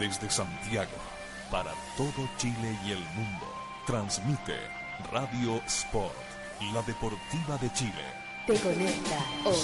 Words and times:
Desde 0.00 0.30
Santiago, 0.30 0.96
para 1.50 1.74
todo 1.94 2.26
Chile 2.38 2.78
y 2.86 2.92
el 2.92 3.04
mundo, 3.14 3.46
transmite 3.86 4.56
Radio 5.12 5.60
Sport, 5.66 6.14
la 6.72 6.80
deportiva 6.80 7.58
de 7.60 7.70
Chile. 7.74 7.92
Te 8.46 8.58
conecta 8.60 9.18
hoy. 9.44 9.54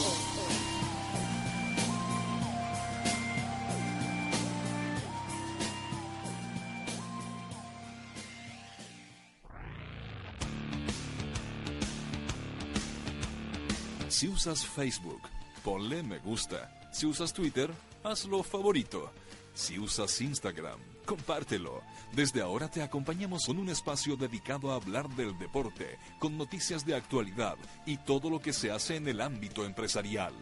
Si 14.11 14.29
usas 14.29 14.67
Facebook, 14.67 15.23
ponle 15.65 16.03
me 16.03 16.19
gusta. 16.19 16.71
Si 16.93 17.07
usas 17.07 17.33
Twitter, 17.33 17.71
hazlo 18.05 18.43
favorito. 18.43 19.11
Si 19.57 19.79
usas 19.79 20.21
Instagram, 20.21 20.79
compártelo. 21.07 21.81
Desde 22.13 22.43
ahora 22.43 22.71
te 22.71 22.83
acompañamos 22.83 23.47
con 23.47 23.57
un 23.57 23.71
espacio 23.71 24.15
dedicado 24.15 24.71
a 24.71 24.75
hablar 24.75 25.09
del 25.09 25.37
deporte, 25.39 25.99
con 26.19 26.37
noticias 26.37 26.85
de 26.85 26.95
actualidad 26.95 27.57
y 27.87 27.97
todo 27.97 28.29
lo 28.29 28.39
que 28.39 28.53
se 28.53 28.71
hace 28.71 28.97
en 28.97 29.09
el 29.09 29.23
ámbito 29.23 29.65
empresarial. 29.65 30.35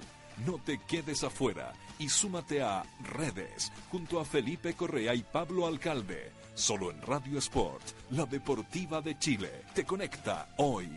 No 0.45 0.59
te 0.59 0.81
quedes 0.81 1.23
afuera 1.23 1.75
y 2.01 2.09
súmate 2.09 2.61
a 2.61 2.83
Redes 3.05 3.71
junto 3.89 4.19
a 4.19 4.25
Felipe 4.25 4.75
Correa 4.75 5.15
y 5.15 5.23
Pablo 5.23 5.69
Alcalde. 5.69 6.33
Solo 6.55 6.91
en 6.91 7.01
Radio 7.01 7.39
Sport, 7.39 7.85
la 8.11 8.27
deportiva 8.27 9.01
de 9.01 9.17
Chile. 9.17 9.63
Te 9.75 9.85
conecta 9.85 10.49
hoy. 10.59 10.91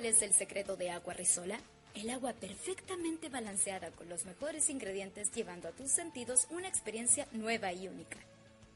Cuál 0.00 0.14
es 0.14 0.22
el 0.22 0.32
secreto 0.32 0.76
de 0.76 0.90
Agua 0.90 1.12
Risola? 1.12 1.60
El 1.94 2.08
agua 2.08 2.32
perfectamente 2.32 3.28
balanceada 3.28 3.90
con 3.90 4.08
los 4.08 4.24
mejores 4.24 4.70
ingredientes 4.70 5.30
llevando 5.30 5.68
a 5.68 5.72
tus 5.72 5.90
sentidos 5.90 6.46
una 6.48 6.68
experiencia 6.68 7.28
nueva 7.32 7.70
y 7.74 7.86
única. 7.86 8.16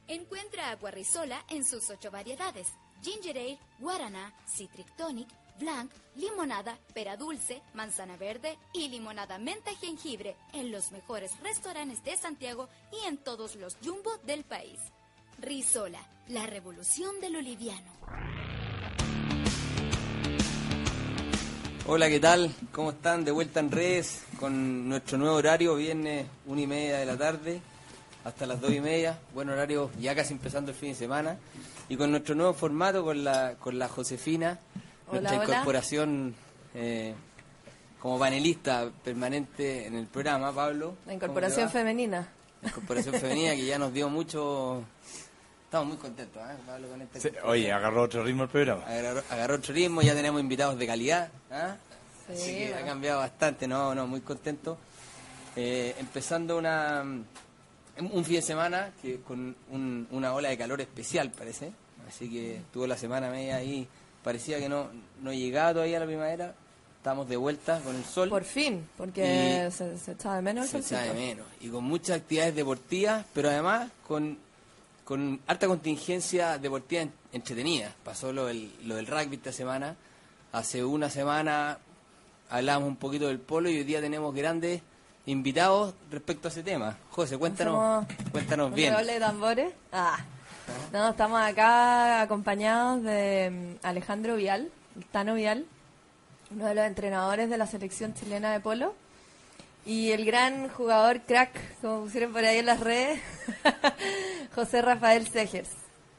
Encuentra 0.06 0.68
Agua 0.68 0.90
Risola 0.90 1.42
en 1.48 1.64
sus 1.64 1.88
ocho 1.88 2.10
variedades: 2.10 2.68
Ginger 3.02 3.38
Ale, 3.38 3.58
Guaraná, 3.78 4.34
Citric 4.46 4.94
Tonic, 4.96 5.28
Blanc, 5.58 5.90
Limonada, 6.16 6.78
Pera 6.92 7.16
Dulce, 7.16 7.62
Manzana 7.72 8.18
Verde 8.18 8.58
y 8.74 8.88
Limonada 8.88 9.38
Menta 9.38 9.74
Jengibre 9.76 10.36
en 10.52 10.70
los 10.70 10.92
mejores 10.92 11.30
restaurantes 11.40 12.04
de 12.04 12.18
Santiago 12.18 12.68
y 12.92 13.06
en 13.06 13.16
todos 13.16 13.56
los 13.56 13.78
jumbo 13.82 14.18
del 14.26 14.44
país. 14.44 14.78
Risola, 15.38 16.06
la 16.28 16.44
revolución 16.44 17.18
del 17.22 17.36
oliviano. 17.36 18.63
Hola, 21.86 22.08
¿qué 22.08 22.18
tal? 22.18 22.50
¿Cómo 22.72 22.92
están? 22.92 23.26
De 23.26 23.30
vuelta 23.30 23.60
en 23.60 23.70
redes 23.70 24.22
con 24.40 24.88
nuestro 24.88 25.18
nuevo 25.18 25.36
horario, 25.36 25.74
viernes 25.76 26.26
una 26.46 26.62
y 26.62 26.66
media 26.66 26.96
de 26.96 27.04
la 27.04 27.16
tarde 27.18 27.60
hasta 28.24 28.46
las 28.46 28.58
dos 28.60 28.72
y 28.72 28.80
media. 28.80 29.18
Buen 29.34 29.50
horario, 29.50 29.90
ya 30.00 30.14
casi 30.14 30.32
empezando 30.32 30.70
el 30.70 30.76
fin 30.78 30.90
de 30.90 30.94
semana. 30.94 31.36
Y 31.90 31.96
con 31.96 32.10
nuestro 32.10 32.34
nuevo 32.34 32.54
formato, 32.54 33.04
con 33.04 33.22
la, 33.22 33.56
con 33.56 33.78
la 33.78 33.88
Josefina, 33.88 34.58
Hola, 35.08 35.20
nuestra 35.20 35.40
hola. 35.40 35.52
incorporación 35.52 36.34
eh, 36.74 37.14
como 38.00 38.18
panelista 38.18 38.90
permanente 39.04 39.86
en 39.86 39.94
el 39.96 40.06
programa, 40.06 40.54
Pablo. 40.54 40.94
La 41.06 41.12
incorporación 41.12 41.68
femenina. 41.68 42.26
La 42.62 42.68
incorporación 42.70 43.14
femenina 43.16 43.54
que 43.54 43.66
ya 43.66 43.78
nos 43.78 43.92
dio 43.92 44.08
mucho... 44.08 44.84
Estamos 45.74 45.88
muy 45.88 45.96
contentos, 46.00 46.40
¿eh, 46.40 46.54
Pablo, 46.64 46.86
con 46.88 47.02
esta 47.02 47.18
Sí, 47.18 47.28
oye, 47.42 47.72
agarró 47.72 48.02
otro 48.02 48.22
ritmo 48.22 48.44
el 48.44 48.48
programa. 48.48 48.84
agarró, 48.86 49.22
agarró 49.28 49.54
otro 49.56 49.74
ritmo, 49.74 50.02
ya 50.02 50.14
tenemos 50.14 50.40
invitados 50.40 50.78
de 50.78 50.86
calidad. 50.86 51.30
¿ah? 51.50 51.74
Sí, 52.28 52.32
Así 52.32 52.54
que 52.58 52.74
ha 52.76 52.84
cambiado 52.86 53.18
bastante, 53.18 53.66
no, 53.66 53.92
no, 53.92 54.06
muy 54.06 54.20
contento. 54.20 54.78
Eh, 55.56 55.96
empezando 55.98 56.56
una 56.58 57.02
un 57.02 58.24
fin 58.24 58.36
de 58.36 58.42
semana 58.42 58.92
que 59.02 59.20
con 59.22 59.56
un- 59.72 60.06
una 60.12 60.32
ola 60.32 60.48
de 60.50 60.56
calor 60.56 60.80
especial, 60.80 61.32
parece. 61.32 61.72
Así 62.08 62.30
que 62.30 62.60
tuvo 62.72 62.86
la 62.86 62.96
semana 62.96 63.28
media 63.28 63.56
ahí, 63.56 63.88
parecía 64.22 64.60
que 64.60 64.68
no, 64.68 64.90
no 65.22 65.32
llegaba 65.32 65.72
todavía 65.72 65.98
la 65.98 66.06
primavera. 66.06 66.54
Estamos 66.98 67.28
de 67.28 67.36
vuelta 67.36 67.80
con 67.80 67.96
el 67.96 68.04
sol. 68.04 68.28
Por 68.28 68.44
fin, 68.44 68.88
porque 68.96 69.68
se, 69.72 69.98
se 69.98 70.12
echaba 70.12 70.36
de 70.36 70.42
menos 70.42 70.68
Se 70.68 70.76
el 70.76 70.84
echa 70.84 71.00
de 71.00 71.08
solcito. 71.08 71.26
menos. 71.26 71.46
Y 71.60 71.68
con 71.68 71.82
muchas 71.82 72.18
actividades 72.18 72.54
deportivas, 72.54 73.26
pero 73.34 73.48
además 73.50 73.90
con, 74.06 74.38
con 75.04 75.40
harta 75.46 75.66
contingencia 75.66 76.58
deportiva 76.58 77.02
en- 77.02 77.12
entretenida. 77.32 77.92
Pasó 78.04 78.32
lo 78.32 78.46
del, 78.46 78.72
lo 78.86 78.96
del 78.96 79.06
rugby 79.06 79.36
esta 79.36 79.52
semana. 79.52 79.96
Hace 80.52 80.84
una 80.84 81.10
semana 81.10 81.78
hablamos 82.50 82.88
un 82.88 82.96
poquito 82.96 83.26
del 83.28 83.40
polo 83.40 83.68
y 83.68 83.78
hoy 83.78 83.84
día 83.84 84.00
tenemos 84.00 84.34
grandes 84.34 84.82
invitados 85.26 85.94
respecto 86.10 86.48
a 86.48 86.50
ese 86.50 86.62
tema. 86.62 86.96
José, 87.10 87.36
cuéntanos, 87.38 88.04
Hacemos 88.04 88.30
cuéntanos 88.32 88.68
un 88.68 88.74
bien. 88.74 88.94
de 89.06 89.18
tambores. 89.20 89.72
Ah. 89.92 90.18
No, 90.92 91.10
estamos 91.10 91.40
acá 91.42 92.22
acompañados 92.22 93.02
de 93.02 93.78
mm, 93.82 93.86
Alejandro 93.86 94.36
Vial, 94.36 94.70
Tano 95.12 95.34
Vial, 95.34 95.66
uno 96.50 96.66
de 96.66 96.74
los 96.74 96.84
entrenadores 96.84 97.50
de 97.50 97.58
la 97.58 97.66
selección 97.66 98.14
chilena 98.14 98.52
de 98.52 98.60
polo. 98.60 98.94
Y 99.86 100.12
el 100.12 100.24
gran 100.24 100.68
jugador 100.70 101.20
crack, 101.22 101.80
como 101.80 102.04
pusieron 102.04 102.32
por 102.32 102.44
ahí 102.44 102.58
en 102.58 102.66
las 102.66 102.80
redes, 102.80 103.20
José 104.54 104.80
Rafael 104.80 105.26
Segers. 105.28 105.68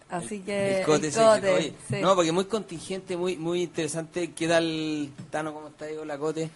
Así 0.09 0.42
que. 0.42 0.80
El 0.80 0.86
cote, 0.86 1.08
el 1.08 1.14
sí, 1.14 1.20
cote, 1.20 1.50
oye, 1.50 1.74
sí. 1.90 1.96
No, 2.00 2.14
porque 2.14 2.31
muy 2.31 2.46
contingente, 2.46 3.18
muy 3.18 3.38
muy 3.38 3.64
interesante. 3.64 4.31
¿Qué 4.34 4.48
tal, 4.48 5.09
Tano? 5.31 5.52
¿Cómo 5.53 5.70
está, 5.70 5.86
Diego 5.86 6.06
Lacote? 6.06 6.50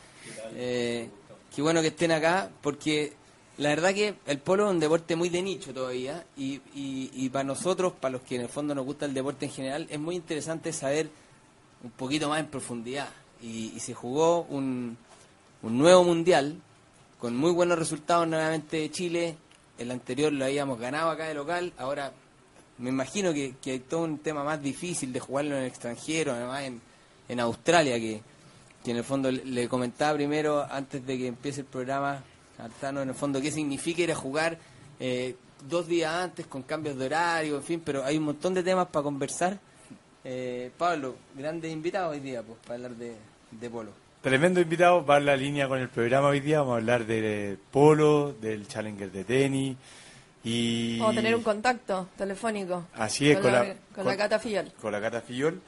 Eh, 0.56 1.10
qué 1.56 1.62
bueno 1.64 1.82
que 1.82 1.88
estén 1.88 2.12
acá, 2.12 2.52
porque 2.62 3.14
la 3.58 3.70
verdad 3.70 3.92
que 3.94 4.14
el 4.28 4.38
polo 4.38 4.68
es 4.68 4.72
un 4.72 4.80
deporte 4.80 5.16
muy 5.16 5.30
de 5.30 5.42
nicho 5.42 5.74
todavía. 5.74 6.24
Y, 6.38 6.62
y, 6.76 7.10
y 7.12 7.30
para 7.30 7.44
nosotros, 7.44 7.92
para 8.00 8.14
los 8.14 8.22
que 8.22 8.36
en 8.36 8.42
el 8.42 8.50
fondo 8.50 8.76
nos 8.76 8.86
gusta 8.86 9.08
el 9.08 9.16
deporte 9.16 9.48
en 9.48 9.52
general, 9.52 9.88
es 9.90 10.00
muy 10.00 10.16
interesante 10.16 10.72
saber 10.72 11.10
un 11.84 11.90
poquito 11.90 12.30
más 12.30 12.40
en 12.40 12.48
profundidad. 12.48 13.10
Y, 13.42 13.74
y 13.76 13.80
se 13.80 13.96
jugó 13.96 14.44
un, 14.44 14.96
un 15.64 15.78
nuevo 15.78 16.04
mundial 16.04 16.62
con 17.20 17.36
muy 17.36 17.52
buenos 17.52 17.78
resultados 17.78 18.28
nuevamente 18.28 18.78
de 18.78 18.92
Chile. 18.92 19.38
El 19.78 19.92
anterior 19.92 20.32
lo 20.32 20.46
habíamos 20.46 20.80
ganado 20.80 21.10
acá 21.10 21.26
de 21.26 21.34
local, 21.34 21.74
ahora 21.78 22.12
me 22.78 22.90
imagino 22.90 23.34
que, 23.34 23.56
que 23.62 23.72
hay 23.72 23.80
todo 23.80 24.04
un 24.04 24.20
tema 24.20 24.44
más 24.44 24.62
difícil 24.62 25.12
de 25.12 25.20
jugarlo 25.20 25.56
en 25.56 25.64
el 25.64 25.68
extranjero, 25.68 26.32
además 26.32 26.64
en, 26.64 26.82
en 27.28 27.40
Australia, 27.40 28.00
que, 28.00 28.22
que 28.84 28.92
en 28.92 28.98
el 28.98 29.04
fondo 29.04 29.30
le, 29.32 29.68
comentaba 29.68 30.16
primero, 30.16 30.66
antes 30.70 31.06
de 31.06 31.18
que 31.18 31.28
empiece 31.28 31.62
el 31.62 31.68
programa, 31.68 32.24
a 32.58 32.70
Tano, 32.82 33.02
en 33.02 33.10
el 33.10 33.16
fondo, 33.16 33.42
qué 33.42 33.52
significa 33.52 34.02
ir 34.02 34.12
a 34.12 34.16
jugar 34.16 34.58
eh, 35.00 35.36
dos 35.68 35.88
días 35.88 36.14
antes 36.14 36.48
con 36.48 36.64
cambios 36.64 36.98
de 36.98 37.06
horario, 37.06 37.58
en 37.58 37.64
fin, 37.64 37.82
pero 37.84 38.04
hay 38.04 38.18
un 38.18 38.24
montón 38.24 38.54
de 38.54 38.64
temas 38.64 38.88
para 38.88 39.04
conversar. 39.04 39.60
Eh, 40.24 40.72
Pablo, 40.78 41.16
grandes 41.36 41.72
invitados 41.72 42.14
hoy 42.14 42.20
día, 42.20 42.44
pues, 42.44 42.60
para 42.60 42.76
hablar 42.76 42.96
de, 42.96 43.16
de 43.52 43.70
polo. 43.70 44.09
Tremendo 44.22 44.60
invitado, 44.60 45.06
va 45.06 45.18
en 45.18 45.26
la 45.26 45.38
línea 45.38 45.68
con 45.70 45.80
el 45.80 45.88
programa 45.88 46.28
hoy 46.28 46.42
día. 46.42 46.60
Vamos 46.60 46.74
a 46.74 46.78
hablar 46.78 47.06
de 47.06 47.58
polo, 47.72 48.34
del 48.42 48.68
Challenger 48.68 49.12
de 49.12 49.24
tenis. 49.24 49.78
Y 50.44 51.00
Vamos 51.00 51.14
a 51.14 51.16
tener 51.22 51.36
un 51.36 51.44
contacto 51.44 52.10
telefónico. 52.18 52.86
Así 52.96 53.30
es, 53.32 53.36
con, 53.38 53.44
con 53.44 53.54
la, 53.54 53.60
la- 53.64 53.74
con 53.74 53.80
con- 53.96 54.06
la 54.08 54.18
Cata 54.18 54.40
Fillol. 54.40 54.72
con 54.82 54.92
la 54.92 55.00
Cata 55.02 55.22
Fillol. 55.22 55.62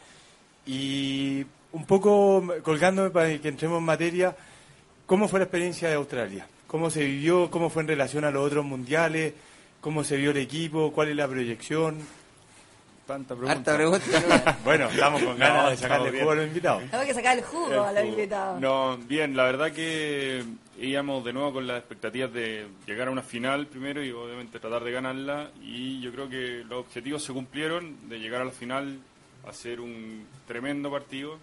Y 0.65 1.45
un 1.71 1.85
poco 1.85 2.43
colgándome 2.63 3.09
para 3.09 3.37
que 3.39 3.47
entremos 3.47 3.79
en 3.79 3.85
materia, 3.85 4.35
¿cómo 5.05 5.29
fue 5.29 5.39
la 5.39 5.45
experiencia 5.45 5.87
de 5.87 5.95
Australia? 5.95 6.45
¿Cómo 6.67 6.89
se 6.89 7.05
vivió? 7.05 7.49
¿Cómo 7.51 7.69
fue 7.69 7.83
en 7.83 7.87
relación 7.89 8.25
a 8.25 8.31
los 8.31 8.45
otros 8.45 8.65
mundiales? 8.65 9.33
¿Cómo 9.79 10.03
se 10.03 10.17
vio 10.17 10.31
el 10.31 10.37
equipo? 10.37 10.91
¿Cuál 10.91 11.09
es 11.09 11.15
la 11.15 11.27
proyección? 11.27 11.97
Tanta 13.11 13.35
pregunta. 13.35 13.51
Harta 13.51 13.75
pregunta. 13.75 14.57
Bueno, 14.63 14.85
estamos 14.89 15.21
con 15.23 15.37
ganas 15.37 15.63
No, 15.63 15.69
de 15.71 15.77
sacarle 15.77 16.09
jugo 16.11 16.31
a 16.31 16.33
bien. 16.33 16.37
los 16.37 16.47
invitados. 16.47 16.83
Tengo 16.91 17.03
que 17.05 17.13
sacar 17.13 17.37
el 17.37 17.43
jugo 17.43 17.81
a 17.83 17.91
los 17.91 18.05
invitados. 18.05 18.61
No, 18.61 18.97
bien, 18.97 19.35
la 19.35 19.43
verdad 19.43 19.71
que 19.71 20.43
íbamos 20.79 21.23
de 21.25 21.33
nuevo 21.33 21.53
con 21.53 21.67
las 21.67 21.79
expectativas 21.79 22.31
de 22.33 22.67
llegar 22.87 23.07
a 23.07 23.11
una 23.11 23.21
final 23.21 23.67
primero 23.67 24.03
y 24.03 24.11
obviamente 24.11 24.59
tratar 24.59 24.83
de 24.83 24.91
ganarla 24.91 25.51
y 25.61 25.99
yo 26.01 26.11
creo 26.11 26.29
que 26.29 26.63
los 26.67 26.79
objetivos 26.85 27.23
se 27.23 27.33
cumplieron 27.33 28.09
de 28.09 28.19
llegar 28.19 28.41
a 28.41 28.45
la 28.45 28.51
final, 28.51 28.99
hacer 29.47 29.79
un 29.81 30.25
tremendo 30.47 30.89
partido 30.89 31.37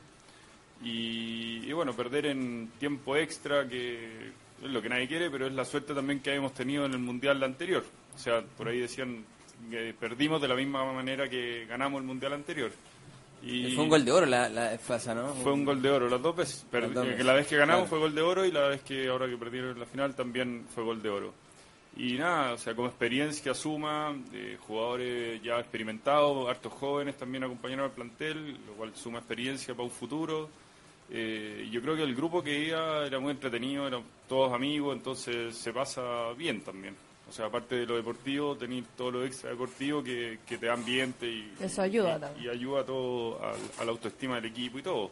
y, 0.83 1.65
y 1.69 1.73
bueno, 1.73 1.93
perder 1.93 2.27
en 2.27 2.71
tiempo 2.79 3.17
extra 3.17 3.67
que 3.69 4.29
es 4.63 4.71
lo 4.71 4.81
que 4.83 4.89
nadie 4.89 5.07
quiere, 5.09 5.31
pero 5.31 5.47
es 5.47 5.53
la 5.53 5.65
suerte 5.65 5.95
también 5.95 6.21
que 6.21 6.35
hemos 6.35 6.55
tenido 6.55 6.87
en 6.87 6.93
el 6.93 6.99
Mundial 6.99 7.43
anterior. 7.43 7.85
O 8.15 8.19
sea, 8.19 8.43
por 8.57 8.69
ahí 8.69 8.81
decían 8.81 9.25
que 9.71 9.95
perdimos 9.99 10.41
de 10.41 10.49
la 10.49 10.55
misma 10.55 10.91
manera 10.93 11.29
que 11.29 11.67
ganamos 11.67 12.01
el 12.01 12.07
Mundial 12.07 12.33
anterior. 12.33 12.71
Y 13.43 13.73
Fue 13.73 13.85
un 13.85 13.91
gol 13.91 14.05
de 14.05 14.11
oro 14.13 14.27
la, 14.27 14.49
la 14.49 14.77
FASA, 14.79 15.15
¿no? 15.15 15.33
fue 15.35 15.53
un 15.53 15.65
gol 15.65 15.81
de 15.81 15.91
oro, 15.91 16.09
las 16.09 16.21
dos 16.21 16.35
veces. 16.35 16.67
Las 16.73 16.93
dos 16.93 17.05
eh, 17.05 17.09
veces, 17.09 17.17
que 17.17 17.25
la 17.25 17.35
vez 17.35 17.47
que 17.47 17.57
ganamos 17.57 17.89
claro. 17.89 17.91
fue 17.91 17.99
gol 18.01 18.15
de 18.15 18.23
oro 18.23 18.45
y 18.45 18.51
la 18.51 18.69
vez 18.69 18.83
que 18.83 19.09
ahora 19.09 19.29
que 19.29 19.37
perdieron 19.37 19.79
la 19.79 19.87
final 19.87 20.15
también 20.15 20.67
fue 20.75 20.83
gol 20.83 21.01
de 21.01 21.09
oro. 21.09 21.35
Y 21.97 22.15
nada, 22.15 22.55
o 22.55 22.59
sea, 22.59 22.75
como 22.75 22.89
experiencia 22.89 23.55
suma, 23.55 24.15
eh, 24.33 24.57
jugadores 24.61 25.43
ya 25.43 25.59
experimentados, 25.59 26.49
hartos 26.49 26.73
jóvenes 26.73 27.17
también 27.17 27.45
acompañaron 27.45 27.87
al 27.87 27.93
plantel, 27.93 28.53
lo 28.67 28.73
cual 28.77 28.95
suma 28.95 29.19
experiencia 29.19 29.75
para 29.75 29.85
un 29.85 29.91
futuro. 29.91 30.49
Eh, 31.11 31.69
yo 31.73 31.81
creo 31.81 31.97
que 31.97 32.03
el 32.03 32.15
grupo 32.15 32.43
que 32.43 32.67
iba 32.67 33.07
era 33.07 33.19
muy 33.19 33.33
entretenido, 33.33 33.87
eran 33.87 34.03
todos 34.29 34.53
amigos, 34.53 34.97
entonces 34.97 35.57
se 35.57 35.73
pasa 35.73 36.33
bien 36.37 36.61
también. 36.61 36.95
O 37.29 37.33
sea, 37.33 37.47
aparte 37.47 37.75
de 37.77 37.87
lo 37.87 37.97
deportivo, 37.97 38.57
tenéis 38.57 38.85
todo 38.97 39.11
lo 39.11 39.25
extra 39.25 39.51
deportivo 39.51 40.03
que, 40.03 40.39
que 40.47 40.57
te 40.57 40.67
da 40.67 40.73
ambiente 40.73 41.27
y, 41.27 41.53
Eso 41.61 41.83
ayuda 41.83 42.17
y- 42.17 42.21
también. 42.21 42.47
y 42.47 42.49
ayuda 42.49 42.85
todo 42.85 43.43
al- 43.45 43.57
a, 43.79 43.85
la 43.85 43.91
autoestima 43.91 44.37
del 44.37 44.47
equipo 44.47 44.79
y 44.79 44.83
todo. 44.83 45.11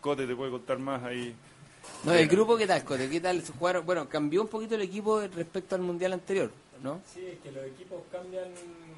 Cote 0.00 0.26
te 0.26 0.34
puede 0.34 0.50
contar 0.50 0.78
más 0.78 1.02
ahí. 1.04 1.34
No, 2.04 2.14
el 2.14 2.26
grupo, 2.28 2.56
¿qué 2.56 2.66
tal, 2.66 2.82
Cote? 2.84 3.08
¿Qué 3.10 3.20
tal 3.20 3.42
se 3.42 3.52
jugaron? 3.52 3.84
Bueno, 3.84 4.08
cambió 4.08 4.40
un 4.42 4.48
poquito 4.48 4.76
el 4.76 4.82
equipo 4.82 5.20
respecto 5.20 5.74
al 5.74 5.82
mundial 5.82 6.12
anterior, 6.14 6.50
¿no? 6.82 7.00
Sí, 7.12 7.26
es 7.26 7.38
que 7.40 7.52
los 7.52 7.64
equipos 7.66 8.02
cambian 8.10 8.48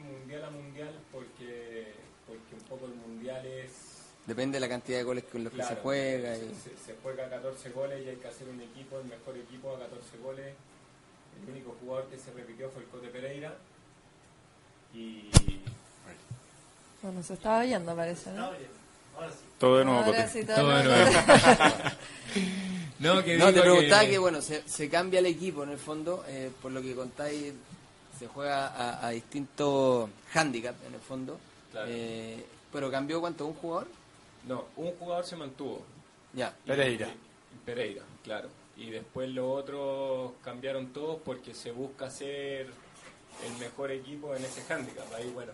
mundial 0.05 0.45
a 0.45 0.51
mundial 0.51 0.95
porque, 1.11 1.93
porque 2.27 2.55
un 2.55 2.69
poco 2.69 2.87
el 2.87 2.95
mundial 2.95 3.45
es... 3.47 3.73
Depende 4.27 4.57
de 4.57 4.61
la 4.61 4.69
cantidad 4.69 4.99
de 4.99 5.05
goles 5.05 5.25
con 5.25 5.45
los 5.45 5.53
que 5.53 5.63
se 5.63 5.75
juega. 5.77 6.37
Se, 6.37 6.45
y- 6.47 6.55
se- 6.55 6.77
se 6.87 6.95
juega 7.03 7.29
14 7.29 7.71
goles 7.71 8.05
y 8.07 8.09
hay 8.11 8.17
que 8.17 8.29
hacer 8.29 8.49
un 8.49 8.61
equipo, 8.61 8.99
el 9.01 9.07
mejor 9.07 9.37
equipo 9.37 9.75
a 9.75 9.79
14 9.81 10.19
goles. 10.23 10.55
El 11.43 11.51
único 11.53 11.77
jugador 11.81 12.07
que 12.09 12.19
se 12.19 12.33
repitió 12.33 12.71
fue 12.71 12.83
el 12.83 12.89
Cote 12.89 13.09
Pereira. 13.09 13.55
Y 14.95 15.29
Bueno, 17.03 17.23
se 17.23 17.35
estaba 17.35 17.61
oyendo, 17.61 17.95
parece, 17.95 18.31
¿no? 18.33 18.51
Todo 19.59 19.79
de 19.79 19.85
nuevo, 19.85 20.01
Ahora 20.01 20.25
Cote. 20.25 20.29
sí, 20.41 20.45
todo 20.47 20.57
Todo 20.57 20.77
de 20.77 20.85
nuevo. 20.85 21.11
No, 23.01 23.23
que 23.23 23.37
No, 23.37 23.53
te 23.53 23.61
preguntaba 23.61 24.03
que, 24.05 24.11
que- 24.13 24.19
bueno, 24.19 24.41
se, 24.41 24.67
se 24.69 24.89
cambia 24.89 25.19
el 25.21 25.27
equipo 25.27 25.63
en 25.65 25.71
el 25.71 25.79
fondo, 25.79 26.25
eh, 26.29 26.51
por 26.63 26.73
lo 26.73 26.81
que 26.81 26.95
contáis, 26.95 27.53
se 28.19 28.27
juega 28.29 28.69
a, 28.69 29.07
a 29.07 29.11
distintos 29.11 30.09
handicaps 30.33 30.79
en 30.87 30.95
el 30.95 31.01
fondo. 31.01 31.39
Claro. 31.71 31.87
Eh, 31.91 32.45
pero 32.73 32.91
cambió 32.91 33.21
cuánto, 33.21 33.47
un 33.47 33.55
jugador? 33.55 33.89
no, 34.47 34.67
un 34.77 34.93
jugador 34.93 35.25
se 35.27 35.37
mantuvo. 35.37 35.85
Ya. 36.33 36.55
Pereira. 36.67 37.09
y- 37.09 37.65
Pereira, 37.67 38.03
claro. 38.23 38.49
Y 38.77 38.91
después 38.91 39.29
los 39.31 39.47
otros 39.63 40.33
cambiaron 40.43 40.93
todos 40.93 41.21
porque 41.25 41.55
se 41.55 41.71
busca 41.71 42.11
ser 42.11 42.67
el 43.47 43.59
mejor 43.61 43.91
equipo 43.93 44.35
en 44.35 44.45
ese 44.45 44.63
handicap. 44.73 45.07
Ahí, 45.15 45.31
bueno. 45.33 45.53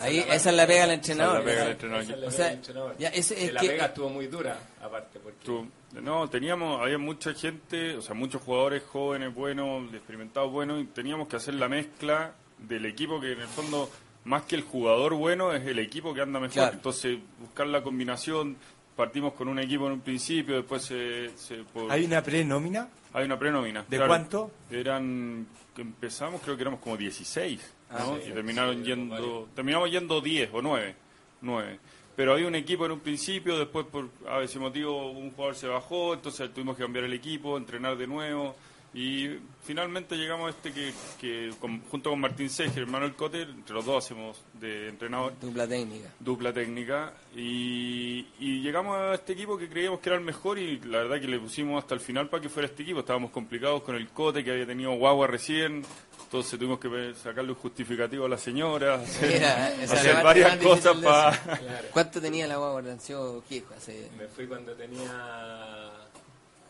Ahí, 0.00 0.18
esa 0.30 0.50
es 0.50 0.56
la 0.56 0.66
pega 0.66 0.82
del 0.82 0.92
entrenador. 0.92 1.40
Esa 1.40 1.40
es 1.40 1.46
la 1.46 1.50
pega 1.52 1.62
del 1.64 1.68
Esa 1.68 1.72
entrenador. 1.72 2.02
es 2.02 2.08
la 2.08 2.14
O 2.16 2.20
pega 2.20 2.30
sea, 2.32 2.44
del 2.46 2.54
entrenador. 2.56 2.96
ya, 2.98 3.08
ese 3.08 3.34
Que 3.34 3.44
es 3.46 3.52
la 3.52 3.60
que- 3.60 3.68
pega 3.68 3.84
estuvo 3.86 4.08
muy 4.08 4.26
dura, 4.28 4.58
aparte. 4.80 5.18
Porque 5.20 5.44
Tú- 5.44 5.68
no, 6.00 6.28
teníamos, 6.30 6.80
había 6.80 6.98
mucha 6.98 7.34
gente, 7.34 7.96
o 7.96 8.02
sea, 8.02 8.14
muchos 8.14 8.40
jugadores 8.42 8.82
jóvenes, 8.84 9.34
buenos, 9.34 9.92
experimentados, 9.92 10.50
buenos, 10.50 10.80
y 10.80 10.86
teníamos 10.86 11.28
que 11.28 11.36
hacer 11.36 11.54
la 11.54 11.68
mezcla 11.68 12.34
del 12.58 12.86
equipo 12.86 13.20
que 13.20 13.32
en 13.32 13.40
el 13.40 13.48
fondo, 13.48 13.90
más 14.24 14.42
que 14.44 14.56
el 14.56 14.62
jugador 14.62 15.14
bueno, 15.14 15.52
es 15.52 15.66
el 15.66 15.78
equipo 15.78 16.14
que 16.14 16.22
anda 16.22 16.40
mejor. 16.40 16.54
Claro. 16.54 16.72
Entonces, 16.74 17.18
buscar 17.38 17.66
la 17.66 17.82
combinación, 17.82 18.56
partimos 18.98 19.32
con 19.34 19.46
un 19.46 19.60
equipo 19.60 19.86
en 19.86 19.92
un 19.92 20.00
principio, 20.00 20.56
después 20.56 20.82
se... 20.82 21.30
se- 21.38 21.62
por- 21.72 21.90
¿Hay 21.92 22.04
una 22.04 22.20
pre-nómina? 22.20 22.88
hay 23.14 23.24
una 23.24 23.38
prenómina. 23.38 23.84
¿De 23.88 23.96
cuánto? 24.04 24.50
Eran, 24.70 25.46
empezamos 25.76 26.40
creo 26.42 26.56
que 26.56 26.62
éramos 26.62 26.80
como 26.80 26.96
16, 26.96 27.74
¿no? 27.92 27.96
Ah, 27.96 28.16
sí, 28.22 28.28
y 28.28 28.32
terminaron 28.32 28.76
sí, 28.76 28.82
yendo, 28.84 29.14
varios. 29.14 29.54
terminamos 29.54 29.90
yendo 29.90 30.20
10 30.20 30.50
o 30.52 30.60
9, 30.62 30.94
9. 31.42 31.78
Pero 32.16 32.32
había 32.32 32.48
un 32.48 32.56
equipo 32.56 32.84
en 32.86 32.92
un 32.92 33.00
principio, 33.00 33.56
después 33.56 33.86
por 33.86 34.08
a 34.28 34.42
ese 34.42 34.58
motivo 34.58 35.10
un 35.12 35.30
jugador 35.30 35.54
se 35.54 35.68
bajó, 35.68 36.14
entonces 36.14 36.52
tuvimos 36.52 36.76
que 36.76 36.82
cambiar 36.82 37.04
el 37.04 37.12
equipo, 37.12 37.56
entrenar 37.56 37.96
de 37.96 38.06
nuevo 38.08 38.56
y 38.94 39.38
finalmente 39.64 40.16
llegamos 40.16 40.46
a 40.48 40.50
este 40.56 40.72
que, 40.72 40.92
que 41.20 41.50
con- 41.60 41.80
junto 41.82 42.10
con 42.10 42.20
Martín 42.20 42.48
Seger, 42.48 42.86
Manuel 42.86 43.14
Cotter, 43.14 43.48
entre 43.50 43.74
los 43.74 43.84
dos 43.84 44.04
hacemos 44.04 44.40
de 44.54 44.88
entrenador 44.88 45.34
Dupla 45.40 45.68
técnica. 45.68 46.08
dupla 46.18 46.52
técnica 46.52 47.12
y, 47.36 48.26
y 48.40 48.62
llegamos 48.62 48.96
a 48.96 49.14
este 49.14 49.34
equipo 49.34 49.58
que 49.58 49.68
creíamos 49.68 50.00
que 50.00 50.08
era 50.08 50.18
el 50.18 50.24
mejor 50.24 50.58
y 50.58 50.80
la 50.80 50.98
verdad 50.98 51.20
que 51.20 51.28
le 51.28 51.38
pusimos 51.38 51.82
hasta 51.82 51.94
el 51.94 52.00
final 52.00 52.28
para 52.28 52.42
que 52.42 52.48
fuera 52.48 52.66
este 52.66 52.82
equipo. 52.82 53.00
Estábamos 53.00 53.30
complicados 53.30 53.82
con 53.82 53.94
el 53.94 54.08
cote 54.08 54.42
que 54.42 54.52
había 54.52 54.66
tenido 54.66 54.92
guagua 54.94 55.26
recién, 55.26 55.84
entonces 56.22 56.58
tuvimos 56.58 56.78
que 56.80 57.14
sacarle 57.14 57.50
un 57.52 57.56
justificativo 57.58 58.24
a 58.24 58.28
la 58.28 58.38
señora, 58.38 58.94
hacer, 58.94 59.34
Mira, 59.34 60.22
varias 60.22 60.56
cosas 60.58 60.96
para... 60.96 61.82
¿Cuánto 61.92 62.20
tenía 62.20 62.46
la 62.46 62.56
guagua 62.56 62.76
Ordancio 62.76 63.42
Quijo? 63.48 63.74
Hace, 63.76 64.10
me 64.18 64.26
fui 64.28 64.46
cuando 64.46 64.72
tenía 64.72 65.90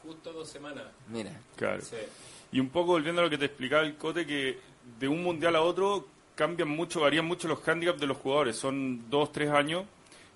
justo 0.08 0.32
dos 0.32 0.48
semanas. 0.48 0.84
mira. 1.08 1.38
Claro. 1.56 1.82
Sí. 1.82 1.96
Y 2.52 2.60
un 2.60 2.70
poco 2.70 2.92
volviendo 2.92 3.20
a 3.20 3.24
lo 3.24 3.30
que 3.30 3.38
te 3.38 3.44
explicaba 3.44 3.82
el 3.82 3.96
Cote, 3.96 4.26
que 4.26 4.58
de 4.98 5.06
un 5.08 5.22
mundial 5.22 5.54
a 5.56 5.60
otro 5.62 6.06
cambian 6.34 6.68
mucho, 6.70 7.00
varían 7.00 7.26
mucho 7.26 7.46
los 7.48 7.66
handicaps 7.66 8.00
de 8.00 8.06
los 8.06 8.16
jugadores. 8.16 8.56
Son 8.56 9.08
dos, 9.10 9.30
tres 9.32 9.50
años 9.50 9.84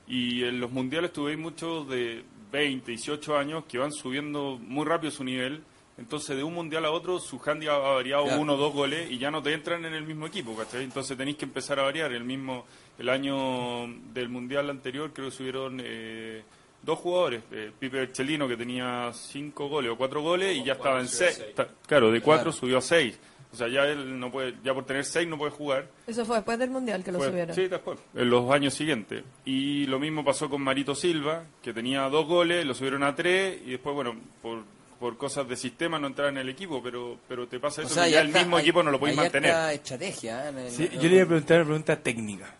y 0.06 0.44
en 0.44 0.60
los 0.60 0.70
mundiales 0.70 1.12
tuve 1.12 1.36
muchos 1.36 1.88
de 1.88 2.22
20, 2.50 2.90
18 2.90 3.36
años 3.38 3.64
que 3.66 3.78
van 3.78 3.92
subiendo 3.92 4.58
muy 4.60 4.84
rápido 4.84 5.10
su 5.10 5.24
nivel. 5.24 5.62
Entonces, 5.98 6.36
de 6.36 6.42
un 6.42 6.54
mundial 6.54 6.84
a 6.86 6.90
otro, 6.90 7.18
su 7.20 7.40
handicap 7.44 7.76
ha 7.76 7.92
variado 7.94 8.24
Claro. 8.24 8.40
uno 8.40 8.54
o 8.54 8.56
dos 8.56 8.72
goles 8.72 9.10
y 9.10 9.18
ya 9.18 9.30
no 9.30 9.42
te 9.42 9.52
entran 9.52 9.84
en 9.84 9.94
el 9.94 10.04
mismo 10.04 10.26
equipo, 10.26 10.56
¿cachai? 10.56 10.84
Entonces 10.84 11.16
tenéis 11.16 11.36
que 11.36 11.44
empezar 11.44 11.78
a 11.78 11.82
variar. 11.84 12.12
El 12.12 12.24
mismo, 12.24 12.66
el 12.98 13.08
año 13.08 13.86
del 14.12 14.28
mundial 14.28 14.68
anterior 14.70 15.12
creo 15.12 15.30
que 15.30 15.36
subieron 15.36 15.80
eh, 15.84 16.42
dos 16.82 16.98
jugadores. 16.98 17.42
Eh, 17.50 17.70
Pipe 17.78 17.98
Berchelino 17.98 18.46
que 18.48 18.56
tenía 18.56 19.10
cinco 19.14 19.68
goles 19.68 19.90
o 19.92 19.96
cuatro 19.96 20.20
goles 20.22 20.56
y 20.56 20.64
ya 20.64 20.74
estaba 20.74 21.00
en 21.00 21.08
seis. 21.08 21.42
Ta- 21.54 21.68
Claro, 21.86 22.10
de 22.10 22.20
cuatro 22.20 22.50
Claro. 22.50 22.58
subió 22.58 22.78
a 22.78 22.82
seis. 22.82 23.18
O 23.52 23.56
sea, 23.56 23.68
ya 23.68 23.84
él 23.84 24.18
no 24.18 24.32
puede, 24.32 24.54
ya 24.64 24.72
por 24.72 24.86
tener 24.86 25.04
seis 25.04 25.28
no 25.28 25.36
puede 25.36 25.50
jugar. 25.52 25.86
Eso 26.06 26.24
fue 26.24 26.36
después 26.36 26.58
del 26.58 26.70
mundial 26.70 27.04
que 27.04 27.12
lo 27.12 27.18
Fue- 27.18 27.28
subieron. 27.28 27.54
Sí, 27.54 27.68
después, 27.68 27.98
en 28.14 28.30
los 28.30 28.50
años 28.50 28.72
siguientes. 28.72 29.24
Y 29.44 29.84
lo 29.86 29.98
mismo 29.98 30.24
pasó 30.24 30.48
con 30.48 30.62
Marito 30.62 30.94
Silva, 30.94 31.44
que 31.62 31.74
tenía 31.74 32.08
dos 32.08 32.26
goles, 32.26 32.64
lo 32.64 32.72
subieron 32.74 33.02
a 33.02 33.14
tres 33.14 33.60
y 33.66 33.72
después, 33.72 33.94
bueno, 33.94 34.16
por, 34.40 34.62
por 34.98 35.18
cosas 35.18 35.46
de 35.48 35.56
sistema 35.56 35.98
no 35.98 36.06
entraba 36.06 36.30
en 36.30 36.38
el 36.38 36.48
equipo, 36.48 36.82
pero 36.82 37.18
pero 37.28 37.46
te 37.46 37.60
pasa 37.60 37.82
O 37.82 37.84
eso 37.84 37.92
sea, 37.94 38.04
que 38.06 38.12
ya 38.12 38.20
el 38.22 38.28
mismo 38.32 38.56
hay- 38.56 38.62
equipo 38.62 38.82
no 38.82 38.90
lo 38.90 38.98
podéis 38.98 39.18
mantener. 39.18 39.50
estrategia. 39.74 40.46
¿eh? 40.46 40.48
En 40.48 40.58
el- 40.58 40.70
Sí, 40.70 40.88
yo 40.94 41.02
le 41.02 41.14
iba 41.16 41.22
a 41.24 41.26
preguntar 41.26 41.56
una 41.58 41.64
pregunta 41.66 41.96
técnica. 41.96 42.54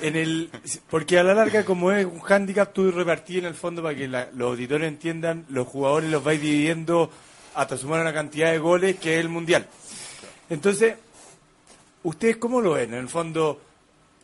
En 0.00 0.16
el, 0.16 0.50
porque 0.90 1.18
a 1.18 1.22
la 1.22 1.34
larga, 1.34 1.64
como 1.64 1.92
es 1.92 2.06
un 2.06 2.22
handicap, 2.26 2.72
tú 2.72 2.90
repartís 2.90 3.38
en 3.38 3.44
el 3.44 3.54
fondo 3.54 3.82
para 3.82 3.94
que 3.94 4.08
la- 4.08 4.28
los 4.34 4.50
auditores 4.52 4.88
entiendan, 4.88 5.44
los 5.50 5.66
jugadores 5.68 6.10
los 6.10 6.24
vais 6.24 6.40
dividiendo 6.40 7.10
hasta 7.54 7.76
sumar 7.76 8.00
una 8.00 8.12
cantidad 8.14 8.50
de 8.50 8.58
goles 8.58 8.96
que 8.98 9.14
es 9.18 9.20
el 9.20 9.28
mundial. 9.28 9.66
Entonces, 10.48 10.94
¿ustedes 12.02 12.38
cómo 12.38 12.60
lo 12.60 12.72
ven? 12.72 12.94
En 12.94 13.00
el 13.00 13.08
fondo, 13.08 13.60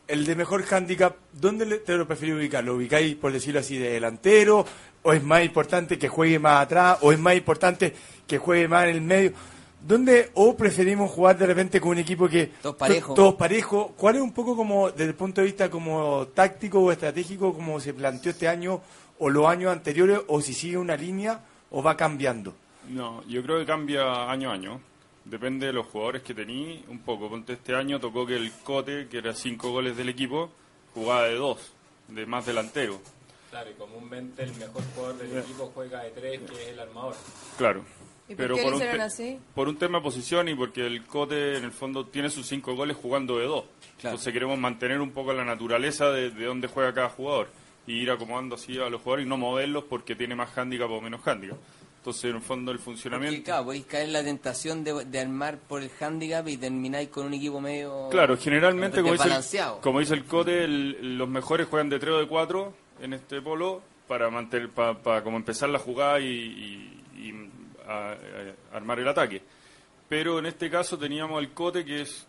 el 0.06 0.24
de 0.24 0.34
mejor 0.36 0.64
handicap, 0.70 1.14
¿dónde 1.32 1.66
te 1.80 1.96
lo 1.96 2.06
preferís 2.06 2.34
ubicar? 2.34 2.64
¿Lo 2.64 2.74
ubicáis, 2.74 3.14
por 3.16 3.30
decirlo 3.32 3.60
así, 3.60 3.76
de 3.76 3.90
delantero? 3.90 4.64
¿O 5.02 5.12
es 5.12 5.22
más 5.22 5.44
importante 5.44 5.98
que 5.98 6.08
juegue 6.08 6.38
más 6.38 6.62
atrás? 6.62 6.98
¿O 7.02 7.12
es 7.12 7.18
más 7.18 7.36
importante 7.36 7.94
que 8.26 8.38
juegue 8.38 8.68
más 8.68 8.84
en 8.84 8.90
el 8.90 9.00
medio? 9.02 9.32
¿Dónde 9.80 10.30
o 10.34 10.56
preferimos 10.56 11.10
jugar 11.10 11.38
de 11.38 11.46
repente 11.46 11.80
con 11.80 11.90
un 11.90 11.98
equipo 11.98 12.28
que 12.28 12.46
Todos 12.60 12.76
parejos. 12.76 13.08
to- 13.14 13.22
todos 13.22 13.34
parejos? 13.36 13.90
¿Cuál 13.96 14.16
es 14.16 14.22
un 14.22 14.32
poco 14.32 14.56
como 14.56 14.90
desde 14.90 15.04
el 15.10 15.14
punto 15.14 15.40
de 15.40 15.46
vista 15.46 15.70
como 15.70 16.26
táctico 16.28 16.80
o 16.80 16.90
estratégico 16.92 17.54
como 17.54 17.78
se 17.80 17.94
planteó 17.94 18.32
este 18.32 18.48
año 18.48 18.80
o 19.18 19.30
los 19.30 19.46
años 19.46 19.72
anteriores 19.72 20.20
o 20.26 20.40
si 20.40 20.52
sigue 20.52 20.76
una 20.76 20.96
línea 20.96 21.40
o 21.70 21.82
va 21.82 21.96
cambiando? 21.96 22.54
No, 22.88 23.22
yo 23.28 23.42
creo 23.42 23.58
que 23.60 23.66
cambia 23.66 24.30
año 24.30 24.50
a 24.50 24.54
año. 24.54 24.80
Depende 25.24 25.66
de 25.66 25.72
los 25.74 25.86
jugadores 25.86 26.22
que 26.22 26.34
tení 26.34 26.84
un 26.88 26.98
poco. 27.00 27.28
Ponte 27.28 27.52
este 27.52 27.74
año 27.74 28.00
tocó 28.00 28.26
que 28.26 28.34
el 28.36 28.50
Cote, 28.64 29.08
que 29.08 29.18
era 29.18 29.34
cinco 29.34 29.70
goles 29.70 29.96
del 29.96 30.08
equipo, 30.08 30.50
jugaba 30.94 31.24
de 31.24 31.34
dos, 31.34 31.72
de 32.08 32.24
más 32.26 32.46
delantero. 32.46 32.98
Claro, 33.50 33.70
y 33.70 33.74
comúnmente 33.74 34.42
el 34.42 34.54
mejor 34.56 34.82
jugador 34.94 35.18
del 35.18 35.38
equipo 35.38 35.70
juega 35.74 36.02
de 36.02 36.10
tres, 36.10 36.40
que 36.50 36.62
es 36.62 36.68
el 36.68 36.80
armador. 36.80 37.14
Claro. 37.58 37.82
¿Y 38.28 38.34
por 38.34 38.46
qué 38.54 38.62
lo 38.62 38.68
un 38.68 38.74
hicieron 38.74 39.00
así? 39.00 39.38
Por 39.54 39.68
un 39.68 39.76
tema 39.76 39.98
de 39.98 40.04
posición 40.04 40.48
y 40.48 40.54
porque 40.54 40.86
el 40.86 41.04
Cote 41.06 41.56
en 41.56 41.64
el 41.64 41.72
fondo 41.72 42.06
tiene 42.06 42.28
sus 42.30 42.46
cinco 42.46 42.74
goles 42.74 42.96
jugando 42.96 43.38
de 43.38 43.46
dos. 43.46 43.64
Claro. 44.00 44.14
Entonces 44.14 44.32
queremos 44.32 44.58
mantener 44.58 45.00
un 45.00 45.10
poco 45.12 45.32
la 45.32 45.44
naturaleza 45.44 46.10
de, 46.10 46.30
de 46.30 46.44
dónde 46.44 46.68
juega 46.68 46.92
cada 46.92 47.08
jugador 47.08 47.48
y 47.86 47.94
ir 47.94 48.10
acomodando 48.10 48.54
así 48.56 48.78
a 48.78 48.88
los 48.90 49.00
jugadores 49.00 49.26
y 49.26 49.28
no 49.28 49.36
moverlos 49.38 49.84
porque 49.88 50.14
tiene 50.14 50.34
más 50.34 50.50
handicap 50.56 50.90
o 50.90 51.00
menos 51.00 51.26
handicap. 51.26 51.56
Entonces 51.96 52.24
en 52.30 52.36
el 52.36 52.42
fondo 52.42 52.70
el 52.70 52.78
Porque, 52.78 52.84
funcionamiento... 52.84 53.44
claro, 53.44 53.64
podéis 53.64 53.86
caer 53.86 54.04
en 54.04 54.12
la 54.12 54.22
tentación 54.22 54.84
de, 54.84 55.04
de 55.04 55.18
armar 55.20 55.58
por 55.58 55.82
el 55.82 55.90
handicap 56.00 56.46
y 56.48 56.56
termináis 56.56 57.08
con 57.08 57.26
un 57.26 57.34
equipo 57.34 57.60
medio. 57.60 58.08
Claro, 58.10 58.36
generalmente, 58.36 59.00
como 59.02 59.14
dice, 59.14 59.28
el, 59.58 59.80
como 59.80 60.00
dice 60.00 60.14
el 60.14 60.24
Cote, 60.24 60.64
el- 60.64 61.18
los 61.18 61.28
mejores 61.28 61.66
juegan 61.66 61.88
de 61.88 61.98
3 61.98 62.12
o 62.14 62.18
de 62.20 62.28
4 62.28 62.72
en 63.02 63.14
este 63.14 63.42
polo 63.42 63.82
para 64.06 64.30
mantener, 64.30 64.70
para, 64.70 65.22
como 65.24 65.36
empezar 65.38 65.68
la 65.70 65.78
jugada 65.80 66.20
y, 66.20 66.26
y- 66.26 66.94
y, 67.28 67.50
a- 67.88 68.12
a- 68.12 68.76
armar 68.76 68.98
el 69.00 69.08
ataque. 69.08 69.42
Pero 70.08 70.38
en 70.38 70.46
este 70.46 70.70
caso 70.70 70.98
teníamos 70.98 71.40
el 71.42 71.50
Cote, 71.52 71.84
que 71.84 72.02
es 72.02 72.26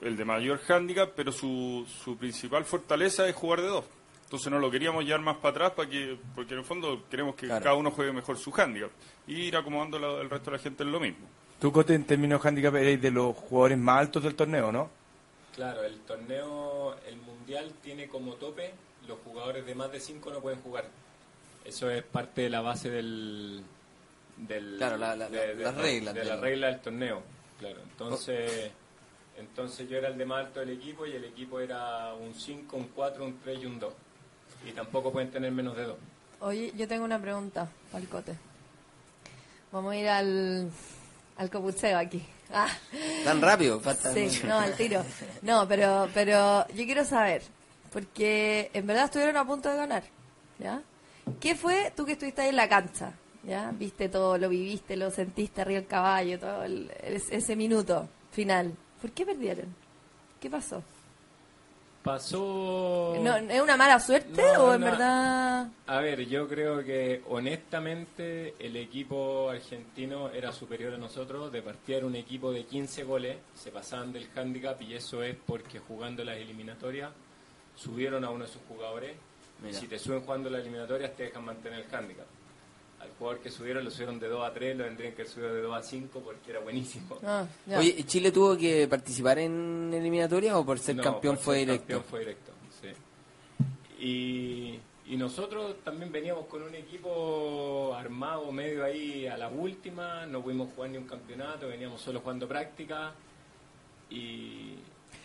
el 0.00 0.16
de 0.16 0.24
mayor 0.24 0.60
handicap, 0.68 1.10
pero 1.14 1.30
su, 1.32 1.86
su 2.02 2.16
principal 2.16 2.64
fortaleza 2.64 3.28
es 3.28 3.34
jugar 3.36 3.60
de 3.60 3.68
dos. 3.68 3.84
Entonces 4.24 4.50
no 4.50 4.58
lo 4.58 4.70
queríamos 4.70 5.04
llevar 5.04 5.20
más 5.20 5.36
para 5.36 5.50
atrás 5.50 5.72
para 5.72 5.88
que, 5.90 6.16
porque 6.34 6.54
en 6.54 6.60
el 6.60 6.64
fondo 6.64 7.04
queremos 7.10 7.34
que 7.36 7.46
Claro. 7.46 7.62
cada 7.62 7.76
uno 7.76 7.90
juegue 7.90 8.12
mejor 8.12 8.38
su 8.38 8.52
handicap. 8.56 8.90
Y 9.26 9.34
ir 9.42 9.56
acomodando 9.56 9.98
la- 9.98 10.20
el 10.22 10.30
resto 10.30 10.50
de 10.50 10.56
la 10.56 10.62
gente 10.62 10.82
en 10.82 10.90
lo 10.92 10.98
mismo. 10.98 11.26
Tú, 11.60 11.70
Cote, 11.70 11.94
en 11.94 12.04
términos 12.04 12.42
de 12.42 12.48
handicap, 12.48 12.74
eres 12.74 13.00
de 13.00 13.10
los 13.10 13.36
jugadores 13.36 13.78
más 13.78 13.98
altos 14.00 14.22
del 14.24 14.34
torneo, 14.34 14.72
¿no? 14.72 14.90
Claro, 15.54 15.84
el 15.84 16.00
torneo, 16.00 16.96
el 17.06 17.16
mundial 17.18 17.72
tiene 17.82 18.08
como 18.08 18.34
tope 18.34 18.72
los 19.06 19.18
jugadores 19.20 19.66
de 19.66 19.74
más 19.74 19.92
de 19.92 20.00
5 20.00 20.30
no 20.32 20.40
pueden 20.40 20.60
jugar. 20.62 20.86
Eso 21.64 21.90
es 21.90 22.02
parte 22.02 22.40
de 22.42 22.50
la 22.50 22.62
base 22.62 22.88
del. 22.90 23.62
Del 24.36 24.76
Claro, 24.78 24.96
la- 24.96 25.14
la- 25.16 25.28
de, 25.28 25.54
de- 25.54 25.62
las 25.64 25.74
reglas 25.76 26.14
De 26.14 26.20
del- 26.20 26.28
la 26.28 26.36
regla 26.36 26.66
del 26.68 26.80
torneo. 26.80 27.22
Claro, 27.58 27.80
entonces. 27.82 28.70
Entonces 29.38 29.88
yo 29.88 29.96
era 29.98 30.08
el 30.08 30.18
de 30.18 30.26
más 30.26 30.46
alto 30.46 30.60
del 30.60 30.70
equipo 30.70 31.06
y 31.06 31.12
el 31.12 31.24
equipo 31.24 31.58
era 31.58 32.12
un 32.14 32.34
5, 32.34 32.76
un 32.76 32.88
4, 32.88 33.24
un 33.24 33.40
3 33.40 33.58
y 33.62 33.66
un 33.66 33.78
2. 33.80 33.92
Y 34.66 34.72
tampoco 34.72 35.10
pueden 35.10 35.30
tener 35.30 35.50
menos 35.50 35.76
de 35.76 35.84
2. 35.84 35.96
Oye, 36.40 36.72
yo 36.76 36.86
tengo 36.86 37.04
una 37.04 37.18
pregunta 37.20 37.68
para 37.90 38.02
el 38.02 38.08
Cote. 38.10 38.34
Vamos 39.72 39.92
a 39.92 39.96
ir 39.96 40.08
al, 40.08 40.70
al 41.38 41.50
copucheo 41.50 41.98
aquí. 41.98 42.22
Ah, 42.54 42.68
Tan 43.24 43.40
rápido, 43.40 43.80
falta. 43.80 44.12
sí, 44.12 44.42
no, 44.44 44.58
al 44.58 44.76
tiro. 44.76 45.02
No, 45.40 45.66
pero, 45.66 46.06
pero 46.12 46.68
yo 46.68 46.84
quiero 46.84 47.02
saber, 47.02 47.40
porque 47.90 48.70
en 48.74 48.86
verdad 48.86 49.06
estuvieron 49.06 49.38
a 49.38 49.46
punto 49.46 49.70
de 49.70 49.76
ganar, 49.78 50.02
¿ya? 50.58 50.82
¿Qué 51.40 51.54
fue 51.54 51.90
tú 51.96 52.04
que 52.04 52.12
estuviste 52.12 52.42
ahí 52.42 52.50
en 52.50 52.56
la 52.56 52.68
cancha? 52.68 53.14
¿Ya? 53.44 53.72
Viste 53.72 54.08
todo, 54.08 54.38
lo 54.38 54.48
viviste, 54.48 54.96
lo 54.96 55.10
sentiste 55.10 55.60
arriba 55.62 55.80
del 55.80 55.88
caballo, 55.88 56.38
todo 56.38 56.62
el- 56.64 56.90
es- 57.02 57.30
ese 57.32 57.56
minuto 57.56 58.08
final. 58.30 58.72
¿Por 59.00 59.10
qué 59.10 59.26
perdieron? 59.26 59.74
¿Qué 60.40 60.48
pasó? 60.48 60.82
Pasó. 62.02 63.14
No, 63.20 63.36
¿Es 63.36 63.60
una 63.60 63.76
mala 63.76 64.00
suerte 64.00 64.42
No, 64.54 64.64
o 64.64 64.74
en 64.74 64.80
no. 64.80 64.86
verdad...? 64.86 65.68
A 65.86 66.00
ver, 66.00 66.26
yo 66.26 66.48
creo 66.48 66.82
que 66.84 67.22
honestamente 67.28 68.54
el 68.58 68.76
equipo 68.76 69.50
argentino 69.50 70.28
era 70.30 70.50
superior 70.52 70.94
a 70.94 70.98
nosotros. 70.98 71.52
De 71.52 71.62
partida 71.62 71.98
era 71.98 72.06
un 72.06 72.16
equipo 72.16 72.50
de 72.52 72.64
15 72.64 73.04
goles, 73.04 73.36
se 73.54 73.70
pasaban 73.70 74.12
del 74.12 74.28
handicap 74.34 74.80
y 74.82 74.94
eso 74.94 75.22
es 75.22 75.36
porque 75.46 75.78
jugando 75.78 76.24
las 76.24 76.36
eliminatorias 76.38 77.12
subieron 77.76 78.24
a 78.24 78.30
uno 78.30 78.44
de 78.46 78.50
sus 78.50 78.62
jugadores. 78.68 79.16
Mira. 79.62 79.78
Si 79.78 79.86
te 79.86 79.96
suben 79.98 80.22
jugando 80.22 80.50
las 80.50 80.62
eliminatorias 80.62 81.14
te 81.14 81.24
dejan 81.24 81.44
mantener 81.44 81.84
el 81.88 81.94
handicap. 81.94 82.26
Al 83.02 83.10
jugador 83.18 83.40
que 83.42 83.50
subieron 83.50 83.84
lo 83.84 83.90
subieron 83.90 84.20
de 84.20 84.28
2 84.28 84.44
a 84.48 84.52
3, 84.54 84.76
lo 84.76 84.84
tendrían 84.84 85.12
que 85.14 85.24
subir 85.26 85.50
de 85.50 85.60
2 85.60 85.76
a 85.76 85.82
5 85.82 86.20
porque 86.20 86.50
era 86.52 86.60
buenísimo. 86.60 87.18
Ah. 87.24 87.44
Oye, 87.76 87.94
¿y 87.98 88.04
¿Chile 88.04 88.30
tuvo 88.30 88.56
que 88.56 88.86
participar 88.86 89.40
en 89.40 89.90
eliminatoria 89.92 90.56
o 90.56 90.64
por 90.64 90.78
ser 90.78 90.94
No, 90.96 91.02
campeón 91.02 91.34
por 91.34 91.44
fue 91.44 91.58
directo? 91.58 91.82
Campeón 91.82 92.04
fue 92.08 92.20
directo, 92.20 92.52
sí. 92.80 92.88
Y, 94.04 94.78
y 95.12 95.16
nosotros 95.16 95.76
también 95.84 96.12
veníamos 96.12 96.46
con 96.46 96.62
un 96.62 96.74
equipo 96.76 97.92
armado 97.96 98.50
medio 98.52 98.84
ahí 98.84 99.26
a 99.26 99.36
la 99.36 99.48
última, 99.48 100.24
no 100.26 100.40
pudimos 100.42 100.72
jugar 100.74 100.90
ni 100.90 100.98
un 100.98 101.06
campeonato, 101.06 101.66
veníamos 101.68 102.00
solo 102.00 102.20
jugando 102.20 102.46
práctica 102.46 103.12
y, 104.10 104.74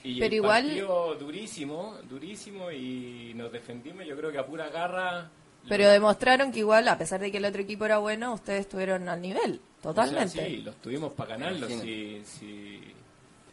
y 0.03 0.15
Pero 0.19 0.25
el 0.25 0.33
igual- 0.33 0.63
partido 0.65 1.15
durísimo, 1.15 1.95
durísimo 2.09 2.71
y 2.71 3.33
nos 3.35 3.51
defendimos, 3.51 4.05
yo 4.05 4.15
creo 4.17 4.31
que 4.31 4.39
a 4.39 4.45
pura 4.45 4.69
garra. 4.69 5.29
Pero 5.67 5.89
demostraron 5.89 6.51
que 6.51 6.59
igual, 6.59 6.87
a 6.87 6.97
pesar 6.97 7.19
de 7.19 7.31
que 7.31 7.37
el 7.37 7.45
otro 7.45 7.61
equipo 7.61 7.85
era 7.85 7.97
bueno, 7.97 8.33
ustedes 8.33 8.61
estuvieron 8.61 9.07
al 9.09 9.21
nivel, 9.21 9.59
totalmente. 9.81 10.25
O 10.25 10.41
sea, 10.41 10.45
sí, 10.47 10.57
los 10.57 10.75
tuvimos 10.77 11.13
para 11.13 11.37
ganarlos. 11.37 11.69
Si, 11.71 12.21
si 12.25 12.81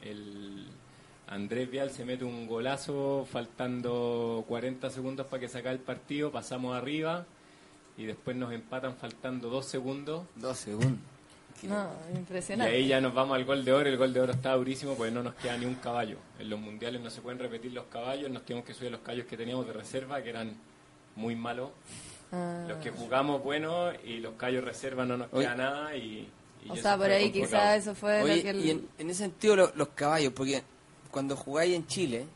el 0.02 0.66
Andrés 1.28 1.70
Vial 1.70 1.90
se 1.90 2.04
mete 2.04 2.24
un 2.24 2.46
golazo 2.46 3.26
faltando 3.30 4.44
40 4.48 4.90
segundos 4.90 5.26
para 5.26 5.40
que 5.40 5.48
saca 5.48 5.70
el 5.70 5.78
partido, 5.80 6.30
pasamos 6.30 6.76
arriba 6.76 7.24
y 7.96 8.04
después 8.04 8.36
nos 8.36 8.52
empatan 8.52 8.94
faltando 8.96 9.48
dos 9.48 9.66
segundos. 9.66 10.24
Dos 10.36 10.58
segundos. 10.58 10.98
No, 11.62 11.88
Y 12.12 12.18
impresionante. 12.18 12.74
ahí 12.74 12.88
ya 12.88 13.00
nos 13.00 13.14
vamos 13.14 13.36
al 13.36 13.44
gol 13.44 13.64
de 13.64 13.72
oro. 13.72 13.88
El 13.88 13.96
gol 13.96 14.12
de 14.12 14.20
oro 14.20 14.32
está 14.32 14.52
durísimo 14.54 14.94
porque 14.94 15.12
no 15.12 15.22
nos 15.22 15.34
queda 15.36 15.56
ni 15.56 15.64
un 15.64 15.76
caballo. 15.76 16.18
En 16.38 16.50
los 16.50 16.60
mundiales 16.60 17.00
no 17.00 17.08
se 17.10 17.20
pueden 17.22 17.38
repetir 17.38 17.72
los 17.72 17.84
caballos. 17.86 18.30
Nos 18.30 18.44
tenemos 18.44 18.66
que 18.66 18.74
subir 18.74 18.90
los 18.90 19.00
caballos 19.00 19.26
que 19.26 19.36
teníamos 19.36 19.66
de 19.66 19.72
reserva, 19.72 20.20
que 20.22 20.30
eran 20.30 20.54
muy 21.16 21.34
malos. 21.36 21.70
Ah. 22.32 22.64
Los 22.68 22.78
que 22.78 22.90
jugamos, 22.90 23.42
bueno, 23.42 23.92
y 24.04 24.18
los 24.18 24.34
caballos 24.34 24.64
reserva 24.64 25.04
no 25.04 25.16
nos 25.16 25.28
Oye. 25.32 25.44
queda 25.46 25.54
nada. 25.56 25.96
Y, 25.96 26.28
y 26.64 26.70
o 26.70 26.76
sea, 26.76 26.96
por 26.96 27.10
ahí 27.10 27.30
quizás 27.30 27.78
eso 27.78 27.94
fue 27.94 28.18
lo 28.20 28.24
Oye, 28.24 28.42
que... 28.42 28.50
el- 28.50 28.64
y 28.64 28.70
en, 28.70 28.88
en 28.98 29.10
ese 29.10 29.24
sentido 29.24 29.56
lo- 29.56 29.72
los 29.76 29.88
caballos, 29.88 30.32
porque 30.34 30.62
cuando 31.10 31.36
jugáis 31.36 31.74
en 31.74 31.86
Chile, 31.86 32.26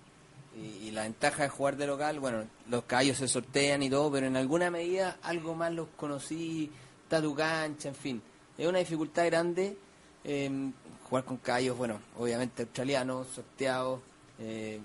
y, 0.57 0.89
y 0.89 0.91
la 0.93 1.03
ventaja 1.03 1.45
de 1.45 1.49
jugar 1.49 1.77
de 1.77 1.87
local, 1.87 2.19
bueno, 2.21 2.45
los 2.69 2.85
caballos 2.85 3.17
se 3.17 3.29
sortean 3.29 3.83
y 3.83 3.91
todo, 3.91 4.11
pero 4.11 4.27
en 4.27 4.37
alguna 4.37 4.71
medida 4.71 5.19
algo 5.23 5.55
más 5.55 5.73
los 5.73 5.89
conocí, 5.97 6.71
está 7.05 7.21
tu 7.23 7.35
cancha, 7.35 7.89
en 7.89 7.95
fin. 7.95 8.23
Es 8.57 8.67
una 8.67 8.79
dificultad 8.79 9.27
grande 9.27 9.77
eh, 10.25 10.71
jugar 11.09 11.25
con 11.25 11.37
caballos, 11.39 11.77
bueno, 11.79 12.01
obviamente 12.19 12.63
australianos, 12.63 13.27
sorteados. 13.35 14.01
eh, 14.41 14.81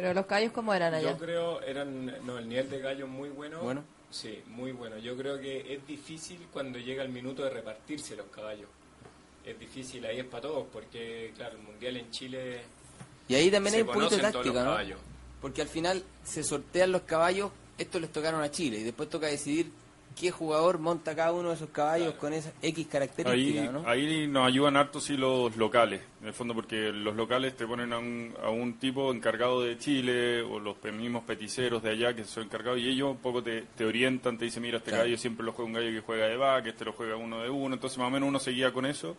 Pero 0.00 0.14
los 0.14 0.24
caballos, 0.24 0.52
¿cómo 0.52 0.72
eran 0.72 0.94
allá? 0.94 1.10
Yo 1.12 1.18
creo, 1.18 1.60
eran, 1.60 2.06
no, 2.24 2.38
el 2.38 2.48
nivel 2.48 2.70
de 2.70 2.78
gallo 2.80 3.04
es 3.04 3.10
muy 3.10 3.28
bueno. 3.28 3.60
Bueno. 3.60 3.84
Sí, 4.10 4.42
muy 4.46 4.72
bueno. 4.72 4.96
Yo 4.96 5.14
creo 5.14 5.38
que 5.38 5.74
es 5.74 5.86
difícil 5.86 6.46
cuando 6.50 6.78
llega 6.78 7.02
el 7.02 7.10
minuto 7.10 7.44
de 7.44 7.50
repartirse 7.50 8.16
los 8.16 8.26
caballos. 8.28 8.68
Es 9.44 9.58
difícil, 9.58 10.04
ahí 10.06 10.20
es 10.20 10.24
para 10.24 10.42
todos, 10.42 10.66
porque, 10.72 11.32
claro, 11.36 11.56
el 11.58 11.62
mundial 11.62 11.98
en 11.98 12.10
Chile. 12.10 12.62
y 13.28 13.34
ahí 13.34 13.50
también 13.50 13.72
Se 13.72 13.76
hay 13.76 13.82
un 13.82 13.88
poquito 13.88 14.16
de 14.16 14.22
conocen 14.22 14.32
todos 14.32 14.46
los 14.46 14.54
táctica, 14.54 14.64
¿no? 14.64 14.70
caballos. 14.70 15.00
Porque 15.42 15.62
al 15.62 15.68
final 15.68 16.02
se 16.24 16.42
sortean 16.42 16.92
los 16.92 17.02
caballos, 17.02 17.50
estos 17.76 18.00
les 18.00 18.10
tocaron 18.10 18.42
a 18.42 18.50
Chile, 18.50 18.78
y 18.78 18.82
después 18.84 19.08
toca 19.10 19.26
decidir 19.26 19.70
qué 20.20 20.30
jugador 20.30 20.78
monta 20.78 21.16
cada 21.16 21.32
uno 21.32 21.48
de 21.48 21.54
esos 21.54 21.70
caballos 21.70 22.14
con 22.14 22.32
esas 22.32 22.52
X 22.62 22.76
Ahí, 22.78 22.84
características, 22.84 23.72
¿no? 23.72 23.88
ahí 23.88 24.26
nos 24.26 24.46
ayudan 24.46 24.76
harto 24.76 25.00
sí 25.00 25.16
los 25.16 25.56
locales, 25.56 26.02
en 26.20 26.28
el 26.28 26.34
fondo 26.34 26.54
porque 26.54 26.92
los 26.92 27.16
locales 27.16 27.56
te 27.56 27.66
ponen 27.66 27.92
a 27.92 27.98
un, 27.98 28.34
a 28.42 28.50
un 28.50 28.74
tipo 28.78 29.12
encargado 29.12 29.62
de 29.62 29.78
Chile 29.78 30.42
o 30.42 30.58
los 30.60 30.76
mismos 30.92 31.24
peticeros 31.24 31.82
de 31.82 31.90
allá 31.90 32.14
que 32.14 32.24
son 32.24 32.44
encargados 32.44 32.78
y 32.80 32.88
ellos 32.88 33.10
un 33.12 33.16
poco 33.18 33.42
te, 33.42 33.62
te 33.76 33.84
orientan, 33.84 34.36
te 34.36 34.44
dicen 34.44 34.62
mira 34.62 34.78
este 34.78 34.90
Claro. 34.90 35.04
gallo 35.04 35.16
siempre 35.16 35.44
lo 35.46 35.52
juega 35.52 35.66
un 35.68 35.72
gallo 35.74 35.90
que 35.90 36.00
juega 36.00 36.26
de 36.26 36.36
back, 36.36 36.66
este 36.66 36.84
lo 36.84 36.92
juega 36.92 37.16
uno 37.16 37.40
de 37.42 37.48
uno, 37.50 37.74
entonces 37.74 37.98
más 37.98 38.08
o 38.08 38.10
menos 38.10 38.28
uno 38.28 38.38
seguía 38.38 38.72
con 38.72 38.84
eso 38.86 39.16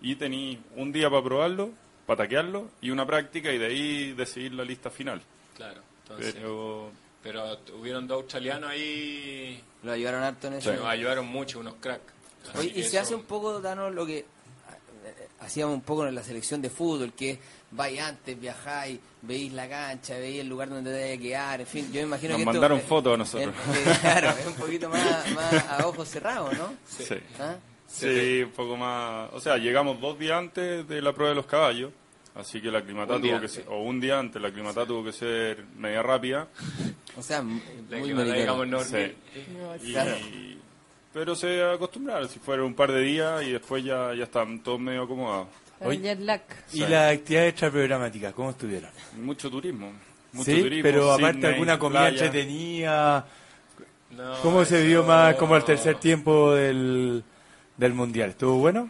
y 0.00 0.16
tení 0.16 0.58
un 0.76 0.90
día 0.90 1.08
para 1.08 1.22
probarlo, 1.22 1.70
para 2.06 2.24
taquearlo 2.24 2.68
y 2.80 2.90
una 2.90 3.06
práctica 3.06 3.52
y 3.52 3.58
de 3.58 3.66
ahí 3.66 4.12
decidir 4.14 4.54
la 4.54 4.64
lista 4.64 4.90
final. 4.90 5.22
Claro, 5.56 5.80
entonces. 6.02 6.34
Pero 6.34 6.90
Pero 7.22 7.58
hubieron 7.80 8.06
dos 8.06 8.22
australianos 8.22 8.70
ahí 8.70 9.62
Lo 9.82 9.92
ayudaron 9.92 10.22
harto 10.22 10.48
en 10.48 10.54
que 10.54 10.58
eso. 10.58 10.72
nos 10.74 10.86
ayudaron 10.86 11.26
mucho, 11.26 11.60
unos 11.60 11.74
cracks. 11.80 12.02
Oye, 12.56 12.68
y 12.68 12.72
que 12.72 12.82
se 12.84 12.98
hace 12.98 13.14
un 13.14 13.22
poco, 13.22 13.60
Danos, 13.60 13.92
lo 13.94 14.04
que 14.04 14.24
hacíamos 15.40 15.74
un 15.74 15.82
poco 15.82 16.06
en 16.06 16.14
la 16.14 16.22
selección 16.22 16.60
de 16.62 16.70
fútbol, 16.70 17.12
que 17.12 17.38
vais 17.70 18.00
antes, 18.00 18.38
viajáis, 18.38 18.98
veis 19.22 19.52
la 19.52 19.68
cancha, 19.68 20.18
veis 20.18 20.40
el 20.40 20.48
lugar 20.48 20.68
donde 20.68 20.92
te 20.92 21.14
a 21.14 21.18
quedar, 21.18 21.60
en 21.60 21.66
fin, 21.66 21.86
yo 21.92 22.00
me 22.00 22.06
imagino 22.06 22.30
Nos 22.32 22.36
que 22.38 22.42
esto, 22.42 22.52
mandaron 22.52 22.80
fotos 22.80 23.14
a 23.14 23.16
nosotros. 23.16 23.54
eh, 23.74 23.98
claro, 24.00 24.30
es 24.30 24.46
un 24.46 24.54
poquito 24.54 24.88
más, 24.88 25.30
más 25.32 25.54
a 25.68 25.86
ojos 25.86 26.08
cerrados, 26.08 26.56
¿no? 26.56 26.74
sí. 26.88 27.14
¿Ah? 27.38 27.56
Sí, 27.86 28.42
un 28.42 28.52
poco 28.52 28.74
más. 28.76 29.28
O 29.34 29.40
sea, 29.40 29.58
llegamos 29.58 30.00
dos 30.00 30.18
días 30.18 30.38
antes 30.38 30.88
de 30.88 31.02
la 31.02 31.12
prueba 31.12 31.30
de 31.30 31.36
los 31.36 31.44
caballos, 31.44 31.92
así 32.34 32.62
que 32.62 32.70
la 32.70 32.78
aclimatada 32.78 33.20
tuvo 33.20 33.38
que 33.38 33.48
ser, 33.48 33.64
o 33.68 33.82
un 33.82 34.00
día 34.00 34.18
antes, 34.18 34.40
la 34.40 34.48
aclimatada 34.48 34.86
tuvo 34.86 35.04
que 35.04 35.12
ser 35.12 35.62
media 35.76 36.02
rápida. 36.02 36.48
O 37.16 37.22
sea, 37.22 37.38
La 37.38 37.44
muy 37.44 37.62
que 37.88 38.24
digamos 38.24 38.62
americano. 38.62 38.64
no 38.66 38.84
Sí. 38.84 39.14
Y- 39.82 39.92
Claro. 39.92 40.16
Pero 41.12 41.34
se 41.36 41.62
acostumbraron, 41.62 42.26
si 42.28 42.38
fueron 42.38 42.66
un 42.66 42.74
par 42.74 42.90
de 42.90 43.00
días 43.02 43.42
y 43.42 43.52
después 43.52 43.84
ya, 43.84 44.14
ya 44.14 44.24
están 44.24 44.62
todos 44.62 44.80
medio 44.80 45.02
acomodados. 45.02 45.48
El 45.80 46.00
jet 46.00 46.20
lag. 46.20 46.40
¿Y 46.72 46.76
Sí. 46.78 46.86
las 46.86 47.12
actividades 47.12 47.50
extraprogramáticas, 47.50 48.32
cómo 48.32 48.50
estuvieron? 48.50 48.90
Mucho 49.20 49.50
turismo. 49.50 49.92
Mucho 50.32 50.50
sí, 50.50 50.62
turismo, 50.62 50.82
pero 50.82 51.12
aparte 51.12 51.38
Sydney, 51.40 51.52
alguna 51.52 51.78
comida 51.78 52.00
playa. 52.08 52.24
entretenida. 52.24 53.26
No, 54.12 54.38
¿Cómo 54.42 54.64
se 54.64 54.86
vio 54.86 55.02
más 55.04 55.34
como 55.36 55.56
el 55.56 55.64
tercer 55.64 55.96
tiempo 55.98 56.52
del, 56.54 57.22
del 57.76 57.92
mundial? 57.94 58.30
¿Estuvo 58.30 58.56
bueno? 58.58 58.88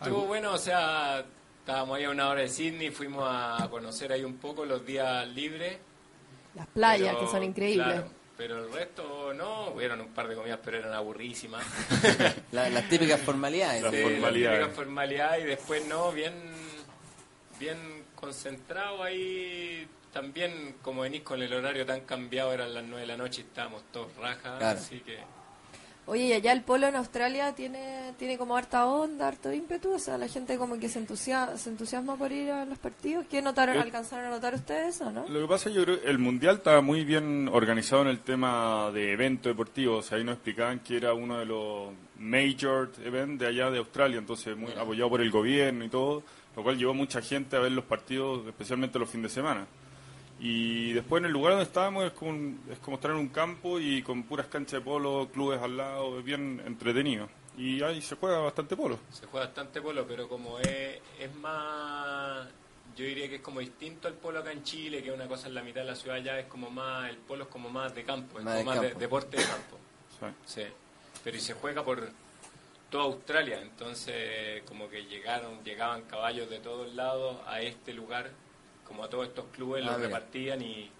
Estuvo 0.00 0.26
bueno, 0.26 0.52
o 0.54 0.58
sea, 0.58 1.24
estábamos 1.60 1.98
ahí 1.98 2.04
a 2.04 2.10
una 2.10 2.28
hora 2.28 2.40
de 2.42 2.48
Sydney, 2.48 2.90
fuimos 2.90 3.24
a 3.26 3.68
conocer 3.70 4.12
ahí 4.12 4.24
un 4.24 4.36
poco 4.36 4.64
los 4.64 4.84
días 4.86 5.26
libres. 5.28 5.76
Las 6.54 6.66
playas, 6.68 7.14
pero, 7.14 7.26
que 7.26 7.30
son 7.32 7.42
increíbles. 7.44 7.86
claro, 7.86 8.08
pero 8.36 8.64
el 8.64 8.72
resto 8.72 9.32
no, 9.34 9.68
hubieron 9.70 10.00
un 10.00 10.08
par 10.08 10.26
de 10.28 10.34
comidas, 10.34 10.58
pero 10.64 10.78
eran 10.78 10.92
aburrísimas. 10.94 11.64
La- 12.52 12.68
las 12.70 12.88
típicas 12.88 13.20
formalidades. 13.20 13.82
Las 13.82 13.92
Sí, 13.94 14.02
formalidades. 14.02 14.58
la 14.60 14.66
típica 14.66 14.74
formalidad 14.76 15.38
y 15.38 15.44
después 15.44 15.86
no, 15.86 16.10
bien, 16.12 16.32
bien 17.58 18.04
concentrado 18.14 19.02
ahí. 19.02 19.86
También, 20.12 20.76
como 20.82 21.02
venís 21.02 21.22
con 21.22 21.40
el 21.40 21.52
horario 21.52 21.86
tan 21.86 22.00
cambiado, 22.00 22.52
eran 22.52 22.74
las 22.74 22.82
nueve 22.84 23.02
de 23.02 23.06
la 23.06 23.16
noche 23.16 23.42
y 23.42 23.44
estábamos 23.44 23.82
todos 23.92 24.14
rajas, 24.16 24.58
Claro. 24.58 24.78
así 24.78 24.98
que... 25.00 25.18
Oye, 26.10 26.24
y 26.24 26.32
allá 26.32 26.50
el 26.50 26.62
polo 26.62 26.88
en 26.88 26.96
Australia 26.96 27.52
tiene 27.54 28.00
tiene 28.18 28.36
como 28.36 28.56
harta 28.56 28.84
onda, 28.86 29.28
harto 29.28 29.52
ímpetu, 29.52 29.92
o 29.92 29.98
sea, 30.00 30.18
la 30.18 30.26
gente 30.26 30.58
como 30.58 30.76
que 30.76 30.88
se 30.88 30.98
entusiasma, 30.98 31.56
se 31.56 31.70
entusiasma 31.70 32.16
por 32.16 32.32
ir 32.32 32.50
a 32.50 32.64
los 32.64 32.78
partidos. 32.78 33.26
¿Qué 33.30 33.40
notaron, 33.40 33.78
alcanzaron 33.78 34.26
a 34.26 34.30
notar 34.30 34.54
ustedes 34.54 35.00
o 35.02 35.12
no? 35.12 35.28
Lo 35.28 35.40
que 35.40 35.46
pasa, 35.46 35.70
yo 35.70 35.84
creo 35.84 36.00
que 36.00 36.10
el 36.10 36.18
Mundial 36.18 36.56
estaba 36.56 36.80
muy 36.80 37.04
bien 37.04 37.48
organizado 37.48 38.02
en 38.02 38.08
el 38.08 38.18
tema 38.18 38.90
de 38.92 39.12
eventos 39.12 39.52
deportivos. 39.52 40.04
O 40.04 40.08
sea, 40.08 40.18
ahí 40.18 40.24
nos 40.24 40.34
explicaban 40.34 40.80
que 40.80 40.96
era 40.96 41.14
uno 41.14 41.38
de 41.38 41.46
los 41.46 41.90
major 42.18 42.90
events 43.04 43.38
de 43.38 43.46
allá 43.46 43.70
de 43.70 43.78
Australia, 43.78 44.18
entonces 44.18 44.56
muy 44.56 44.72
apoyado 44.72 45.10
por 45.10 45.20
el 45.20 45.30
gobierno 45.30 45.84
y 45.84 45.88
todo, 45.88 46.24
lo 46.56 46.62
cual 46.64 46.76
llevó 46.76 46.92
mucha 46.92 47.22
gente 47.22 47.54
a 47.54 47.60
ver 47.60 47.70
los 47.70 47.84
partidos, 47.84 48.44
especialmente 48.48 48.98
los 48.98 49.08
fines 49.08 49.30
de 49.30 49.34
semana. 49.36 49.66
Y 50.40 50.92
después 50.94 51.20
en 51.20 51.26
el 51.26 51.32
lugar 51.32 51.52
donde 51.52 51.66
estábamos 51.66 52.04
es 52.04 52.12
como, 52.12 52.30
un- 52.30 52.60
es 52.70 52.78
como 52.78 52.96
estar 52.96 53.10
en 53.10 53.18
un 53.18 53.28
campo 53.28 53.78
y 53.78 54.02
con 54.02 54.22
puras 54.22 54.46
canchas 54.46 54.72
de 54.72 54.80
polo, 54.80 55.28
clubes 55.32 55.60
al 55.60 55.76
lado, 55.76 56.18
es 56.18 56.24
bien 56.24 56.62
entretenido. 56.66 57.28
Y 57.58 57.82
ahí 57.82 58.00
se 58.00 58.16
juega 58.16 58.38
bastante 58.38 58.74
polo. 58.74 58.98
Se 59.12 59.26
juega 59.26 59.46
bastante 59.46 59.82
polo, 59.82 60.06
pero 60.06 60.28
como 60.28 60.58
es, 60.58 60.98
es 61.18 61.34
más, 61.36 62.48
yo 62.96 63.04
diría 63.04 63.28
que 63.28 63.36
es 63.36 63.42
como 63.42 63.60
distinto 63.60 64.08
al 64.08 64.14
polo 64.14 64.38
acá 64.38 64.50
en 64.52 64.62
Chile, 64.62 65.02
que 65.02 65.12
una 65.12 65.28
cosa 65.28 65.48
en 65.48 65.54
la 65.54 65.62
mitad 65.62 65.82
de 65.82 65.88
la 65.88 65.94
ciudad 65.94 66.16
ya 66.22 66.38
es 66.38 66.46
como 66.46 66.70
más, 66.70 67.10
el 67.10 67.18
polo 67.18 67.44
es 67.44 67.50
como 67.50 67.68
más 67.68 67.94
de 67.94 68.02
campo, 68.04 68.38
es 68.38 68.44
Más 68.44 68.58
como 68.62 68.70
de 68.72 68.76
más 68.80 68.88
de- 68.94 68.94
deporte 68.98 69.36
de 69.36 69.42
campo. 69.44 69.76
Sí. 70.18 70.26
Sí, 70.62 70.62
pero 71.22 71.36
y 71.36 71.40
se 71.40 71.52
juega 71.52 71.84
por 71.84 72.08
toda 72.88 73.04
Australia, 73.04 73.60
entonces 73.60 74.62
como 74.66 74.88
que 74.88 75.04
llegaron, 75.04 75.62
llegaban 75.64 76.02
caballos 76.02 76.48
de 76.48 76.60
todos 76.60 76.94
lados 76.94 77.36
a 77.46 77.60
este 77.60 77.92
lugar, 77.92 78.30
como 78.90 79.04
a 79.04 79.08
todos 79.08 79.28
estos 79.28 79.44
clubes 79.54 79.82
Ah, 79.84 79.92
los 79.92 79.96
mira. 79.98 80.08
repartían 80.08 80.60
y, 80.62 80.90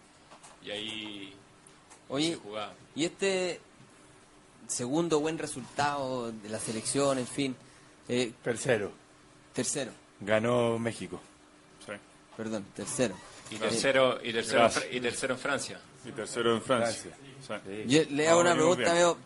y 0.62 0.70
ahí 0.70 1.34
Oye, 2.08 2.30
se 2.30 2.36
jugaba. 2.36 2.72
y 2.94 3.04
este 3.04 3.60
segundo 4.68 5.18
buen 5.20 5.36
resultado 5.38 6.30
de 6.30 6.48
la 6.48 6.60
selección, 6.60 7.18
en 7.18 7.26
fin, 7.26 7.56
eh, 8.08 8.32
Tercero, 8.44 8.92
tercero, 9.52 9.90
ganó 10.20 10.78
México. 10.78 11.20
Sí. 11.84 11.92
perdón, 12.36 12.64
tercero. 12.74 13.14
Y 13.50 13.56
tercero, 13.56 14.20
y 14.22 14.32
tercero, 14.32 14.60
Gracias. 14.60 14.86
Y 14.92 15.00
tercero 15.00 15.34
en 15.34 15.40
Francia. 15.40 15.80
Y 16.04 16.12
tercero 16.12 16.54
en 16.54 16.62
Francia. 16.62 17.12
Francia. 17.44 17.60
Sí. 17.66 17.84
Yo 17.88 18.02
le 18.10 18.28
hago 18.28 18.44
No, 18.44 18.50
una 18.50 18.54
pregunta, 18.54 18.82
bien. 18.84 18.94
medio- 18.94 19.18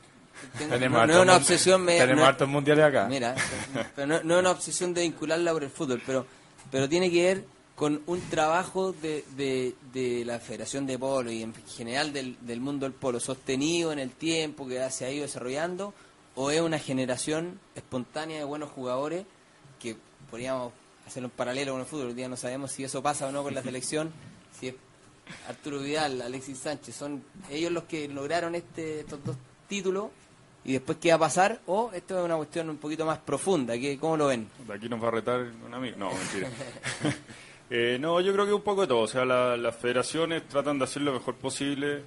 tengo- 0.58 0.72
Tenemos 0.74 0.98
no, 1.00 1.06
no 1.06 1.12
hartos 1.12 1.16
es 1.18 1.22
una 1.22 1.36
obsesión, 1.36 1.82
me, 1.84 1.98
Tenemos 1.98 2.22
no- 2.22 2.26
hartos 2.26 2.48
mundiales 2.48 2.84
acá. 2.86 3.06
Mira, 3.06 3.34
pero 3.94 4.06
no, 4.06 4.22
no 4.22 4.34
es 4.36 4.40
una 4.40 4.50
obsesión 4.50 4.94
de 4.94 5.02
vincularla 5.02 5.52
por 5.52 5.62
el 5.62 5.70
fútbol, 5.70 6.02
pero, 6.06 6.26
pero 6.70 6.88
tiene 6.88 7.10
que 7.10 7.22
ver 7.22 7.44
con 7.74 8.02
un 8.06 8.20
trabajo 8.30 8.92
de, 8.92 9.24
de, 9.36 9.74
de 9.92 10.24
la 10.24 10.38
Federación 10.38 10.86
de 10.86 10.98
Polo 10.98 11.32
y 11.32 11.42
en 11.42 11.54
general 11.66 12.12
del, 12.12 12.36
del 12.40 12.60
mundo 12.60 12.86
del 12.86 12.92
polo 12.92 13.18
sostenido 13.18 13.92
en 13.92 13.98
el 13.98 14.10
tiempo 14.10 14.66
que 14.68 14.88
se 14.90 15.04
ha 15.04 15.10
ido 15.10 15.22
desarrollando 15.22 15.92
o 16.36 16.50
es 16.50 16.60
una 16.60 16.78
generación 16.78 17.58
espontánea 17.74 18.38
de 18.38 18.44
buenos 18.44 18.70
jugadores 18.70 19.24
que 19.80 19.96
podríamos 20.30 20.72
hacerlo 21.06 21.28
en 21.28 21.32
paralelo 21.32 21.72
con 21.72 21.80
el 21.80 21.86
fútbol, 21.86 22.08
hoy 22.08 22.14
día 22.14 22.28
no 22.28 22.36
sabemos 22.36 22.72
si 22.72 22.84
eso 22.84 23.02
pasa 23.02 23.26
o 23.26 23.32
no 23.32 23.42
con 23.42 23.54
la 23.54 23.62
selección, 23.62 24.12
si 24.58 24.68
es 24.68 24.74
Arturo 25.48 25.80
Vidal, 25.80 26.22
Alexis 26.22 26.58
Sánchez, 26.58 26.94
son 26.94 27.24
ellos 27.50 27.72
los 27.72 27.84
que 27.84 28.08
lograron 28.08 28.54
este, 28.54 29.00
estos 29.00 29.24
dos 29.24 29.36
títulos 29.68 30.10
y 30.64 30.74
después 30.74 30.98
qué 30.98 31.10
va 31.10 31.16
a 31.16 31.18
pasar 31.18 31.60
o 31.66 31.90
esto 31.92 32.18
es 32.18 32.24
una 32.24 32.36
cuestión 32.36 32.70
un 32.70 32.76
poquito 32.78 33.04
más 33.04 33.18
profunda, 33.18 33.74
que 33.74 33.98
¿cómo 33.98 34.16
lo 34.16 34.28
ven? 34.28 34.48
De 34.66 34.74
aquí 34.74 34.88
nos 34.88 35.02
va 35.02 35.08
a 35.08 35.10
retar 35.10 35.40
un 35.40 35.74
amigo. 35.74 35.96
No, 35.98 36.10
mentira. 36.12 36.48
Eh, 37.70 37.98
no, 38.00 38.20
yo 38.20 38.32
creo 38.32 38.46
que 38.46 38.52
un 38.52 38.62
poco 38.62 38.82
de 38.82 38.88
todo. 38.88 39.00
O 39.00 39.06
sea, 39.08 39.24
la- 39.24 39.56
las 39.56 39.76
federaciones 39.76 40.46
tratan 40.48 40.78
de 40.78 40.84
hacer 40.84 41.02
lo 41.02 41.12
mejor 41.12 41.34
posible. 41.36 42.02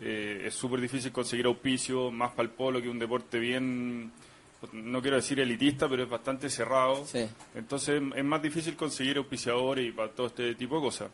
Eh, 0.00 0.42
es 0.46 0.54
súper 0.54 0.80
difícil 0.80 1.12
conseguir 1.12 1.46
auspicio, 1.46 2.10
más 2.10 2.30
para 2.32 2.44
el 2.44 2.50
polo, 2.50 2.80
que 2.82 2.88
un 2.88 2.98
deporte 2.98 3.38
bien, 3.38 4.10
no 4.72 5.00
quiero 5.02 5.16
decir 5.16 5.38
elitista, 5.40 5.88
pero 5.88 6.02
es 6.02 6.08
bastante 6.08 6.50
cerrado. 6.50 7.04
Sí. 7.06 7.26
Entonces 7.54 8.02
es 8.16 8.24
más 8.24 8.42
difícil 8.42 8.76
conseguir 8.76 9.18
auspiciadores 9.18 9.86
y 9.86 9.92
para 9.92 10.08
todo 10.10 10.26
este 10.28 10.54
tipo 10.56 10.76
de 10.76 10.80
cosas. 10.82 11.10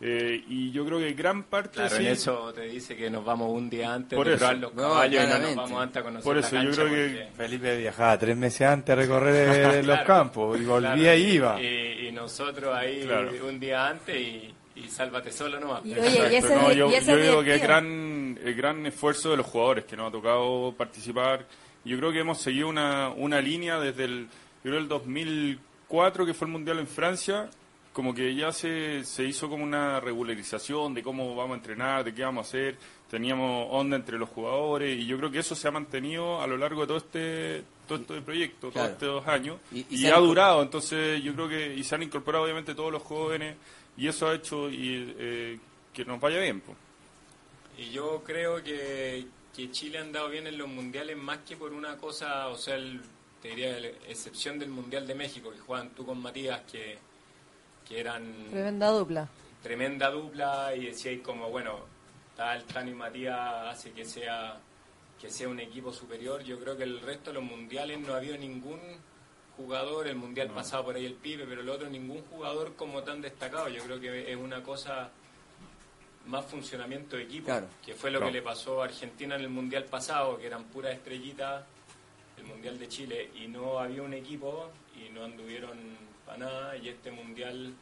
Eh, 0.00 0.44
y 0.48 0.70
yo 0.72 0.84
creo 0.84 0.98
que 0.98 1.12
gran 1.12 1.44
parte 1.44 1.74
Claro, 1.76 1.96
sí- 1.96 2.04
en 2.04 2.12
eso 2.12 2.52
te 2.52 2.62
dice 2.62 2.96
que 2.96 3.08
nos 3.08 3.24
vamos 3.24 3.48
un 3.50 3.70
día 3.70 3.94
antes 3.94 4.16
Por 4.16 4.26
de 4.26 4.34
eso. 4.34 4.40
probar 4.40 4.56
los 4.58 4.74
No, 4.74 4.82
caballos 4.82 5.12
y 5.14 5.16
no 5.16 5.22
nos 5.22 5.28
claramente. 5.30 5.60
vamos 5.62 5.82
antes 5.82 5.96
a 5.96 6.02
conocer 6.04 6.24
Por 6.24 6.34
la 6.36 6.40
eso 6.46 6.62
yo 6.62 6.70
creo 6.72 6.86
que- 6.88 7.28
Felipe 7.36 7.76
viajaba 7.78 8.18
tres 8.18 8.36
meses 8.36 8.62
antes 8.62 8.92
a 8.92 8.96
recorrer 8.96 9.76
los 9.86 9.94
Claro. 9.96 10.04
campos 10.06 10.60
y 10.60 10.64
volvía 10.64 10.94
Claro, 10.94 11.14
y 11.18 11.22
iba. 11.22 11.62
Y, 11.62 12.08
y 12.08 12.12
nosotros 12.12 12.74
ahí 12.74 13.02
Claro. 13.04 13.30
un 13.48 13.60
día 13.60 13.86
antes 13.88 14.16
y, 14.16 14.54
y 14.76 14.88
sálvate 14.88 15.30
solo 15.30 15.58
nomás. 15.60 15.86
Y 15.86 15.92
oye, 15.94 16.32
y 16.32 16.34
ese, 16.36 16.54
No, 16.56 16.72
yo, 16.72 16.90
y 16.90 16.94
ese 16.94 17.12
yo 17.12 17.16
digo 17.18 17.44
que 17.44 17.54
es 17.54 17.62
gran, 17.62 18.38
el 18.44 18.54
gran 18.56 18.84
esfuerzo 18.86 19.30
de 19.30 19.36
los 19.38 19.46
jugadores 19.46 19.84
que 19.84 19.96
nos 19.96 20.08
ha 20.08 20.12
tocado 20.12 20.74
participar. 20.76 21.46
Yo 21.84 21.96
creo 21.98 22.12
que 22.12 22.18
hemos 22.18 22.38
seguido 22.40 22.68
una, 22.68 23.10
una 23.10 23.40
línea 23.40 23.78
desde 23.78 24.04
el, 24.04 24.24
yo 24.64 24.70
creo 24.70 24.78
el 24.78 24.88
2004 24.88 26.26
que 26.26 26.34
fue 26.34 26.46
el 26.48 26.52
Mundial 26.52 26.78
en 26.80 26.86
Francia, 26.88 27.48
como 27.94 28.12
que 28.12 28.34
ya 28.34 28.52
se, 28.52 29.02
se 29.04 29.24
hizo 29.24 29.48
como 29.48 29.64
una 29.64 30.00
regularización 30.00 30.92
de 30.92 31.02
cómo 31.02 31.34
vamos 31.34 31.54
a 31.54 31.58
entrenar, 31.58 32.04
de 32.04 32.12
qué 32.12 32.22
vamos 32.24 32.44
a 32.44 32.48
hacer, 32.48 32.76
teníamos 33.08 33.68
onda 33.70 33.96
entre 33.96 34.18
los 34.18 34.28
jugadores 34.28 34.98
y 34.98 35.06
yo 35.06 35.16
creo 35.16 35.30
que 35.30 35.38
eso 35.38 35.54
se 35.54 35.68
ha 35.68 35.70
mantenido 35.70 36.42
a 36.42 36.46
lo 36.46 36.56
largo 36.58 36.82
de 36.82 36.86
todo 36.88 36.96
este 36.98 37.62
todo 37.88 37.98
este 38.00 38.20
proyecto, 38.22 38.70
Claro. 38.70 38.94
todos 38.96 39.20
estos 39.22 39.28
años 39.32 39.58
Y- 39.72 39.78
y, 39.80 39.86
y 39.90 39.98
se 39.98 40.10
ha 40.12 40.18
durado, 40.18 40.60
entonces 40.62 41.22
yo 41.22 41.32
creo 41.34 41.48
que 41.48 41.74
y 41.74 41.84
se 41.84 41.94
han 41.94 42.02
incorporado 42.02 42.44
obviamente 42.44 42.74
todos 42.74 42.90
los 42.92 43.02
jóvenes 43.02 43.56
y 43.96 44.08
eso 44.08 44.28
ha 44.28 44.34
hecho 44.34 44.68
y, 44.70 45.14
eh, 45.18 45.58
que 45.92 46.04
nos 46.04 46.20
vaya 46.20 46.40
bien. 46.40 46.60
pues. 46.60 46.76
Y 47.78 47.90
yo 47.90 48.22
creo 48.26 48.62
que, 48.62 49.26
que 49.54 49.70
Chile 49.70 49.98
ha 49.98 50.00
andado 50.02 50.28
bien 50.30 50.46
en 50.48 50.58
los 50.58 50.66
mundiales 50.68 51.16
más 51.16 51.38
que 51.46 51.56
por 51.56 51.72
una 51.72 51.96
cosa, 51.96 52.48
o 52.48 52.56
sea, 52.56 52.74
el- 52.76 53.00
te 53.40 53.50
diría, 53.50 53.78
la 53.78 53.88
excepción 54.08 54.58
del 54.58 54.70
Mundial 54.70 55.06
de 55.06 55.14
México, 55.14 55.50
que 55.52 55.58
juegan 55.58 55.90
tú 55.90 56.04
con 56.06 56.20
Matías, 56.20 56.62
que, 56.72 56.96
que 57.88 58.00
eran 58.00 58.24
Tremenda 58.50 58.88
dupla. 58.90 59.28
tremenda 59.62 60.10
dupla 60.10 60.74
y 60.76 60.86
decíais 60.86 61.20
como, 61.22 61.48
bueno, 61.50 61.80
tal 62.36 62.64
Tano 62.64 62.90
y 62.90 62.94
Matías 62.94 63.66
hace 63.68 63.92
que 63.92 64.04
sea 64.04 64.58
que 65.20 65.30
sea 65.30 65.48
un 65.48 65.60
equipo 65.60 65.92
superior. 65.92 66.42
Yo 66.42 66.58
creo 66.58 66.76
que 66.76 66.82
el 66.82 67.00
resto 67.00 67.30
de 67.30 67.34
los 67.34 67.44
mundiales 67.44 67.98
no 68.00 68.12
ha 68.12 68.16
habido 68.18 68.36
ningún 68.36 68.80
jugador, 69.56 70.06
el 70.08 70.16
mundial 70.16 70.48
pasado 70.50 70.84
por 70.84 70.96
ahí 70.96 71.06
el 71.06 71.14
pibe, 71.14 71.46
pero 71.48 71.60
el 71.62 71.68
otro 71.68 71.88
ningún 71.88 72.20
jugador 72.24 72.74
como 72.74 73.02
tan 73.04 73.22
destacado. 73.22 73.68
Yo 73.68 73.82
creo 73.84 74.00
que 74.00 74.30
es 74.30 74.36
una 74.36 74.62
cosa 74.62 75.10
más 76.26 76.44
funcionamiento 76.46 77.16
de 77.16 77.22
equipo, 77.22 77.46
Claro. 77.46 77.68
que 77.84 77.94
fue 77.94 78.10
lo 78.10 78.18
Claro. 78.18 78.32
que 78.32 78.38
le 78.38 78.42
pasó 78.42 78.82
a 78.82 78.86
Argentina 78.86 79.34
en 79.36 79.42
el 79.42 79.48
mundial 79.50 79.84
pasado, 79.84 80.36
que 80.38 80.46
eran 80.46 80.64
puras 80.64 80.92
estrellitas, 80.94 81.64
el 82.36 82.44
mundial 82.44 82.78
de 82.78 82.88
Chile, 82.88 83.30
y 83.36 83.46
no 83.46 83.78
había 83.78 84.02
un 84.02 84.12
equipo 84.14 84.70
y 84.96 85.10
no 85.10 85.24
anduvieron 85.24 85.78
para 86.26 86.38
nada, 86.38 86.76
y 86.76 86.88
este 86.88 87.10
mundial 87.10 87.74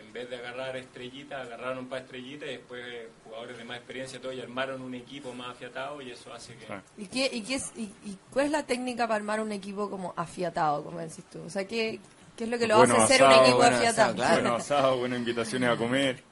en 0.00 0.12
vez 0.12 0.30
de 0.30 0.36
agarrar 0.36 0.76
estrellitas, 0.76 1.44
agarraron 1.44 1.86
para 1.88 2.02
estrellitas 2.02 2.48
y 2.48 2.52
después 2.52 2.84
jugadores 3.24 3.58
de 3.58 3.64
más 3.64 3.78
experiencia 3.78 4.20
todo 4.20 4.32
y 4.32 4.40
armaron 4.40 4.80
un 4.80 4.94
equipo 4.94 5.34
más 5.34 5.48
afiatado 5.50 6.00
y 6.00 6.12
eso 6.12 6.32
hace 6.32 6.54
que... 6.54 6.66
¿Y, 6.96 7.06
qué, 7.06 7.28
y, 7.32 7.40
qué 7.42 7.56
es, 7.56 7.72
y, 7.76 7.82
y 8.04 8.16
cuál 8.32 8.46
es 8.46 8.52
la 8.52 8.62
técnica 8.64 9.08
para 9.08 9.16
armar 9.16 9.40
un 9.40 9.50
equipo 9.50 9.90
como 9.90 10.14
afiatado, 10.16 10.84
como 10.84 11.00
decís 11.00 11.24
tú? 11.32 11.42
O 11.44 11.50
sea, 11.50 11.66
¿qué, 11.66 11.98
qué 12.36 12.44
es 12.44 12.50
lo 12.50 12.58
que 12.60 12.68
lo 12.68 12.76
Bueno 12.76 12.94
hace 12.96 13.16
ser 13.16 13.26
un 13.26 13.32
equipo 13.32 13.56
bueno 13.56 13.76
afiatado? 13.76 14.12
asado, 14.12 14.14
claro. 14.14 14.40
Bueno, 14.42 14.56
asado, 14.56 14.98
buenas 14.98 15.18
invitaciones 15.18 15.68
a 15.70 15.76
comer. 15.76 16.22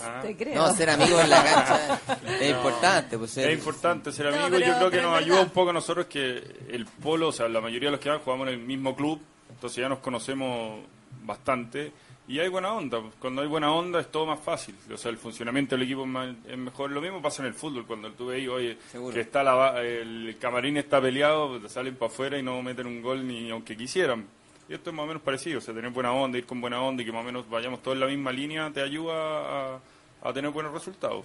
Ah. 0.00 0.20
Te 0.22 0.36
creo. 0.36 0.54
No, 0.54 0.72
ser 0.74 0.90
amigos 0.90 1.20
en 1.24 1.30
la 1.30 1.42
cancha 1.42 2.00
es 2.40 2.50
importante. 2.50 3.18
Pues, 3.18 3.32
ser- 3.32 3.50
Es 3.50 3.58
importante 3.58 4.12
ser 4.12 4.26
No, 4.26 4.44
amigos. 4.44 4.50
pero- 4.52 4.66
Yo 4.66 4.76
creo 4.78 4.90
que 4.92 5.02
nos 5.02 5.16
ayuda 5.18 5.34
verdad. 5.38 5.44
un 5.48 5.50
poco 5.50 5.70
a 5.70 5.72
nosotros 5.72 6.06
que 6.06 6.36
el 6.70 6.86
polo, 7.02 7.28
o 7.28 7.32
sea, 7.32 7.48
la 7.48 7.60
mayoría 7.60 7.88
de 7.88 7.96
los 7.96 8.00
que 8.00 8.10
van 8.10 8.20
jugamos 8.20 8.46
en 8.46 8.54
el 8.54 8.60
mismo 8.60 8.94
club, 8.94 9.20
entonces 9.50 9.78
ya 9.82 9.88
nos 9.88 9.98
conocemos 9.98 10.84
bastante 11.28 11.92
y 12.26 12.40
hay 12.40 12.48
buena 12.48 12.72
onda. 12.74 13.00
Cuando 13.20 13.42
hay 13.42 13.48
buena 13.48 13.72
onda 13.72 14.00
es 14.00 14.10
todo 14.10 14.26
más 14.26 14.40
fácil. 14.40 14.74
O 14.92 14.96
sea, 14.96 15.10
el 15.12 15.18
funcionamiento 15.18 15.76
del 15.76 15.84
equipo 15.84 16.02
es, 16.02 16.08
más- 16.08 16.34
es 16.48 16.58
mejor. 16.58 16.90
Lo 16.90 17.00
mismo 17.00 17.22
pasa 17.22 17.42
en 17.42 17.48
el 17.48 17.54
fútbol. 17.54 17.86
Cuando 17.86 18.10
tú 18.12 18.26
veis, 18.26 18.48
oye, 18.48 18.76
Seguro. 18.90 19.14
que 19.14 19.20
está 19.20 19.42
la 19.44 19.80
el 19.82 20.36
camarín 20.40 20.76
está 20.78 21.00
peleado, 21.00 21.58
pues, 21.60 21.70
salen 21.72 21.94
para 21.94 22.10
afuera 22.10 22.38
y 22.38 22.42
no 22.42 22.60
meten 22.62 22.86
un 22.86 23.00
gol 23.00 23.26
ni 23.26 23.50
aunque 23.50 23.76
quisieran. 23.76 24.26
Y 24.68 24.74
esto 24.74 24.90
es 24.90 24.96
más 24.96 25.04
o 25.04 25.06
menos 25.06 25.22
parecido. 25.22 25.58
O 25.58 25.60
sea, 25.62 25.72
tener 25.72 25.90
buena 25.90 26.12
onda, 26.12 26.36
ir 26.36 26.44
con 26.46 26.60
buena 26.60 26.82
onda 26.82 27.02
y 27.02 27.06
que 27.06 27.12
más 27.12 27.22
o 27.22 27.24
menos 27.24 27.48
vayamos 27.48 27.82
todos 27.82 27.94
en 27.94 28.00
la 28.00 28.06
misma 28.06 28.32
línea 28.32 28.70
te 28.72 28.82
ayuda 28.82 29.76
a, 29.76 29.80
a 30.22 30.32
tener 30.32 30.50
buenos 30.50 30.72
resultados. 30.72 31.24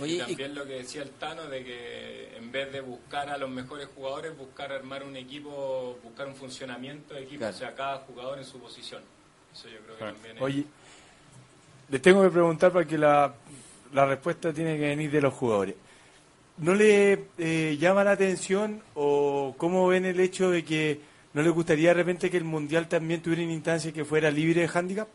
Oye, 0.00 0.12
y 0.12 0.16
y- 0.16 0.18
también 0.20 0.54
lo 0.54 0.64
que 0.64 0.74
decía 0.74 1.02
el 1.02 1.10
Tano 1.10 1.42
de 1.46 1.62
que 1.64 2.36
en 2.38 2.50
vez 2.52 2.72
de 2.72 2.80
buscar 2.80 3.28
a 3.28 3.36
los 3.36 3.50
mejores 3.50 3.88
jugadores, 3.94 4.36
buscar 4.38 4.70
armar 4.72 5.02
un 5.04 5.16
equipo, 5.16 5.98
buscar 6.02 6.26
un 6.28 6.34
funcionamiento 6.36 7.14
de 7.14 7.22
equipo, 7.22 7.40
Claro. 7.40 7.54
o 7.54 7.58
sea, 7.58 7.74
cada 7.74 7.98
jugador 7.98 8.38
en 8.38 8.44
su 8.44 8.58
posición. 8.60 9.02
Eso 9.54 9.68
yo 9.68 9.78
creo 9.78 9.94
que 9.94 9.98
Claro. 9.98 10.14
también 10.14 10.36
es... 10.36 10.42
Oye, 10.42 10.64
les 11.88 12.02
tengo 12.02 12.22
que 12.22 12.30
preguntar 12.30 12.72
porque 12.72 12.98
la, 12.98 13.32
la 13.92 14.04
respuesta 14.06 14.52
tiene 14.52 14.76
que 14.76 14.88
venir 14.88 15.10
de 15.10 15.20
los 15.20 15.32
jugadores. 15.32 15.74
¿No 16.58 16.74
le 16.74 17.26
eh, 17.38 17.76
llama 17.80 18.04
la 18.04 18.12
atención 18.12 18.80
o 18.94 19.54
cómo 19.56 19.88
ven 19.88 20.04
el 20.04 20.20
hecho 20.20 20.50
de 20.50 20.64
que 20.64 21.00
no 21.32 21.42
les 21.42 21.52
gustaría 21.52 21.88
de 21.88 21.94
repente 21.94 22.30
que 22.30 22.36
el 22.36 22.44
Mundial 22.44 22.88
también 22.88 23.20
tuviera 23.22 23.42
una 23.42 23.52
instancia 23.52 23.92
que 23.92 24.04
fuera 24.04 24.30
libre 24.30 24.60
de 24.62 24.70
handicap? 24.72 25.08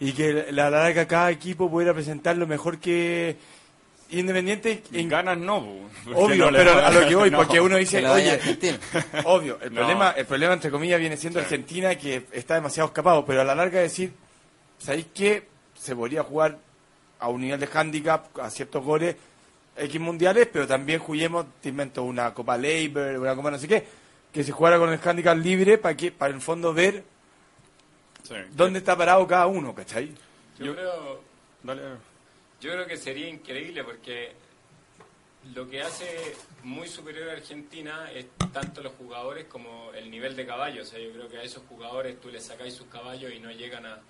Y 0.00 0.12
que 0.12 0.32
la 0.32 0.70
la 0.70 0.70
larga 0.70 1.06
cada 1.06 1.30
equipo 1.30 1.70
pudiera 1.70 1.92
presentar 1.94 2.36
lo 2.36 2.46
mejor 2.46 2.78
que... 2.78 3.36
Independiente 4.18 4.82
En 4.92 5.08
ganas 5.08 5.36
no, 5.38 5.58
Obvio, 6.14 6.50
no 6.50 6.56
pero 6.56 6.72
a 6.84 6.90
lo 6.90 7.06
que 7.08 7.14
voy, 7.14 7.30
no. 7.32 7.38
porque 7.38 7.60
uno 7.60 7.76
dice, 7.76 8.06
oye, 8.06 8.38
obvio, 9.24 9.58
el 9.60 9.70
No. 9.72 9.80
problema, 9.80 10.10
el 10.12 10.26
problema 10.26 10.54
entre 10.54 10.70
comillas 10.70 11.00
viene 11.00 11.16
siendo 11.16 11.38
Sí. 11.40 11.44
Argentina 11.44 11.94
que 11.96 12.26
está 12.32 12.54
demasiado 12.54 12.88
escapado, 12.88 13.24
pero 13.24 13.40
a 13.40 13.44
la 13.44 13.54
larga 13.54 13.80
decir, 13.80 14.12
¿sabéis 14.78 15.06
qué? 15.14 15.46
Se 15.76 15.94
podría 15.96 16.22
jugar 16.22 16.58
a 17.20 17.28
un 17.28 17.40
nivel 17.40 17.58
de 17.60 17.68
handicap, 17.72 18.38
a 18.38 18.50
ciertos 18.50 18.84
goles 18.84 19.16
X 19.76 20.00
mundiales, 20.00 20.48
pero 20.52 20.66
también 20.66 21.00
juguemos, 21.00 21.46
te 21.60 21.70
invento, 21.70 22.02
una 22.04 22.32
Copa 22.34 22.56
Labor, 22.56 23.18
una 23.18 23.34
Copa 23.34 23.50
no 23.50 23.58
sé 23.58 23.66
qué, 23.66 23.84
que 24.32 24.44
se 24.44 24.52
jugara 24.52 24.78
con 24.78 24.92
el 24.92 25.00
handicap 25.02 25.36
libre 25.36 25.78
para 25.78 25.96
que, 25.96 26.12
para 26.12 26.30
en 26.30 26.36
el 26.36 26.42
fondo 26.42 26.72
ver 26.74 27.02
Sí. 28.22 28.34
dónde 28.52 28.78
está 28.78 28.96
parado 28.96 29.26
cada 29.26 29.46
uno, 29.46 29.74
¿cachai? 29.74 30.14
Yo, 30.58 30.66
Yo- 30.66 30.74
creo, 30.74 31.20
Dale. 31.62 31.82
Yo 32.64 32.72
creo 32.72 32.86
que 32.86 32.96
sería 32.96 33.28
increíble 33.28 33.84
porque 33.84 34.32
lo 35.54 35.68
que 35.68 35.82
hace 35.82 36.34
muy 36.62 36.88
superior 36.88 37.28
a 37.28 37.32
Argentina 37.32 38.10
es 38.10 38.24
tanto 38.54 38.82
los 38.82 38.94
jugadores 38.94 39.44
como 39.44 39.92
el 39.92 40.10
nivel 40.10 40.34
de 40.34 40.46
caballo. 40.46 40.80
O 40.80 40.84
sea, 40.86 40.98
yo 40.98 41.12
creo 41.12 41.28
que 41.28 41.36
a 41.36 41.42
esos 41.42 41.62
jugadores 41.68 42.18
tú 42.22 42.30
les 42.30 42.42
sacáis 42.42 42.72
sus 42.72 42.86
caballos 42.86 43.30
y 43.34 43.38
no 43.38 43.50
llegan 43.50 43.84
a... 43.84 44.00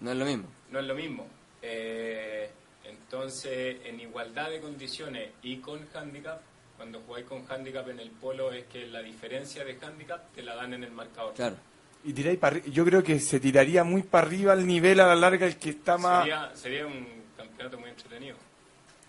No 0.00 0.12
es 0.12 0.16
lo 0.16 0.24
mismo. 0.24 0.48
No 0.70 0.78
es 0.78 0.86
lo 0.86 0.94
mismo. 0.94 1.26
Eh, 1.60 2.50
entonces, 2.84 3.76
en 3.84 4.00
igualdad 4.00 4.48
de 4.48 4.60
condiciones 4.60 5.28
y 5.42 5.58
con 5.58 5.86
handicap, 5.92 6.40
cuando 6.78 7.00
jugáis 7.00 7.26
con 7.26 7.44
handicap 7.46 7.86
en 7.90 8.00
el 8.00 8.10
polo 8.10 8.52
es 8.52 8.64
que 8.64 8.86
la 8.86 9.02
diferencia 9.02 9.66
de 9.66 9.76
handicap 9.82 10.32
te 10.32 10.42
la 10.42 10.54
dan 10.54 10.72
en 10.72 10.84
el 10.84 10.92
marcador. 10.92 11.34
Claro. 11.34 11.56
Y 12.04 12.14
tiráis 12.14 12.38
yo 12.72 12.86
creo 12.86 13.02
que 13.02 13.20
se 13.20 13.38
tiraría 13.38 13.84
muy 13.84 14.02
para 14.02 14.26
arriba 14.26 14.54
el 14.54 14.66
nivel 14.66 14.98
a 14.98 15.08
la 15.08 15.14
larga 15.14 15.46
el 15.46 15.58
que 15.58 15.70
está 15.70 15.98
más... 15.98 16.22
Sería, 16.22 16.56
sería 16.56 16.86
un 16.86 17.21
campeonato 17.48 17.78
muy 17.78 17.90
entretenido. 17.90 18.36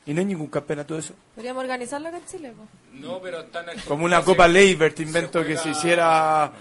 Y 0.05 0.13
no 0.13 0.19
hay 0.19 0.25
ningún 0.25 0.47
campeonato 0.47 0.95
de 0.95 0.99
eso. 0.99 1.13
Podríamos 1.33 1.63
organizarlo 1.63 2.09
acá 2.09 2.17
en 2.17 2.25
Chile, 2.25 2.51
po. 2.55 2.67
No, 2.93 3.21
pero 3.21 3.39
están 3.39 3.65
Como 3.87 4.03
una 4.05 4.21
Copa 4.23 4.47
Labor, 4.47 4.91
te 4.93 5.03
invento 5.03 5.43
que 5.45 5.55
se 5.57 5.69
hiciera... 5.69 6.51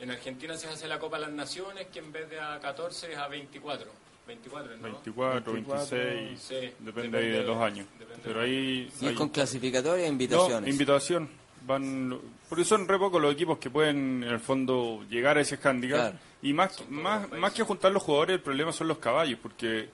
En 0.00 0.10
Argentina 0.10 0.56
se 0.56 0.68
hace 0.68 0.86
la 0.86 0.98
Copa 0.98 1.16
de 1.18 1.22
las 1.26 1.32
Naciones, 1.34 1.88
que 1.92 1.98
en 1.98 2.12
vez 2.12 2.30
de 2.30 2.38
a 2.40 2.58
14 2.60 3.12
es 3.12 3.18
a 3.18 3.26
24. 3.28 3.90
24, 4.26 4.76
¿no? 4.76 4.82
24, 4.82 5.52
26, 5.52 6.40
Sí, 6.40 6.54
depende, 6.54 6.78
depende 6.80 7.18
ahí 7.18 7.24
de 7.30 7.38
de- 7.38 7.42
los 7.44 7.56
años. 7.58 7.86
Pero 8.22 8.40
ahí... 8.40 8.88
Y 9.00 9.04
es 9.06 9.10
ahí- 9.10 9.14
con 9.14 9.28
clasificatoria 9.30 10.04
e 10.04 10.06
No, 10.08 10.12
invitaciones. 10.12 10.70
invitación. 10.70 11.28
Van, 11.66 12.18
porque 12.48 12.64
son 12.64 12.86
re 12.88 12.98
pocos 12.98 13.20
los 13.20 13.32
equipos 13.34 13.58
que 13.58 13.68
pueden, 13.68 14.22
en 14.22 14.30
el 14.30 14.40
fondo, 14.40 15.04
llegar 15.10 15.36
a 15.36 15.40
ese 15.42 15.58
handicap. 15.62 15.98
Claro. 15.98 16.16
Y 16.42 16.52
más, 16.52 16.88
más, 16.88 17.28
más 17.32 17.52
que 17.52 17.62
juntar 17.64 17.90
los 17.92 18.02
jugadores, 18.02 18.36
el 18.36 18.40
problema 18.42 18.72
son 18.72 18.88
los 18.88 18.98
caballos, 18.98 19.38
porque 19.42 19.88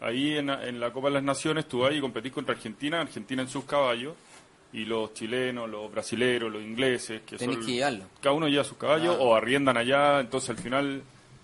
ahí 0.00 0.36
en, 0.38 0.50
en 0.50 0.80
la 0.80 0.92
Copa 0.92 1.08
de 1.08 1.14
las 1.14 1.22
Naciones 1.22 1.66
tú 1.66 1.80
vas 1.80 1.94
y 1.94 2.00
competís 2.00 2.32
contra 2.32 2.54
Argentina, 2.54 3.00
Argentina 3.00 3.42
en 3.42 3.48
sus 3.48 3.64
caballos, 3.64 4.14
y 4.72 4.84
los 4.84 5.12
chilenos, 5.14 5.68
los 5.68 5.90
brasileros, 5.90 6.52
los 6.52 6.62
ingleses, 6.62 7.22
que 7.22 7.36
Tenés 7.36 7.56
son... 7.56 7.66
que 7.66 7.72
llevarlo. 7.72 8.04
Cada 8.20 8.34
uno 8.36 8.46
lleva 8.48 8.62
sus 8.64 8.76
caballos 8.78 9.16
o 9.18 9.34
arriendan 9.34 9.76
allá, 9.76 10.20
entonces 10.20 10.50
al 10.50 10.58
final 10.58 11.02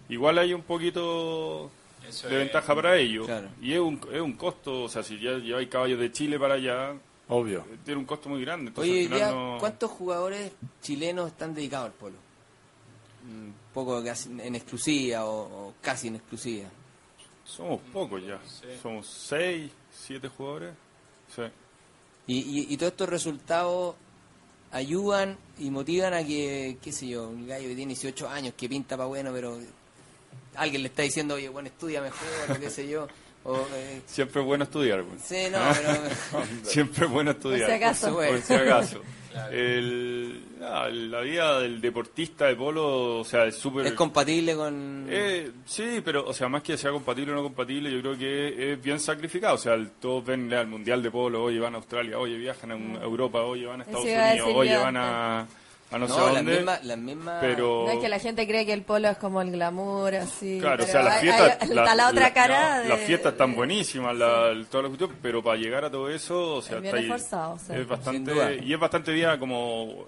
igual 0.09 0.39
hay 0.39 0.55
un 0.55 0.63
poquito 0.63 1.71
Eso 2.09 2.29
de 2.29 2.35
es- 2.35 2.39
ventaja 2.45 2.75
para 2.75 2.97
ellos. 2.97 3.27
Claro. 3.27 3.49
Y 3.61 3.73
es 3.73 3.81
un, 3.81 4.01
es 4.13 4.21
un 4.21 4.35
costo, 4.35 4.85
o 4.85 4.89
sea, 4.89 5.03
si 5.03 5.19
ya 5.19 5.39
lleváis 5.39 5.69
caballos 5.69 5.99
de 5.99 6.13
Chile 6.13 6.39
para 6.39 6.55
allá, 6.55 6.95
Obvio. 7.29 7.65
eh, 7.69 7.79
tiene 7.85 7.99
un 7.99 8.07
costo 8.07 8.29
muy 8.29 8.41
grande. 8.43 8.69
Entonces 8.69 8.93
Oye, 8.93 9.03
al 9.07 9.13
final 9.13 9.35
no... 9.35 9.57
¿cuántos 9.59 9.91
jugadores 9.91 10.53
chilenos 10.81 11.27
están 11.27 11.53
dedicados 11.53 11.87
al 11.87 11.93
polo? 11.95 12.15
Un 13.29 13.53
poco 13.75 14.01
en 14.01 14.55
exclusiva 14.55 15.25
o, 15.25 15.41
o 15.69 15.75
casi 15.83 16.07
en 16.07 16.15
exclusiva. 16.15 16.69
Somos 17.47 17.81
pocos 17.93 18.23
ya. 18.23 18.41
Sí. 18.45 18.67
Somos 18.83 19.07
seis, 19.07 19.71
siete 19.93 20.29
jugadores. 20.29 20.75
Sí. 21.35 21.43
Y, 22.27 22.39
y, 22.39 22.75
y 22.75 22.77
todos 22.77 22.93
estos 22.93 23.09
resultados 23.09 23.95
ayudan 24.73 25.39
y 25.59 25.71
motivan 25.71 26.13
a 26.13 26.25
que, 26.25 26.77
qué 26.83 26.93
sé 26.93 27.09
yo, 27.09 27.29
un 27.29 27.47
gallo 27.47 27.69
que 27.69 27.75
tiene 27.77 27.95
18 27.95 28.29
años, 28.29 28.55
que 28.57 28.69
pinta 28.69 28.97
para 28.97 29.07
bueno, 29.07 29.31
pero 29.33 29.59
alguien 30.57 30.83
le 30.83 30.89
está 30.89 31.03
diciendo, 31.03 31.35
oye, 31.35 31.49
bueno, 31.49 31.69
estudia 31.69 32.01
mejor, 32.03 32.29
o 32.51 32.61
qué 32.61 32.71
sé 32.71 32.89
yo. 32.89 33.07
O, 33.45 33.65
eh, 33.75 34.03
Siempre 34.07 34.41
es 34.41 34.47
bueno 34.47 34.65
estudiar. 34.65 35.03
güey. 35.05 35.19
sí, 35.25 35.47
no, 35.53 35.59
pero... 35.73 36.45
Siempre 36.65 37.07
es 37.07 37.13
bueno 37.13 37.31
estudiar. 37.31 37.61
Por 37.61 37.69
si 37.69 37.75
acaso. 37.85 38.15
Por 38.15 38.43
si 38.43 38.55
acaso. 38.55 39.01
Claro. 39.37 39.53
El- 39.53 40.41
ah, 40.63 40.89
la 40.91 41.21
vida 41.21 41.61
del 41.61 41.81
deportista 41.81 42.47
de 42.47 42.57
polo, 42.57 43.19
o 43.21 43.25
sea, 43.25 43.45
es 43.45 43.57
súper... 43.57 43.87
Es 43.87 43.93
compatible 43.93 44.57
con... 44.57 45.07
Eh, 45.11 45.51
sí, 45.67 46.01
pero, 46.05 46.27
o 46.27 46.33
sea, 46.33 46.49
más 46.49 46.63
que 46.63 46.77
sea 46.79 46.91
compatible 46.91 47.33
o 47.33 47.35
no 47.37 47.43
compatible, 47.43 47.93
yo 47.93 48.01
creo 48.01 48.17
que 48.19 48.73
es 48.73 48.83
bien 48.83 48.99
sacrificado. 48.99 49.57
O 49.57 49.59
sea, 49.59 49.75
el- 49.75 49.91
todos 49.91 50.25
ven 50.25 50.53
al 50.55 50.67
Mundial 50.67 51.03
de 51.03 51.11
Polo, 51.11 51.43
oye, 51.45 51.59
van 51.61 51.75
a 51.75 51.79
Australia, 51.79 52.19
oye, 52.19 52.37
viajan 52.39 52.71
a 52.73 52.77
un- 52.77 52.97
a 52.97 53.03
Europa, 53.05 53.43
oye, 53.43 53.67
van 53.67 53.81
a 53.81 53.85
Estados 53.85 54.05
Unidos, 54.31 54.49
oye, 54.57 54.71
van 54.85 54.97
a, 54.97 55.47
a 55.91 55.99
no, 55.99 56.09
sé 56.09 56.15
no, 56.21 56.43
mismas... 56.43 56.85
Las 56.85 56.99
mismas 56.99 57.39
pero... 57.41 57.85
No 57.87 57.93
es 57.93 57.99
que 58.01 58.09
la 58.09 58.19
gente 58.19 58.47
cree 58.47 58.67
que 58.67 58.73
el 58.73 58.83
polo 58.83 59.09
es 59.09 59.19
como 59.19 59.41
el 59.41 59.53
glamour, 59.53 60.17
así. 60.17 60.59
Claro, 60.61 60.83
o 60.83 60.87
sea, 60.87 61.03
las 61.03 61.21
fiestas. 61.21 61.63
está 61.63 61.95
la 61.95 62.09
otra 62.09 62.33
cara. 62.35 62.81
de- 62.81 62.89
Las 62.89 63.01
fiestas 63.01 63.33
están 63.33 63.55
buenísimas, 63.55 64.17
la, 64.17 64.49
el- 64.49 64.67
toda 64.67 64.83
la 64.85 64.89
cuestión, 64.89 65.13
pero 65.23 65.43
para 65.43 65.57
llegar 65.59 65.85
a 65.85 65.91
todo 65.91 66.11
eso, 66.11 66.57
o 66.57 66.63
sea, 66.63 66.79
está 66.79 66.97
ahí- 66.97 67.05
esforzado, 67.05 67.53
o 67.55 67.59
sea. 67.59 67.79
es 67.79 67.87
bastante. 67.87 68.61
Y 68.65 68.73
es 68.73 68.81
bastante 68.81 69.13
día 69.13 69.39
como 69.39 70.07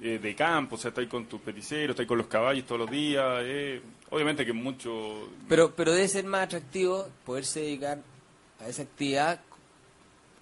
eh, 0.00 0.18
de 0.18 0.34
campo, 0.34 0.76
o 0.76 0.78
sea, 0.78 0.88
está 0.88 1.00
ahí 1.02 1.06
con 1.06 1.26
tus 1.26 1.40
peticeros, 1.40 1.90
está 1.90 2.02
ahí 2.02 2.06
con 2.08 2.18
los 2.18 2.26
caballos 2.26 2.64
todos 2.64 2.80
los 2.82 2.90
días. 2.90 3.24
eh, 3.42 3.82
obviamente 4.10 4.46
que 4.46 4.52
mucho. 4.54 5.28
Pero, 5.48 5.74
pero 5.74 5.92
debe 5.92 6.08
ser 6.08 6.24
más 6.24 6.44
atractivo 6.44 7.08
poderse 7.26 7.60
dedicar 7.60 7.98
a 8.64 8.68
esa 8.68 8.82
actividad 8.82 9.40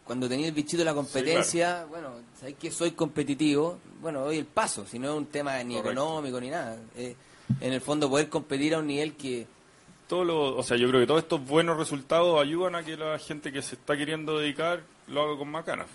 cuando 0.05 0.29
tenía 0.29 0.47
el 0.47 0.53
bichito 0.53 0.79
de 0.79 0.85
la 0.85 0.95
competencia. 0.95 1.85
Bueno, 1.89 2.11
sabéis 2.39 2.57
que 2.59 2.71
soy 2.71 2.93
competitivo. 2.93 3.79
Bueno, 4.03 4.25
doy 4.25 4.39
el 4.39 4.47
paso, 4.47 4.85
si 4.85 4.99
no 4.99 5.13
es 5.13 5.17
un 5.17 5.27
tema 5.27 5.63
ni 5.63 5.77
Correcto. 5.77 5.93
económico 5.93 6.41
ni 6.41 6.51
nada. 6.51 6.77
Eh, 6.97 7.15
en 7.61 7.73
el 7.73 7.81
fondo, 7.81 8.11
poder 8.11 8.29
competir 8.29 8.75
a 8.75 8.81
un 8.81 8.89
nivel 8.89 9.15
que. 9.15 9.47
Todo 10.09 10.25
lo, 10.25 10.57
o 10.57 10.63
sea, 10.65 10.77
yo 10.77 10.89
creo 10.89 11.01
que 11.01 11.07
todos 11.07 11.23
estos 11.23 11.47
buenos 11.47 11.79
resultados 11.79 12.41
ayudan 12.41 12.75
a 12.75 12.83
que 12.83 12.97
la 12.97 13.17
gente 13.21 13.53
que 13.53 13.63
se 13.63 13.77
está 13.77 13.97
queriendo 13.97 14.39
dedicar 14.39 14.83
lo 15.07 15.23
haga 15.23 15.39
con 15.39 15.51
más 15.51 15.65
ganas. 15.65 15.87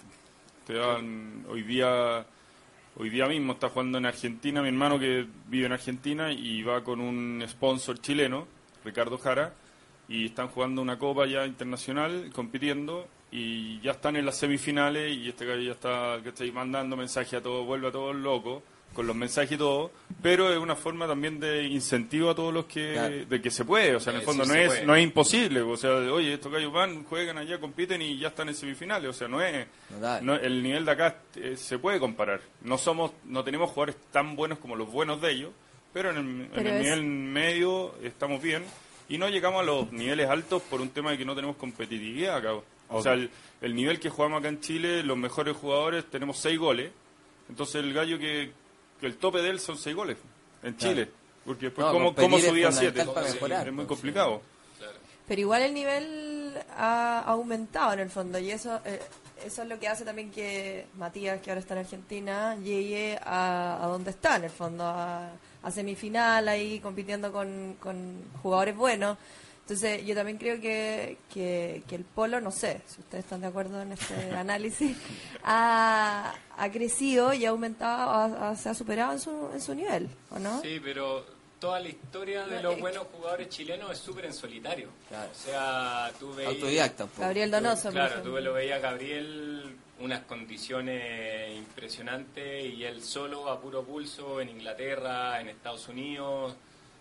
Te 0.65 0.74
dan, 0.74 1.46
hoy 1.50 1.63
día 1.63 2.26
hoy 2.96 3.10
día 3.10 3.28
mismo 3.28 3.54
está 3.54 3.70
jugando 3.70 3.98
en 4.00 4.06
Argentina 4.08 4.62
mi 4.62 4.70
hermano 4.70 4.98
que 4.98 5.28
vive 5.48 5.67
en 5.67 5.74
Argentina 5.74 6.32
y 6.32 6.63
va 6.63 6.84
con 6.84 7.00
un 7.00 7.43
sponsor 7.48 8.00
chileno, 8.00 8.48
Ricardo 8.84 9.17
Jara, 9.17 9.54
y 10.08 10.28
están 10.28 10.48
jugando 10.48 10.82
una 10.82 10.98
copa 10.98 11.28
ya 11.28 11.46
internacional, 11.46 12.32
compitiendo 12.34 13.08
y 13.32 13.80
ya 13.82 13.92
están 13.92 14.16
en 14.16 14.26
las 14.26 14.38
semifinales 14.38 15.16
y 15.16 15.30
este 15.30 15.46
gallo 15.46 15.62
ya 15.62 15.72
está 15.72 16.20
que 16.24 16.30
estáis 16.30 16.54
mandando 16.54 16.96
mensajes 16.96 17.34
a 17.36 17.42
todos, 17.42 17.66
vuelve 17.66 17.88
a 17.88 17.92
todos 17.92 18.16
locos 18.16 18.63
con 18.94 19.06
los 19.06 19.16
mensajes 19.16 19.52
y 19.52 19.58
todo, 19.58 19.92
pero 20.24 20.52
es 20.52 20.58
una 20.58 20.76
forma 20.76 21.06
también 21.06 21.40
de 21.40 21.66
incentivo 21.66 22.32
a 22.32 22.36
todos 22.36 22.52
los 22.54 22.66
que 22.66 22.94
Claro. 22.94 23.26
de 23.26 23.42
que 23.42 23.52
se 23.52 23.63
puede, 23.66 23.96
o 23.96 24.00
sea, 24.00 24.12
en 24.12 24.18
el 24.18 24.22
Eh, 24.24 24.26
fondo 24.26 24.44
sí 24.46 24.50
no 24.50 24.56
es 24.56 24.68
puede. 24.68 24.86
no 24.86 24.96
es 24.96 25.04
imposible, 25.04 25.62
o 25.62 25.78
sea, 25.78 25.92
de, 26.00 26.10
oye, 26.10 26.34
estos 26.34 26.52
gallos 26.52 26.72
van, 26.74 27.04
juegan 27.04 27.38
allá, 27.38 27.60
compiten 27.60 28.02
y 28.02 28.18
ya 28.18 28.30
están 28.30 28.48
en 28.48 28.56
semifinales, 28.56 29.10
o 29.10 29.13
sea, 29.13 29.28
no 29.28 29.40
es 29.42 29.68
no, 30.24 30.36
el 30.36 30.63
nivel 30.63 30.86
de 30.86 30.92
acá 30.92 31.18
eh, 31.36 31.56
se 31.58 31.78
puede 31.78 32.00
comparar. 32.00 32.40
No 32.62 32.78
somos 32.80 33.12
no 33.26 33.44
tenemos 33.44 33.70
jugadores 33.70 33.98
tan 34.12 34.36
buenos 34.36 34.58
como 34.58 34.76
los 34.76 34.90
buenos 34.92 35.22
de 35.22 35.32
ellos, 35.32 35.52
pero 35.94 36.10
en 36.12 36.18
el, 36.18 36.60
en 36.60 36.66
el 36.68 36.74
es- 36.74 36.82
nivel 36.84 37.04
medio 37.04 37.94
estamos 38.02 38.42
bien 38.42 38.63
y 39.10 39.18
no 39.20 39.30
llegamos 39.30 39.62
a 39.62 39.66
los 39.66 39.92
niveles 39.92 40.28
altos 40.30 40.62
por 40.63 40.82
un 40.82 40.90
tema 40.90 41.12
de 41.12 41.18
que 41.20 41.26
no 41.26 41.36
tenemos 41.36 41.58
competitividad 41.58 42.38
acá. 42.38 42.54
O 42.89 43.02
sea, 43.02 43.13
el, 43.13 43.30
el 43.62 43.76
nivel 43.76 44.00
que 44.00 44.10
jugamos 44.10 44.39
acá 44.39 44.50
en 44.50 44.62
Chile, 44.62 45.04
los 45.04 45.17
mejores 45.17 45.56
jugadores 45.58 46.06
tenemos 46.10 46.38
seis 46.38 46.58
goles. 46.58 46.91
Entonces 47.50 47.76
el 47.76 47.93
gallo 47.93 48.17
que, 48.19 48.52
que 49.00 49.06
el 49.08 49.17
tope 49.17 49.41
de 49.41 49.50
él 49.50 49.60
son 49.60 49.78
seis 49.78 49.95
goles 49.95 50.17
en 50.63 50.73
Claro. 50.73 50.93
Chile. 50.93 51.12
Porque 51.45 51.65
después, 51.67 51.88
No, 51.88 51.93
¿cómo, 51.93 52.15
cómo 52.15 52.39
subía 52.39 52.71
siete? 52.71 53.04
Sí, 53.04 53.10
es 53.39 53.41
muy 53.71 53.71
pues, 53.73 53.88
complicado. 53.88 54.41
Pero 55.28 55.41
igual 55.41 55.62
el 55.62 55.73
nivel 55.73 56.54
ha 56.76 57.19
aumentado 57.21 57.93
en 57.93 58.00
el 58.00 58.10
fondo 58.10 58.39
y 58.39 58.52
eso 58.52 58.80
eh, 58.86 59.00
eso 59.45 59.62
es 59.62 59.67
lo 59.69 59.78
que 59.80 59.88
hace 59.88 60.04
también 60.04 60.32
que 60.32 60.88
Matías, 60.97 61.41
que 61.41 61.52
ahora 61.52 61.60
está 61.60 61.73
en 61.73 61.82
Argentina, 61.82 62.56
llegue 62.56 63.19
a, 63.23 63.84
a 63.84 63.88
donde 63.88 64.12
está 64.12 64.38
en 64.38 64.45
el 64.45 64.50
fondo, 64.50 64.84
a, 64.86 65.30
a 65.63 65.71
semifinal 65.71 66.47
ahí 66.47 66.80
compitiendo 66.80 67.32
con, 67.32 67.76
con 67.80 68.23
jugadores 68.41 68.76
buenos. 68.76 69.17
Entonces 69.67 70.06
yo 70.06 70.15
también 70.15 70.38
creo 70.38 70.62
que, 70.62 71.17
que, 71.34 71.84
que 71.89 71.95
el 71.95 72.06
polo, 72.06 72.39
no 72.39 72.51
sé 72.51 72.80
si 72.88 73.01
ustedes 73.01 73.25
están 73.25 73.41
de 73.41 73.47
acuerdo 73.47 73.82
en 73.82 73.91
este 73.91 74.13
análisis, 74.38 74.95
ha, 75.43 76.34
ha 76.58 76.71
crecido 76.71 77.34
y 77.34 77.45
ha 77.45 77.49
aumentado, 77.49 78.10
ha- 78.12 78.49
ha- 78.51 78.56
se 78.56 78.69
ha 78.69 78.73
superado 78.73 79.12
en 79.12 79.19
su, 79.19 79.49
en 79.53 79.60
su 79.60 79.75
nivel, 79.75 80.08
¿o 80.32 80.39
no? 80.39 80.62
Sí, 80.62 80.80
pero 80.82 81.25
toda 81.60 81.82
la 81.82 81.89
historia 81.89 82.45
de 82.45 82.62
los 82.63 82.80
buenos 82.80 83.08
jugadores 83.12 83.49
chilenos 83.49 83.91
es 83.91 83.97
súper 83.97 84.25
en 84.27 84.34
solitario. 84.34 84.88
Claro. 85.10 85.30
O 85.32 85.36
sea, 85.36 86.12
tú 86.17 86.34
veías... 86.34 86.53
Autodidacta 86.53 87.06
poco. 87.06 87.21
Gabriel 87.23 87.51
Donoso, 87.51 87.84
por 87.84 87.91
Claro, 87.93 88.21
tú 88.21 88.38
lo 88.39 88.53
veías 88.53 88.77
a 88.77 88.82
Gabriel, 88.82 89.75
unas 89.99 90.21
condiciones 90.21 91.58
impresionantes 91.58 92.65
y 92.73 92.86
él 92.86 93.03
solo 93.03 93.49
a 93.49 93.60
puro 93.60 93.84
pulso 93.84 94.39
en 94.39 94.47
Inglaterra, 94.47 95.41
en 95.41 95.49
Estados 95.49 95.89
Unidos, 95.89 96.56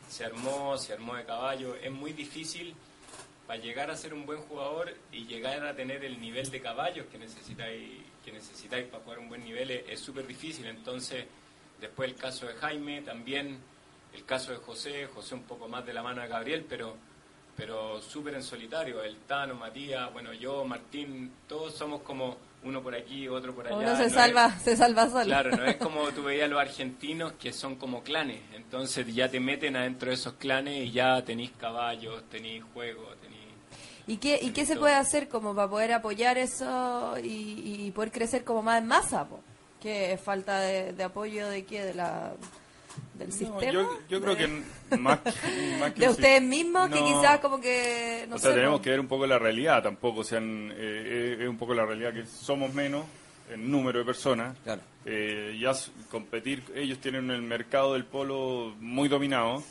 se 0.08 0.24
armó, 0.24 0.76
se 0.78 0.92
armó 0.92 1.16
de 1.16 1.24
caballo. 1.24 1.74
Es 1.76 1.90
muy 1.90 2.12
difícil 2.12 2.74
para 3.46 3.60
llegar 3.60 3.90
a 3.90 3.96
ser 3.96 4.14
un 4.14 4.26
buen 4.26 4.40
jugador 4.42 4.94
y 5.12 5.26
llegar 5.26 5.64
a 5.64 5.74
tener 5.74 6.04
el 6.04 6.20
nivel 6.20 6.50
de 6.50 6.60
caballos 6.60 7.06
que 7.06 7.18
necesitáis, 7.18 8.02
que 8.24 8.32
necesitáis 8.32 8.86
para 8.86 9.02
jugar 9.02 9.18
un 9.20 9.28
buen 9.28 9.44
nivel 9.44 9.70
es 9.70 10.00
súper 10.00 10.26
difícil. 10.26 10.66
Entonces, 10.66 11.24
después 11.80 12.10
el 12.10 12.16
caso 12.16 12.46
de 12.46 12.54
Jaime, 12.54 13.02
también 13.02 13.58
el 14.12 14.24
caso 14.24 14.50
de 14.52 14.58
José, 14.58 15.06
José 15.06 15.34
un 15.34 15.44
poco 15.44 15.68
más 15.68 15.84
de 15.86 15.92
la 15.92 16.02
mano 16.02 16.22
de 16.22 16.28
Gabriel, 16.28 16.64
pero 16.68 16.96
pero 17.56 18.00
súper 18.02 18.34
en 18.34 18.42
solitario. 18.42 19.02
El 19.02 19.16
Tano, 19.20 19.54
Matías, 19.54 20.12
bueno, 20.12 20.32
yo, 20.34 20.64
Martín, 20.64 21.32
todos 21.48 21.74
somos 21.74 22.02
como 22.02 22.36
uno 22.64 22.82
por 22.82 22.94
aquí, 22.94 23.28
otro 23.28 23.54
por 23.54 23.66
allá. 23.66 23.76
Uno 23.76 23.96
se 23.96 24.04
No 24.04 24.10
salva, 24.10 24.46
es- 24.56 24.62
se 24.62 24.76
salva 24.76 25.08
solo. 25.08 25.24
Claro, 25.24 25.56
no 25.56 25.64
es 25.64 25.76
como 25.78 26.08
tú 26.10 26.24
veías 26.24 26.48
los 26.50 26.60
argentinos 26.60 27.32
que 27.34 27.52
son 27.52 27.76
como 27.76 28.02
clanes, 28.02 28.40
entonces 28.54 29.06
ya 29.14 29.28
te 29.30 29.38
meten 29.40 29.76
adentro 29.76 30.08
de 30.08 30.14
esos 30.14 30.34
clanes 30.34 30.86
y 30.86 30.90
ya 30.92 31.22
tenéis 31.24 31.52
caballos, 31.58 32.24
tenéis 32.30 32.64
juegos, 32.74 33.16
tenéis... 33.20 33.36
¿Y 34.08 34.18
qué, 34.18 34.38
¿Y 34.40 34.50
qué 34.50 34.64
se 34.66 34.76
puede 34.76 34.94
hacer 34.94 35.28
como 35.28 35.54
para 35.54 35.68
poder 35.68 35.92
apoyar 35.92 36.38
eso 36.38 37.14
y, 37.22 37.84
y 37.86 37.90
poder 37.90 38.12
crecer 38.12 38.44
como 38.44 38.62
más 38.62 38.78
en 38.80 38.86
masa? 38.86 39.28
Po? 39.28 39.40
¿Qué 39.80 40.12
es 40.12 40.20
falta 40.20 40.60
de, 40.60 40.92
de 40.92 41.04
apoyo 41.04 41.48
de 41.48 41.64
qué? 41.64 41.84
¿De 41.84 41.94
la, 41.94 42.32
¿Del 43.14 43.28
No, 43.28 43.34
sistema? 43.34 43.72
yo, 43.72 43.98
yo 44.08 44.20
creo 44.20 44.34
¿De- 44.34 44.46
que 44.88 44.96
más, 44.98 45.20
que- 45.20 45.76
más 45.80 45.92
que 45.92 46.00
de 46.00 46.08
ustedes 46.08 46.42
mismos 46.42 46.88
que 46.90 46.98
quizás 47.02 47.40
como 47.40 47.60
que 47.60 48.26
no 48.28 48.36
o 48.36 48.38
sea, 48.38 48.50
sé, 48.50 48.56
tenemos 48.56 48.80
que 48.80 48.90
ver 48.90 49.00
un 49.00 49.08
poco 49.08 49.26
la 49.26 49.38
realidad 49.38 49.82
tampoco, 49.82 50.20
o 50.20 50.24
sea, 50.24 50.38
en- 50.38 50.72
eh, 50.76 51.38
es 51.40 51.48
un 51.48 51.56
poco 51.56 51.74
la 51.74 51.84
realidad 51.86 52.12
que 52.12 52.26
somos 52.26 52.72
menos 52.74 53.04
en 53.52 53.70
número 53.70 54.00
de 54.00 54.04
personas. 54.04 54.56
Claro. 54.64 54.82
Eh, 55.04 55.56
ya 55.60 55.72
competir, 56.10 56.62
ellos 56.74 56.98
tienen 56.98 57.30
el 57.30 57.42
mercado 57.42 57.92
del 57.94 58.04
polo 58.04 58.74
muy 58.80 59.08
dominado 59.08 59.62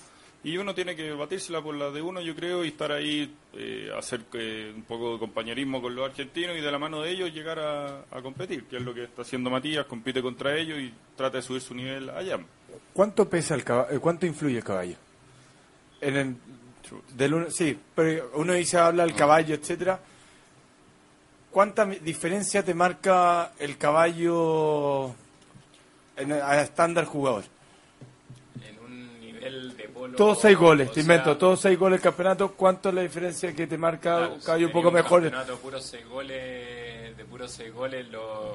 y 0.43 0.57
uno 0.57 0.73
tiene 0.75 0.95
que 0.95 1.11
batírsela 1.11 1.61
por 1.61 1.75
la 1.75 1.89
de 1.91 2.01
uno, 2.01 2.21
yo 2.21 2.35
creo, 2.35 2.63
y 2.63 2.67
estar 2.69 2.91
ahí, 2.91 3.35
eh, 3.53 3.89
hacer 3.97 4.21
eh, 4.33 4.71
un 4.75 4.83
poco 4.83 5.13
de 5.13 5.19
compañerismo 5.19 5.81
con 5.81 5.95
los 5.95 6.07
argentinos 6.09 6.55
y 6.57 6.61
de 6.61 6.71
la 6.71 6.77
mano 6.79 7.01
de 7.01 7.11
ellos 7.11 7.33
llegar 7.33 7.59
a, 7.59 8.01
a 8.11 8.21
competir, 8.21 8.63
que 8.65 8.77
es 8.77 8.83
lo 8.83 8.93
que 8.93 9.03
está 9.05 9.23
haciendo 9.23 9.49
Matías, 9.49 9.85
compite 9.87 10.21
contra 10.21 10.55
ellos 10.55 10.79
y 10.79 10.93
trata 11.17 11.37
de 11.37 11.43
subir 11.43 11.61
su 11.61 11.73
nivel 11.75 12.09
allá. 12.11 12.39
¿Cuánto 12.93 13.29
pesa 13.29 13.55
el 13.55 13.63
caballo? 13.63 13.99
¿Cuánto 14.01 14.25
influye 14.25 14.57
el 14.57 14.63
caballo? 14.63 14.95
En 16.01 16.15
el, 16.17 16.35
del 17.15 17.33
uno- 17.33 17.49
sí, 17.51 17.77
pero 17.95 18.31
uno 18.35 18.53
dice 18.53 18.77
habla 18.77 19.03
Ah. 19.03 19.05
el 19.05 19.15
caballo, 19.15 19.55
etcétera. 19.55 19.99
¿Cuánta 21.51 21.85
diferencia 21.85 22.63
te 22.63 22.73
marca 22.73 23.53
el 23.59 23.77
caballo 23.77 25.15
en, 26.17 26.33
a 26.33 26.61
estándar 26.61 27.05
jugador? 27.05 27.45
En 28.61 28.77
un 28.79 29.19
nivel 29.21 29.75
de 29.77 29.87
polo... 29.87 30.17
Todos 30.17 30.41
seis 30.41 30.57
goles, 30.57 30.89
te 30.89 30.95
sea, 30.95 31.01
invento, 31.03 31.37
todos 31.37 31.61
seis 31.61 31.79
goles 31.79 31.99
del 32.01 32.03
campeonato. 32.03 32.51
¿Cuánto 32.51 32.89
es 32.89 32.95
la 32.95 33.01
diferencia 33.01 33.53
que 33.55 33.67
te 33.67 33.77
marca 33.77 34.15
claro, 34.17 34.33
un 34.33 34.39
si 34.41 34.45
caballo 34.45 34.65
un 34.67 34.73
poco 34.73 34.91
mejor? 34.91 35.21
campeonato 35.21 35.57
puros 35.59 35.85
seis 35.85 36.05
goles, 36.07 37.15
de 37.15 37.25
puros 37.25 37.49
seis 37.51 37.73
goles, 37.73 38.05
lo, 38.09 38.51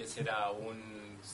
¿qué 0.00 0.06
será? 0.06 0.50
Un 0.50 0.80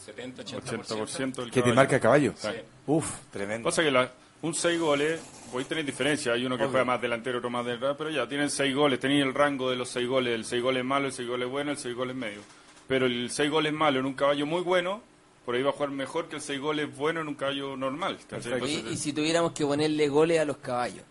70-80%. 0.06 0.82
80% 0.84 1.34
del 1.36 1.50
Que 1.50 1.62
te 1.62 1.72
marca 1.72 1.94
el 1.96 2.00
caballo. 2.02 2.32
Sí. 2.36 2.48
Uf, 2.86 3.08
tremendo. 3.30 3.68
Pasa 3.68 3.82
que 3.82 3.90
la- 3.92 4.10
un 4.42 4.54
6 4.54 4.78
goles, 4.80 5.20
voy 5.52 5.62
a 5.62 5.66
tener 5.68 5.84
diferencia. 5.84 6.32
Hay 6.32 6.44
uno 6.44 6.56
que 6.56 6.64
Obvio. 6.64 6.70
juega 6.72 6.84
más 6.84 7.00
delantero, 7.00 7.38
otro 7.38 7.48
más 7.50 7.64
detrás, 7.64 7.94
pero 7.96 8.10
ya 8.10 8.28
tienen 8.28 8.50
6 8.50 8.74
goles. 8.74 8.98
Tenéis 9.00 9.22
el 9.22 9.32
rango 9.34 9.70
de 9.70 9.76
los 9.76 9.88
6 9.88 10.06
goles: 10.08 10.34
el 10.34 10.44
6 10.44 10.62
goles 10.62 10.84
malo, 10.84 11.06
el 11.06 11.12
6 11.12 11.28
goles 11.28 11.48
bueno, 11.48 11.70
el 11.70 11.76
6 11.78 11.94
goles 11.94 12.16
medio. 12.16 12.40
Pero 12.88 13.06
el 13.06 13.30
6 13.30 13.50
goles 13.50 13.72
malo 13.72 14.00
en 14.00 14.06
un 14.06 14.14
caballo 14.14 14.46
muy 14.46 14.62
bueno, 14.62 15.00
por 15.44 15.54
ahí 15.54 15.62
va 15.62 15.70
a 15.70 15.72
jugar 15.72 15.90
mejor 15.90 16.28
que 16.28 16.36
el 16.36 16.42
6 16.42 16.60
goles 16.60 16.94
bueno 16.96 17.20
en 17.20 17.28
un 17.28 17.34
caballo 17.36 17.76
normal. 17.76 18.18
¿cachai? 18.28 18.50
Y, 18.50 18.54
Entonces, 18.54 18.84
y 18.92 18.96
si 18.96 19.12
tuviéramos 19.12 19.52
que 19.52 19.64
ponerle 19.64 20.08
goles 20.08 20.40
a 20.40 20.44
los 20.44 20.56
caballos, 20.58 21.02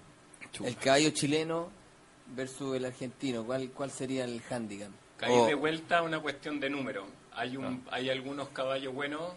Chuta. 0.51 0.69
el 0.69 0.75
caballo 0.77 1.09
chileno 1.11 1.69
versus 2.35 2.75
el 2.75 2.85
argentino, 2.85 3.43
¿cuál, 3.45 3.69
cuál 3.71 3.91
sería 3.91 4.25
el 4.25 4.41
handicap? 4.49 4.89
Caer 5.17 5.31
O- 5.39 5.45
de 5.47 5.55
vuelta 5.55 6.01
una 6.01 6.19
cuestión 6.19 6.59
de 6.59 6.69
número. 6.69 7.05
Hay 7.35 7.57
un, 7.57 7.83
hay 7.91 8.09
algunos 8.09 8.49
caballos 8.49 8.93
buenos, 8.93 9.33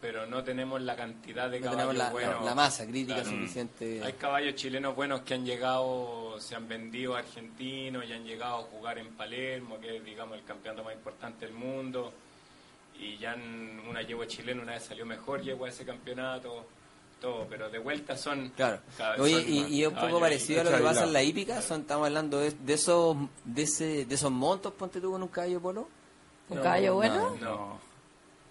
pero 0.00 0.26
no 0.26 0.44
tenemos 0.44 0.80
la 0.82 0.94
cantidad 0.96 1.50
de 1.50 1.60
no 1.60 1.70
caballos 1.72 1.96
la, 1.96 2.10
buenos. 2.10 2.44
la 2.44 2.54
masa 2.54 2.84
crítica 2.86 3.22
Claro. 3.22 3.30
suficiente. 3.30 4.02
Hay 4.04 4.12
caballos 4.14 4.54
chilenos 4.54 4.94
buenos 4.94 5.22
que 5.22 5.34
han 5.34 5.44
llegado, 5.44 6.36
se 6.40 6.54
han 6.54 6.68
vendido 6.68 7.14
a 7.16 7.20
argentinos 7.20 8.04
y 8.06 8.12
han 8.12 8.24
llegado 8.24 8.58
a 8.58 8.62
jugar 8.62 8.98
en 8.98 9.08
Palermo, 9.14 9.78
que 9.80 9.96
es, 9.96 10.04
digamos, 10.04 10.36
el 10.38 10.44
campeonato 10.44 10.84
más 10.84 10.94
importante 10.94 11.46
del 11.46 11.54
mundo. 11.54 12.12
Y 13.00 13.16
ya 13.18 13.34
en 13.34 13.80
una 13.88 14.02
yegua 14.02 14.26
chilena 14.26 14.62
una 14.62 14.72
vez 14.72 14.84
salió 14.84 15.06
mejor 15.06 15.40
yegua 15.42 15.68
de 15.68 15.74
ese 15.74 15.84
campeonato, 15.84 16.66
todo, 17.20 17.46
pero 17.48 17.68
de 17.70 17.78
vuelta 17.78 18.16
son... 18.16 18.50
Claro. 18.50 18.80
ca- 18.96 19.14
Oye, 19.18 19.40
son 19.42 19.52
y, 19.52 19.58
y 19.76 19.82
es 19.82 19.88
un 19.88 19.94
poco 19.94 20.18
parecido 20.20 20.60
a 20.60 20.64
lo 20.64 20.70
que 20.76 20.82
pasa 20.82 21.04
en 21.04 21.12
la 21.12 21.22
hípica, 21.22 21.62
son, 21.62 21.82
estamos 21.82 22.06
hablando 22.06 22.40
de, 22.40 22.50
de 22.52 22.72
esos 22.74 23.16
de 23.44 23.62
ese 23.62 24.04
de 24.04 24.14
esos 24.14 24.30
montos, 24.32 24.72
ponte 24.74 25.00
tú 25.00 25.12
con 25.12 25.22
un 25.22 25.28
caballo 25.28 25.60
polo. 25.60 25.88
¿Un 26.48 26.56
No, 26.58 26.62
caballo 26.62 26.88
no, 26.90 26.94
bueno? 26.94 27.36
no, 27.40 27.78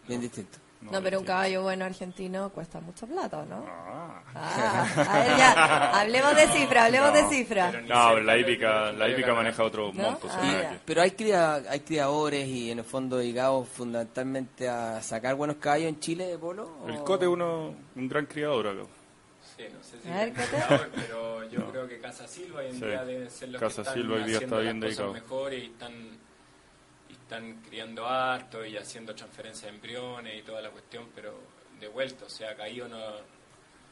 Bien 0.07 0.21
distinto. 0.21 0.57
No, 0.79 1.01
pero 1.01 1.19
un 1.19 1.25
caballo 1.25 1.63
bueno 1.63 1.85
argentino 1.85 2.49
cuesta 2.51 2.79
mucha 2.79 3.07
plata, 3.07 3.39
¿o 3.39 3.45
¿no? 3.45 3.65
Ah. 3.67 4.21
Ah, 4.35 4.87
a 4.95 5.19
ver, 5.19 5.37
ya, 5.37 5.99
hablemos 6.01 6.35
de 6.35 6.47
cifra, 6.49 6.85
hablemos 6.85 7.13
de 7.13 7.23
cifra. 7.29 7.69
pero 7.71 7.87
No, 7.87 8.19
la 8.19 8.37
hípica, 8.37 8.91
la 8.91 9.09
hípica 9.09 9.33
maneja 9.33 9.63
otros 9.63 9.95
¿No? 9.95 10.03
montos. 10.11 10.31
Ah, 10.35 10.73
Pero 10.85 11.01
hay 11.01 11.11
cría, 11.11 11.55
hay 11.55 11.79
criadores 11.79 12.47
y 12.47 12.69
en 12.69 12.77
el 12.79 12.85
fondo 12.85 13.17
dedicados 13.17 13.67
fundamentalmente 13.69 14.69
a 14.69 15.01
sacar 15.01 15.33
buenos 15.35 15.57
caballos 15.57 15.89
en 15.89 15.99
Chile 15.99 16.27
de 16.27 16.37
polo. 16.37 16.69
El 16.87 16.97
o- 16.97 17.03
Cote 17.03 17.25
es 17.25 17.31
uno, 17.31 17.73
un 17.95 18.07
gran 18.07 18.27
criador 18.27 18.67
acá. 18.67 18.81
Sí, 19.57 19.63
no 19.73 19.83
sé 19.83 19.99
si 19.99 20.07
A 20.09 20.15
ver, 20.17 20.27
es 20.29 20.35
Cote. 20.35 20.47
criador, 20.67 20.89
pero 20.95 21.43
yo 21.49 21.71
creo 21.71 21.87
que 21.87 21.99
Casa 21.99 22.27
Silva 22.27 22.59
hoy 22.59 22.67
en 22.67 22.73
Sí. 22.79 22.85
día 22.85 23.03
deben 23.03 23.31
ser 23.31 23.49
los 23.49 23.59
Casa 23.59 23.75
que 23.77 23.81
están 23.81 23.93
Silva 23.95 24.15
hoy 24.17 24.23
día 24.25 24.35
haciendo 24.37 24.55
está 24.57 24.61
bien 24.71 24.79
las 24.79 24.89
cosas 24.95 25.05
dedicado. 25.07 25.13
mejores 25.13 25.63
y 25.63 25.65
están, 25.65 25.93
están 27.27 27.61
criando 27.67 28.07
harto 28.07 28.65
y 28.65 28.77
haciendo 28.77 29.13
transferencias 29.13 29.63
de 29.69 29.75
embriones 29.75 30.39
y 30.39 30.41
toda 30.43 30.61
la 30.61 30.69
cuestión, 30.69 31.05
pero 31.13 31.37
de 31.79 31.87
vuelta, 31.89 32.25
o 32.25 32.29
sea, 32.29 32.55
caído 32.55 32.87
no... 32.87 32.97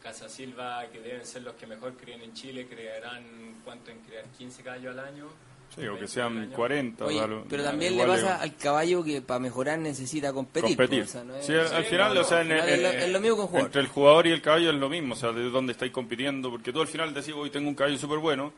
Casa 0.01 0.29
Silva, 0.29 0.85
que 0.91 0.99
deben 0.99 1.25
ser 1.25 1.41
los 1.41 1.55
que 1.55 1.65
mejor 1.65 1.93
crían 1.97 2.21
en 2.21 2.31
Chile, 2.33 2.67
crearán, 2.67 3.55
¿cuánto 3.65 3.89
en 3.89 3.99
crear? 4.01 4.23
¿15 4.39 4.63
gallos 4.63 4.91
al 4.95 4.99
año? 4.99 5.25
Sí, 5.73 5.81
o 5.81 5.95
que 5.95 6.01
20 6.01 6.01
al 6.03 6.07
sean 6.09 6.37
año. 6.37 6.55
40. 6.55 7.05
Oye, 7.05 7.19
dalo- 7.21 7.45
pero 7.49 7.63
también 7.63 7.97
le 7.97 8.03
pasa 8.05 8.17
digo. 8.21 8.29
al 8.39 8.55
caballo 8.55 9.03
que 9.03 9.21
para 9.23 9.39
mejorar 9.39 9.79
necesita 9.79 10.31
competir. 10.31 10.77
competir. 10.77 10.99
pues, 10.99 11.09
o 11.09 11.11
sea, 11.13 11.23
no 11.23 11.35
es- 11.35 11.45
Sí, 11.47 11.53
al, 11.53 11.83
final, 11.85 12.13
no, 12.13 12.21
o 12.21 12.23
sea, 12.23 12.43
no, 12.43 12.53
en- 12.53 12.59
al 12.61 12.69
final 12.69 12.69
en- 12.69 12.85
es 12.85 12.93
lo- 12.99 13.05
es 13.07 13.11
lo 13.13 13.19
mismo 13.19 13.37
con 13.37 13.47
jugador. 13.47 13.67
entre 13.67 13.81
el 13.81 13.87
jugador 13.87 14.27
y 14.27 14.31
el 14.31 14.41
caballo 14.43 14.69
es 14.69 14.75
lo 14.75 14.89
mismo, 14.89 15.13
o 15.15 15.17
sea, 15.17 15.31
de 15.31 15.49
dónde 15.49 15.71
estáis 15.71 15.91
compitiendo, 15.91 16.51
porque 16.51 16.71
tú 16.71 16.81
al 16.81 16.87
final 16.87 17.11
decís, 17.11 17.33
hoy 17.35 17.49
tengo 17.49 17.67
un 17.67 17.75
caballo 17.75 17.97
súper 17.97 18.19
bueno, 18.19 18.53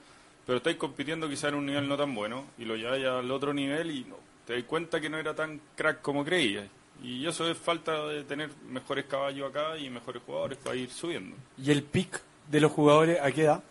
pero 0.46 0.58
estáis 0.58 0.76
compitiendo 0.76 1.30
quizá 1.30 1.48
en 1.48 1.56
un 1.56 1.66
nivel 1.66 1.88
no 1.88 1.96
tan 1.96 2.14
bueno, 2.14 2.44
y 2.58 2.66
lo 2.66 2.76
lleváis 2.76 3.06
al 3.06 3.32
otro 3.32 3.54
nivel 3.54 3.90
y 3.90 4.04
no, 4.04 4.18
te 4.48 4.54
das 4.56 4.64
cuenta 4.64 5.00
que 5.00 5.10
no 5.10 5.18
era 5.20 5.36
tan 5.36 5.62
crack 5.76 6.02
como 6.02 6.26
creías. 6.26 6.66
Y 7.04 7.28
eso 7.28 7.48
es 7.48 7.56
falta 7.58 8.08
de 8.08 8.24
tener 8.24 8.50
mejores 8.68 9.06
caballos 9.06 9.50
acá 9.52 9.78
y 9.78 9.88
mejores 9.92 10.24
jugadores 10.26 10.58
para 10.58 10.76
ir 10.76 10.90
subiendo. 10.90 11.36
¿Y 11.58 11.70
el 11.70 11.84
pick 11.84 12.20
de 12.50 12.60
los 12.62 12.72
jugadores 12.72 13.20
a 13.22 13.32
qué 13.32 13.44
edad? 13.44 13.62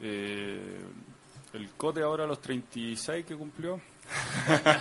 Eh, 0.00 0.80
el 1.52 1.68
Cote 1.76 2.02
ahora 2.02 2.24
a 2.24 2.26
los 2.26 2.40
36 2.40 3.24
que 3.24 3.36
cumplió. 3.36 3.80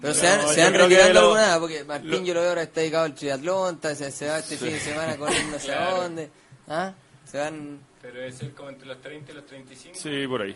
Pero 0.00 0.12
se 0.14 0.26
van, 0.26 0.42
No, 0.42 0.48
se 0.48 0.70
retirando 0.70 1.12
lo- 1.14 1.20
alguna, 1.34 1.58
porque 1.60 1.84
Martín 1.84 2.10
lo- 2.10 2.22
yo 2.24 2.34
lo 2.34 2.40
veo 2.40 2.48
ahora 2.50 2.62
está 2.64 2.80
dedicado 2.80 3.04
al 3.04 3.14
triatlón, 3.14 3.80
se, 3.82 4.10
se 4.10 4.28
va 4.28 4.38
este 4.40 4.56
fin 4.58 4.68
de 4.70 4.80
semana 4.80 5.16
corriendo 5.18 5.52
no 5.52 5.58
sé 5.58 5.72
a 5.72 5.76
Claro. 5.78 6.02
dónde. 6.02 6.30
¿Ah? 6.68 6.92
Se 7.24 7.38
van... 7.38 7.80
Pero 8.02 8.18
debe 8.18 8.32
ser 8.32 8.52
como 8.52 8.68
entre 8.68 8.86
los 8.88 9.00
30 9.00 9.32
y 9.32 9.34
los 9.34 9.46
35. 9.46 9.96
Sí, 9.98 10.26
por 10.26 10.42
ahí. 10.42 10.54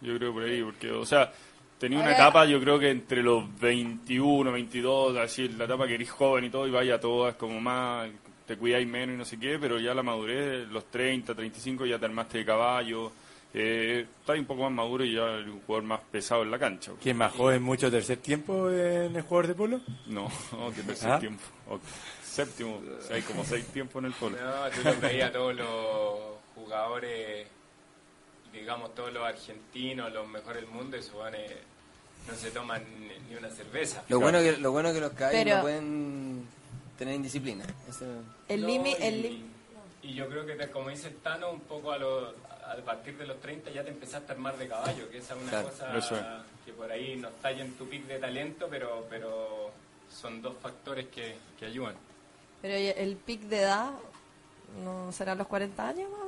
Yo 0.00 0.16
creo 0.16 0.32
por 0.32 0.44
ahí, 0.44 0.62
porque, 0.62 0.90
o 0.90 1.04
sea, 1.04 1.32
tenía 1.78 1.98
una 1.98 2.12
etapa, 2.12 2.44
yo 2.46 2.60
creo 2.60 2.78
que 2.78 2.90
entre 2.90 3.22
los 3.22 3.58
21, 3.58 4.52
22, 4.52 5.16
así, 5.16 5.48
la 5.48 5.64
etapa 5.64 5.86
que 5.86 5.94
eres 5.94 6.10
joven 6.10 6.44
y 6.44 6.50
todo, 6.50 6.66
y 6.66 6.70
vaya 6.70 6.96
a 6.96 7.00
todas 7.00 7.34
como 7.36 7.60
más, 7.60 8.08
te 8.46 8.56
cuidáis 8.56 8.86
menos 8.86 9.14
y 9.14 9.18
no 9.18 9.24
sé 9.24 9.38
qué, 9.38 9.58
pero 9.58 9.78
ya 9.78 9.94
la 9.94 10.02
madurez, 10.02 10.68
los 10.68 10.90
30, 10.90 11.34
35, 11.34 11.86
ya 11.86 11.98
te 11.98 12.06
armaste 12.06 12.38
de 12.38 12.44
caballo, 12.44 13.12
eh, 13.54 14.06
estás 14.20 14.38
un 14.38 14.44
poco 14.44 14.62
más 14.62 14.72
maduro 14.72 15.04
y 15.04 15.14
ya 15.14 15.24
un 15.24 15.60
jugador 15.60 15.84
más 15.84 16.00
pesado 16.10 16.42
en 16.42 16.50
la 16.50 16.58
cancha. 16.58 16.92
¿Quién 17.02 17.16
más 17.16 17.32
joven, 17.32 17.62
mucho 17.62 17.90
tercer 17.90 18.18
tiempo 18.18 18.70
en 18.70 19.16
el 19.16 19.22
jugador 19.22 19.46
de 19.48 19.54
polo? 19.54 19.80
No, 20.06 20.30
no, 20.52 20.72
que 20.72 20.82
tercer 20.82 21.12
¿Ah? 21.12 21.18
tiempo. 21.18 21.42
O 21.68 21.80
séptimo, 22.22 22.76
o 22.76 23.02
sea, 23.02 23.16
hay 23.16 23.22
como 23.22 23.44
seis 23.44 23.66
tiempos 23.66 24.00
en 24.00 24.06
el 24.06 24.12
polo. 24.12 24.36
No, 24.36 24.70
tú 24.70 24.80
los 24.84 25.00
veías 25.00 25.30
a 25.30 25.32
todos 25.32 25.56
los 25.56 25.68
jugadores, 26.54 27.48
digamos, 28.58 28.94
todos 28.94 29.12
los 29.12 29.24
argentinos, 29.24 30.12
los 30.12 30.26
mejores 30.28 30.62
del 30.62 30.70
mundo, 30.70 30.96
y 30.96 31.00
esos 31.00 31.12
jugadores 31.12 31.52
no 32.26 32.34
se 32.34 32.50
toman 32.50 32.82
ni- 33.28 33.36
una 33.36 33.50
cerveza. 33.50 34.02
Lo 34.08 34.20
bueno 34.20 34.38
que 34.40 34.56
lo 34.58 34.72
bueno 34.72 34.92
que 34.92 35.00
los 35.00 35.12
caballos 35.12 35.42
Pero- 35.44 35.56
no 35.56 35.62
pueden 35.62 36.46
tener 36.98 37.14
indisciplina. 37.14 37.64
Eso- 37.88 38.04
el 38.48 38.60
No, 38.62 38.66
límite, 38.66 38.98
y- 39.04 39.08
el 39.08 39.44
Y 40.00 40.14
yo 40.14 40.28
creo 40.28 40.46
que, 40.46 40.54
te- 40.54 40.70
como 40.70 40.90
dice 40.90 41.08
el 41.08 41.16
Tano, 41.16 41.50
un 41.50 41.60
poco 41.60 41.90
a, 41.92 41.98
lo- 41.98 42.28
a 42.30 42.76
partir 42.84 43.18
de 43.18 43.26
los 43.26 43.40
30 43.40 43.70
ya 43.70 43.82
te 43.82 43.90
empezaste 43.90 44.30
a 44.30 44.34
armar 44.36 44.56
de 44.56 44.68
caballo, 44.68 45.10
que 45.10 45.18
esa 45.18 45.34
es 45.34 45.40
una 45.42 45.50
Claro, 45.50 45.68
cosa 45.70 45.98
es. 45.98 46.64
que 46.64 46.72
por 46.72 46.90
ahí 46.92 47.16
no 47.16 47.28
está 47.28 47.50
ya 47.50 47.64
en 47.64 47.72
tu 47.76 47.86
pic 47.88 48.06
de 48.06 48.18
talento, 48.18 48.68
pero, 48.70 49.06
pero 49.10 49.70
son 50.10 50.40
dos 50.40 50.54
factores 50.62 51.08
que, 51.08 51.34
que 51.58 51.66
ayudan. 51.66 51.94
pero 52.62 52.74
el 52.74 53.16
pic 53.16 53.40
de 53.42 53.58
edad, 53.60 53.90
¿no 54.84 55.10
serán 55.12 55.38
los 55.38 55.46
40 55.48 55.88
años 55.88 56.10
más? 56.10 56.27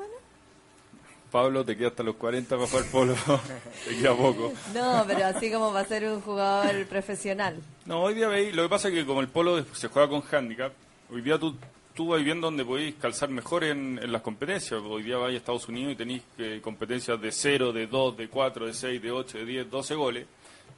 Pablo, 1.31 1.64
te 1.64 1.77
queda 1.77 1.88
hasta 1.88 2.03
los 2.03 2.16
40 2.16 2.57
para 2.57 2.69
jugar 2.69 2.85
polo. 2.87 3.14
te 3.85 3.97
queda 3.97 4.14
poco. 4.16 4.53
No, 4.75 5.05
pero 5.07 5.27
así 5.27 5.51
como 5.51 5.73
va 5.73 5.81
a 5.81 5.85
ser 5.85 6.05
un 6.05 6.21
jugador 6.21 6.87
profesional. 6.87 7.61
No, 7.87 8.03
hoy 8.03 8.14
día 8.14 8.29
veis, 8.29 8.55
lo 8.55 8.64
que 8.64 8.69
pasa 8.69 8.88
es 8.88 8.95
que 8.95 9.07
como 9.07 9.21
el 9.21 9.29
polo 9.29 9.64
se 9.75 9.88
juega 9.88 10.09
con 10.09 10.23
handicap, 10.31 10.73
hoy 11.12 11.23
día 11.23 11.38
tú, 11.38 11.57
tú 11.95 12.09
vas 12.09 12.23
viendo 12.23 12.49
donde 12.49 12.64
podéis 12.64 12.97
calzar 12.97 13.29
mejor 13.31 13.64
en, 13.64 13.99
en 14.03 14.12
las 14.12 14.23
competencias. 14.23 14.81
Hoy 14.83 15.03
día 15.03 15.16
vais 15.16 15.35
a 15.35 15.37
Estados 15.38 15.69
Unidos 15.69 15.93
y 15.93 15.97
tenéis 15.97 16.23
eh, 16.38 16.61
competencias 16.62 17.21
de 17.21 17.31
0, 17.31 17.73
de 17.73 17.87
2, 17.87 18.16
de 18.16 18.29
4, 18.29 18.66
de 18.66 18.75
6, 18.75 19.03
de 19.03 19.11
8, 19.11 19.38
de 19.38 19.45
10, 19.45 19.71
12 19.71 19.95
goles. 19.95 20.27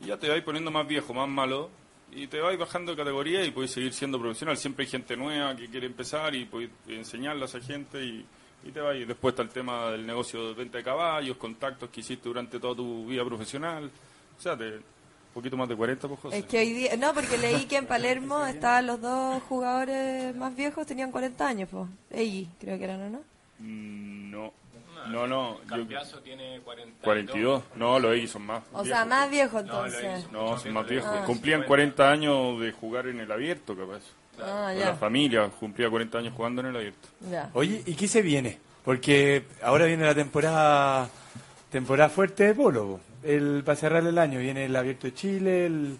Y 0.00 0.06
ya 0.06 0.16
te 0.16 0.28
vais 0.28 0.42
poniendo 0.42 0.70
más 0.70 0.86
viejo, 0.86 1.14
más 1.14 1.28
malo, 1.28 1.70
y 2.14 2.26
te 2.26 2.40
vais 2.40 2.58
bajando 2.58 2.92
de 2.92 2.98
categoría 2.98 3.44
y 3.44 3.50
podéis 3.50 3.72
seguir 3.72 3.92
siendo 3.94 4.20
profesional. 4.20 4.56
Siempre 4.58 4.84
hay 4.84 4.90
gente 4.90 5.16
nueva 5.16 5.56
que 5.56 5.68
quiere 5.68 5.86
empezar 5.86 6.34
y 6.34 6.44
podéis 6.44 6.70
enseñarle 6.88 7.42
a 7.42 7.46
esa 7.46 7.60
gente 7.60 8.04
y, 8.04 8.26
y 8.64 8.70
te 8.70 8.80
vais. 8.80 9.06
Después 9.06 9.32
está 9.32 9.42
el 9.42 9.48
tema 9.48 9.90
del 9.90 10.06
negocio 10.06 10.48
de 10.48 10.54
venta 10.54 10.78
de 10.78 10.84
caballos, 10.84 11.36
contactos 11.36 11.90
que 11.90 12.00
hiciste 12.00 12.28
durante 12.28 12.58
toda 12.60 12.74
tu 12.76 13.06
vida 13.06 13.24
profesional. 13.24 13.90
O 14.38 14.40
sea, 14.40 14.56
te, 14.56 14.76
un 14.76 14.82
poquito 15.34 15.56
más 15.56 15.68
de 15.68 15.76
40, 15.76 16.08
pues, 16.08 16.20
José. 16.20 16.38
Es 16.38 16.44
que 16.46 16.58
hoy 16.58 16.72
día, 16.72 16.96
no, 16.96 17.12
porque 17.14 17.38
leí 17.38 17.64
que 17.66 17.76
en 17.76 17.86
Palermo 17.86 18.44
estaban 18.46 18.86
los 18.86 19.00
dos 19.00 19.42
jugadores 19.44 20.34
más 20.36 20.54
viejos, 20.54 20.86
tenían 20.86 21.10
40 21.10 21.46
años, 21.46 21.68
pues. 21.70 21.88
Ey, 22.10 22.48
creo 22.60 22.78
que 22.78 22.84
eran, 22.84 23.00
¿o 23.02 23.10
¿no? 23.10 23.20
Mm, 23.58 24.30
No, 24.30 24.52
no, 25.08 25.26
no. 25.26 25.58
yo- 25.62 25.66
Cambiazo 25.66 26.20
tiene 26.20 26.60
42. 26.60 27.02
42. 27.02 27.62
No, 27.76 27.98
los 27.98 28.14
X 28.16 28.30
son 28.30 28.42
más. 28.46 28.62
O 28.72 28.84
sea, 28.84 29.04
más 29.04 29.28
viejos 29.30 29.64
No, 29.64 29.86
entonces. 29.86 30.30
No, 30.30 30.58
son 30.58 30.72
más 30.72 30.86
viejos. 30.86 31.10
Ah. 31.12 31.24
Cumplían 31.26 31.64
40 31.64 32.10
años 32.10 32.60
de 32.60 32.70
jugar 32.72 33.08
en 33.08 33.18
el 33.20 33.30
abierto, 33.32 33.76
capaz. 33.76 34.02
Ah, 34.40 34.70
Con 34.74 34.80
La 34.80 34.94
familia 34.96 35.48
cumplía 35.48 35.90
40 35.90 36.18
años 36.18 36.34
jugando 36.36 36.60
en 36.62 36.68
el 36.68 36.76
abierto. 36.76 37.08
Ya. 37.30 37.50
Oye, 37.54 37.82
¿y 37.86 37.94
qué 37.94 38.08
se 38.08 38.22
viene? 38.22 38.58
Porque 38.84 39.44
ahora 39.62 39.86
viene 39.86 40.04
la 40.04 40.14
temporada 40.14 41.08
temporada 41.70 42.08
fuerte 42.10 42.44
de 42.44 42.54
polo. 42.54 42.86
po. 42.86 43.00
El, 43.22 43.62
para 43.64 43.76
cerrar 43.76 44.04
el 44.04 44.18
año 44.18 44.40
viene 44.40 44.64
el 44.64 44.74
Abierto 44.74 45.06
de 45.06 45.14
Chile, 45.14 45.66
el, 45.66 45.96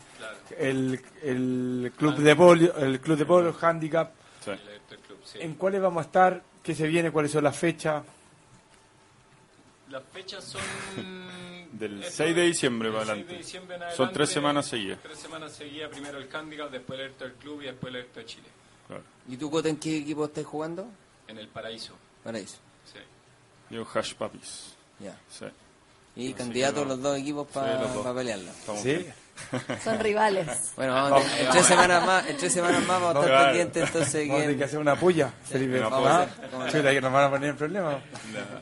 el, 0.59 1.01
el 1.23 1.93
club 1.97 2.17
de 2.17 2.35
polo, 2.35 2.77
el 2.77 3.01
club 3.01 3.17
de 3.17 3.25
polo, 3.25 3.57
handicap. 3.61 4.11
Sí. 4.45 5.39
¿En 5.39 5.55
cuáles 5.55 5.81
vamos 5.81 6.03
a 6.03 6.07
estar? 6.07 6.43
¿Qué 6.63 6.75
se 6.75 6.87
viene? 6.89 7.13
¿Cuáles 7.13 7.31
son 7.31 7.45
las 7.45 7.57
fechas? 7.57 8.03
Las 9.89 10.03
fechas 10.13 10.43
son... 10.43 10.61
Del 11.73 12.03
esto- 12.03 12.17
6 12.19 12.37
de 12.37 12.43
diciembre 12.43 12.89
del 12.89 12.95
para 12.99 13.05
6 13.07 13.11
adelante. 13.13 13.33
de 13.33 13.39
diciembre 13.39 13.75
en 13.77 13.81
Son 13.81 13.89
adelante, 13.91 14.15
tres 14.15 14.29
semanas 14.31 14.67
seguidas. 14.67 14.99
Tres 15.03 15.19
semanas 15.19 15.53
seguidas, 15.53 15.91
primero 15.91 16.19
el 16.19 16.29
Handicap, 16.37 16.71
después 16.71 16.99
el 17.01 17.07
Electric 17.07 17.39
Club 17.39 17.63
y 17.63 17.65
después 17.67 17.91
el 17.91 17.97
Electric 18.01 18.27
Chile. 18.27 18.49
Claro. 18.87 19.03
¿Y 19.29 19.37
tú, 19.37 19.51
Cota, 19.51 19.69
en 19.69 19.77
qué 19.79 19.97
equipo 19.97 20.25
estás 20.27 20.45
jugando? 20.45 20.87
En 21.29 21.39
el 21.39 21.49
Paraíso. 21.49 21.95
Para 22.23 22.39
eso. 22.39 22.59
Sí. 22.93 22.99
Yo, 23.71 23.87
Hash 23.95 24.15
Papis. 24.15 24.75
Ya. 25.01 25.19
Sí. 25.31 25.47
Y 26.15 26.27
Así 26.27 26.35
no. 26.83 26.89
los 26.89 27.01
dos 27.03 27.19
equipos 27.19 27.49
para 27.49 27.73
Sí, 27.73 27.79
pelearla. 28.15 28.51
Estamos 28.51 28.83
¿Sí? 28.83 29.07
Son 29.85 29.99
rivales. 30.01 30.73
Bueno, 30.77 30.95
vamos, 30.95 31.23
en 31.39 31.51
tres 31.51 31.67
semanas 31.67 32.07
más, 32.07 32.27
en 32.29 32.37
tres 32.37 32.53
semanas 32.53 32.87
más 32.87 33.01
vamos 33.01 33.17
a 33.17 33.27
estar 33.27 33.45
pendientes 33.47 33.87
entonces. 33.87 34.29
Vamos 34.29 34.39
a 34.41 34.43
tener 34.45 34.59
que 34.59 34.65
hacer 34.65 34.79
una 34.79 34.97
puya, 34.97 35.33
Felipe. 35.45 35.83
A 35.83 35.87
Ah, 35.89 36.27
chuta, 36.71 36.91
que 36.91 37.01
nos 37.01 37.13
van 37.13 37.25
a 37.25 37.31
poner 37.31 37.51
en 37.51 37.57
problemas. 37.57 37.97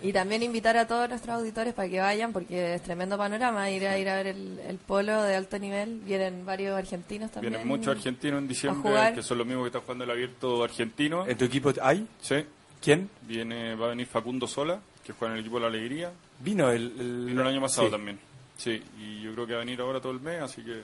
Y 0.03 0.13
también 0.13 0.43
invitar 0.43 0.77
a 0.77 0.87
todos 0.87 1.09
nuestros 1.09 1.37
auditores 1.37 1.75
para 1.75 1.89
que 1.89 2.01
vayan, 2.01 2.33
porque 2.33 2.75
es 2.75 2.83
tremendo 2.83 3.19
panorama 3.19 3.71
ir 3.71 3.87
a, 3.87 3.99
ir 3.99 4.09
a 4.09 4.15
ver 4.17 4.29
el, 4.29 4.59
el 4.67 4.79
polo 4.79 5.23
de 5.23 5.37
alto 5.37 5.59
nivel. 5.59 6.01
Vienen 6.01 6.45
varios 6.47 6.77
argentinos 6.79 7.31
también. 7.31 7.53
Vienen 7.53 7.69
muchos 7.69 7.89
argentinos 7.97 8.39
en 8.39 8.49
diciembre, 8.49 9.13
que 9.15 9.23
son 9.23 9.39
los 9.39 9.47
mismos 9.47 9.65
que 9.65 9.69
están 9.69 9.83
jugando 9.83 10.05
el 10.05 10.11
abierto 10.11 10.65
argentino. 10.65 11.27
¿En 11.27 11.37
tu 11.37 11.45
equipo 11.45 11.73
hay? 11.83 12.07
Sí. 12.21 12.45
¿Quién? 12.83 13.11
Viene, 13.23 13.75
va 13.75 13.87
a 13.87 13.89
venir 13.91 14.07
Facundo 14.07 14.47
Sola, 14.47 14.81
que 15.05 15.13
juega 15.13 15.33
en 15.35 15.39
el 15.39 15.45
equipo 15.45 15.57
de 15.57 15.63
la 15.63 15.69
Alegría. 15.69 16.11
Vino 16.39 16.71
el, 16.71 16.95
el- 16.99 17.25
Vino 17.27 17.43
el 17.43 17.49
año 17.49 17.61
pasado 17.61 17.89
sí. 17.89 17.93
también. 17.93 18.19
Sí, 18.61 18.83
y 18.99 19.23
yo 19.23 19.33
creo 19.33 19.47
que 19.47 19.55
va 19.55 19.63
a 19.63 19.65
venir 19.65 19.81
ahora 19.81 20.03
todo 20.03 20.13
el 20.13 20.21
mes, 20.21 20.43
así 20.43 20.63
que... 20.63 20.83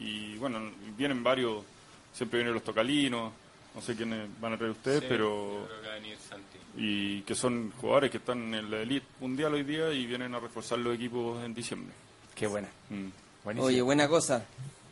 Y 0.00 0.36
bueno, 0.38 0.58
vienen 0.96 1.22
varios, 1.22 1.64
siempre 2.12 2.38
vienen 2.38 2.54
los 2.54 2.64
tocalinos, 2.64 3.32
no 3.72 3.80
sé 3.80 3.94
quiénes 3.94 4.28
van 4.40 4.54
a 4.54 4.56
traer 4.56 4.72
ustedes, 4.72 5.00
Sí, 5.00 5.06
pero... 5.08 5.60
Yo 5.60 5.66
creo 5.66 5.80
que 5.80 5.86
va 5.86 5.92
a 5.92 5.96
venir 5.96 6.16
Santi. 6.18 6.58
Y 6.76 7.20
que 7.22 7.36
son 7.36 7.70
jugadores 7.80 8.10
que 8.10 8.16
están 8.16 8.52
en 8.52 8.68
la 8.68 8.78
elite 8.78 9.06
mundial 9.20 9.54
hoy 9.54 9.62
día 9.62 9.92
y 9.92 10.06
vienen 10.06 10.34
a 10.34 10.40
reforzar 10.40 10.80
los 10.80 10.92
equipos 10.96 11.40
en 11.44 11.54
diciembre. 11.54 11.94
Qué 12.34 12.48
buena. 12.48 12.68
Mm. 12.90 13.08
Buenísimo. 13.44 13.68
Oye, 13.68 13.82
buena 13.82 14.08
cosa. 14.08 14.44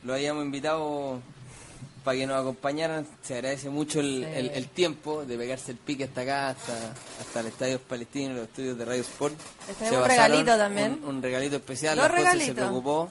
Lo 0.04 0.14
habíamos 0.14 0.44
invitado 0.44 1.20
para 2.06 2.18
que 2.18 2.26
nos 2.26 2.40
acompañaran. 2.40 3.04
Se 3.22 3.34
agradece 3.34 3.68
mucho 3.68 3.98
el, 4.00 4.24
Sí. 4.24 4.30
el- 4.38 4.50
el 4.50 4.68
tiempo 4.68 5.24
de 5.24 5.36
pegarse 5.36 5.72
el 5.72 5.76
pique 5.78 6.04
hasta 6.04 6.20
acá, 6.20 6.48
hasta, 6.50 6.72
hasta 7.20 7.40
el 7.40 7.46
Estadio 7.48 7.80
Palestino, 7.80 8.32
los 8.34 8.44
estudios 8.44 8.78
de 8.78 8.84
Radio 8.84 9.00
Sport. 9.02 9.34
Se 9.78 9.96
un 9.96 10.04
regalito 10.04 10.56
también. 10.56 11.00
Un, 11.02 11.16
un 11.16 11.22
regalito 11.22 11.56
especial. 11.56 11.98
Dos 11.98 12.10
la 12.12 12.32
se 12.38 12.54
preocupó. 12.54 13.10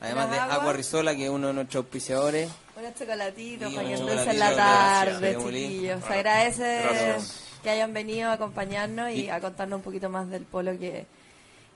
Además 0.00 0.30
de 0.30 0.38
aguas. 0.38 0.58
Agua 0.60 0.72
Rizola, 0.72 1.16
que 1.16 1.24
es 1.24 1.30
uno 1.30 1.48
de 1.48 1.54
nuestros 1.54 1.82
auspiciadores. 1.84 2.48
Unos 2.78 2.94
chocolatitos 2.94 3.74
para 3.74 3.88
que 3.88 3.94
endulcen 3.94 4.38
la 4.38 4.54
tarde, 4.54 5.32
gracias, 5.32 5.52
chiquillos. 5.52 6.04
Se 6.04 6.12
agradece 6.14 6.80
Gracias. 6.84 7.40
que 7.64 7.70
hayan 7.70 7.92
venido 7.92 8.30
a 8.30 8.34
acompañarnos 8.34 9.10
y, 9.10 9.22
Y- 9.24 9.28
a 9.30 9.40
contarnos 9.40 9.78
un 9.78 9.82
poquito 9.82 10.08
más 10.08 10.28
del 10.30 10.44
polo 10.44 10.78
que, 10.78 11.04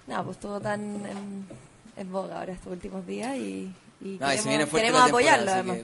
nada, 0.06 0.22
pues 0.22 0.36
estuvo 0.36 0.60
tan 0.60 0.80
en, 1.04 1.46
en 1.96 2.12
boga 2.12 2.38
ahora 2.38 2.52
estos 2.52 2.72
últimos 2.72 3.04
días 3.04 3.36
y, 3.36 3.74
y 4.04 4.18
No, 4.20 4.32
y 4.32 4.36
se 4.38 4.48
viene 4.48 4.64
queremos, 4.66 4.70
queremos 4.80 5.00
apoyarlo 5.02 5.50
además. 5.52 5.78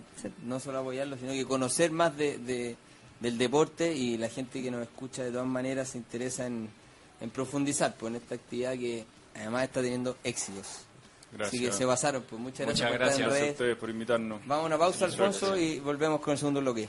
no 0.44 0.60
solo 0.60 0.78
apoyarlo, 0.78 1.16
sino 1.16 1.32
que 1.32 1.44
conocer 1.46 1.90
más 1.92 2.16
de, 2.16 2.38
de- 2.38 2.76
del 3.20 3.36
deporte 3.38 3.92
y 3.94 4.16
la 4.16 4.28
gente 4.28 4.62
que 4.62 4.70
nos 4.70 4.82
escucha 4.82 5.24
de 5.24 5.30
todas 5.32 5.46
maneras 5.46 5.88
se 5.90 5.98
interesa 5.98 6.46
en, 6.46 6.68
en 7.20 7.30
profundizar 7.30 7.94
pues, 7.96 8.10
en 8.10 8.16
esta 8.22 8.34
actividad 8.36 8.72
que 8.74 9.04
además 9.34 9.64
está 9.64 9.80
teniendo 9.82 10.16
éxitos. 10.24 10.66
Gracias. 11.32 11.48
Así 11.48 11.60
que 11.64 11.72
se 11.72 11.84
basaron, 11.84 12.22
pues 12.28 12.40
muchas 12.40 12.66
gracias 12.66 12.88
Muchas 12.88 12.90
por 12.90 12.94
estar 12.94 13.02
en 13.02 13.18
gracias. 13.18 13.28
Gracias 13.28 13.48
a 13.48 13.52
ustedes 13.52 13.76
por 13.76 13.90
invitarnos. 13.90 14.40
Vamos 14.46 14.62
a 14.64 14.66
una 14.66 14.78
pausa, 14.78 15.04
Alfonso, 15.04 15.46
gracias. 15.48 15.68
y 15.68 15.80
volvemos 15.80 16.20
con 16.20 16.32
el 16.32 16.38
segundo 16.38 16.60
bloque. 16.60 16.88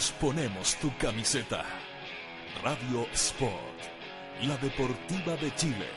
Nos 0.00 0.12
ponemos 0.12 0.76
tu 0.76 0.90
camiseta. 0.96 1.62
Radio 2.62 3.06
Sport, 3.12 3.80
la 4.44 4.56
deportiva 4.56 5.36
de 5.36 5.54
Chile, 5.56 5.90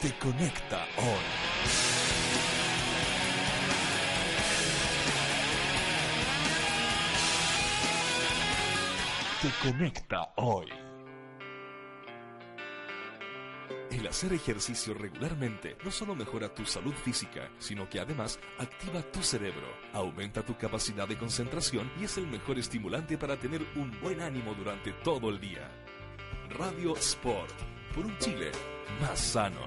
te 0.00 0.14
conecta 0.14 0.86
hoy. 0.96 1.26
Te 9.42 9.68
conecta 9.68 10.32
hoy. 10.36 10.77
El 13.90 14.06
hacer 14.06 14.34
ejercicio 14.34 14.92
regularmente 14.92 15.76
no 15.82 15.90
solo 15.90 16.14
mejora 16.14 16.52
tu 16.52 16.66
salud 16.66 16.92
física, 16.92 17.48
sino 17.58 17.88
que 17.88 18.00
además 18.00 18.38
activa 18.58 19.02
tu 19.02 19.22
cerebro, 19.22 19.66
aumenta 19.94 20.42
tu 20.42 20.56
capacidad 20.56 21.08
de 21.08 21.16
concentración 21.16 21.90
y 21.98 22.04
es 22.04 22.18
el 22.18 22.26
mejor 22.26 22.58
estimulante 22.58 23.16
para 23.16 23.36
tener 23.36 23.62
un 23.76 23.98
buen 24.00 24.20
ánimo 24.20 24.54
durante 24.54 24.92
todo 24.92 25.30
el 25.30 25.40
día. 25.40 25.70
Radio 26.50 26.96
Sport, 26.96 27.54
por 27.94 28.04
un 28.04 28.16
Chile 28.18 28.52
más 29.00 29.18
sano. 29.18 29.66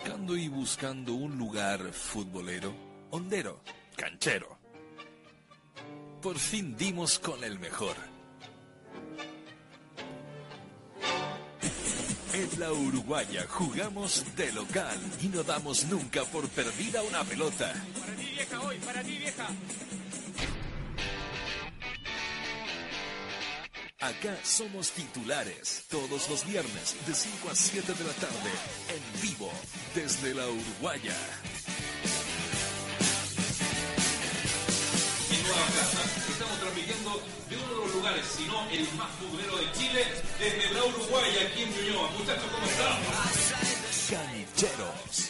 Buscando 0.00 0.34
y 0.34 0.48
buscando 0.48 1.12
un 1.12 1.36
lugar 1.36 1.92
futbolero, 1.92 2.74
hondero, 3.10 3.60
canchero. 3.96 4.58
Por 6.22 6.38
fin 6.38 6.74
dimos 6.74 7.18
con 7.18 7.44
el 7.44 7.58
mejor. 7.58 7.96
En 12.32 12.60
la 12.60 12.72
Uruguaya 12.72 13.44
jugamos 13.46 14.24
de 14.36 14.50
local 14.52 14.98
y 15.20 15.28
no 15.28 15.42
damos 15.42 15.84
nunca 15.84 16.24
por 16.24 16.48
perdida 16.48 17.02
una 17.02 17.22
pelota. 17.22 17.74
Para 18.00 18.14
ti 18.14 18.24
vieja 18.24 18.60
hoy, 18.62 18.78
para 18.78 19.02
ti 19.02 19.18
vieja. 19.18 19.48
Acá 24.00 24.34
somos 24.42 24.92
titulares 24.92 25.84
todos 25.90 26.30
los 26.30 26.46
viernes 26.46 26.96
de 27.06 27.14
5 27.14 27.50
a 27.50 27.54
7 27.54 27.92
de 27.92 28.04
la 28.04 28.14
tarde 28.14 28.50
en 28.88 29.20
vivo 29.20 29.52
desde 29.94 30.32
la 30.32 30.48
Uruguaya. 30.48 31.14
En 35.30 35.42
Nueva 35.42 35.66
Casa 35.66 36.00
estamos 36.32 36.60
transmitiendo 36.60 37.22
de 37.50 37.56
uno 37.56 37.68
de 37.68 37.76
los 37.76 37.94
lugares, 37.94 38.24
si 38.24 38.44
no 38.46 38.70
el 38.70 38.88
más 38.96 39.10
futbolero 39.20 39.58
de 39.58 39.72
Chile, 39.72 40.06
desde 40.38 40.72
la 40.72 40.84
Uruguaya, 40.86 41.46
aquí 41.46 41.62
en 41.62 41.70
Ñuñoa. 41.70 42.10
Muchachos, 42.12 42.50
¿cómo 42.50 42.66
están? 42.66 43.02
Cancheros. 44.08 45.29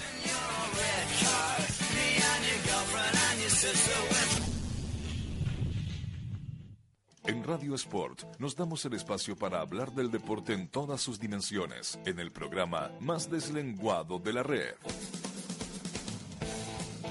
En 7.27 7.45
Radio 7.45 7.75
Sport 7.75 8.23
nos 8.39 8.57
damos 8.57 8.85
el 8.87 8.95
espacio 8.95 9.37
para 9.37 9.61
hablar 9.61 9.93
del 9.93 10.11
deporte 10.11 10.55
en 10.55 10.69
todas 10.69 11.01
sus 11.03 11.21
dimensiones, 11.21 11.99
en 12.07 12.19
el 12.19 12.33
programa 12.33 12.91
más 13.01 13.31
deslenguado 13.31 14.19
de 14.19 14.33
la 14.33 14.43
red. 14.43 14.75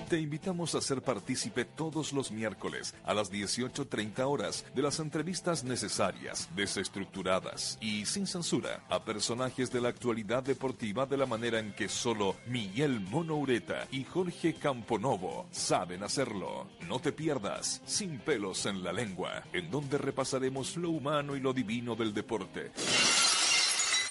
Te 0.10 0.20
invitamos 0.20 0.74
a 0.74 0.82
ser 0.82 1.03
partícipe 1.03 1.66
todos 1.66 2.14
los 2.14 2.32
miércoles 2.32 2.95
a 3.03 3.14
las 3.14 3.32
18.30 3.32 4.22
horas 4.22 4.66
de 4.74 4.82
las 4.82 4.99
entrevistas 4.99 5.64
necesarias, 5.64 6.49
desestructuradas 6.55 7.78
y 7.80 8.07
sin 8.07 8.26
censura 8.26 8.84
a 8.89 9.05
personajes 9.05 9.72
de 9.72 9.82
la 9.82 9.89
actualidad 9.89 10.41
deportiva 10.41 11.05
de 11.05 11.16
la 11.16 11.28
manera 11.28 11.60
en 11.60 11.74
que 11.74 11.88
solo 11.88 12.36
Miguel 12.47 13.01
Monoureta 13.01 13.88
y 13.91 14.03
Jorge 14.03 14.55
Camponovo 14.55 15.45
saben 15.51 16.01
hacerlo. 16.01 16.68
No 16.88 16.97
te 16.97 17.12
pierdas 17.12 17.80
Sin 17.86 18.18
pelos 18.18 18.66
en 18.66 18.84
la 18.84 18.91
lengua, 18.91 19.43
en 19.53 19.70
donde 19.70 19.99
repasaremos 19.99 20.76
lo 20.76 20.89
humano 20.89 21.36
y 21.36 21.39
lo 21.39 21.53
divino 21.53 21.95
del 21.95 22.16
deporte. 22.16 22.72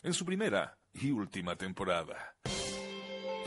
En 0.05 0.15
su 0.15 0.25
primera 0.25 0.79
y 0.95 1.11
última 1.11 1.57
temporada. 1.57 2.37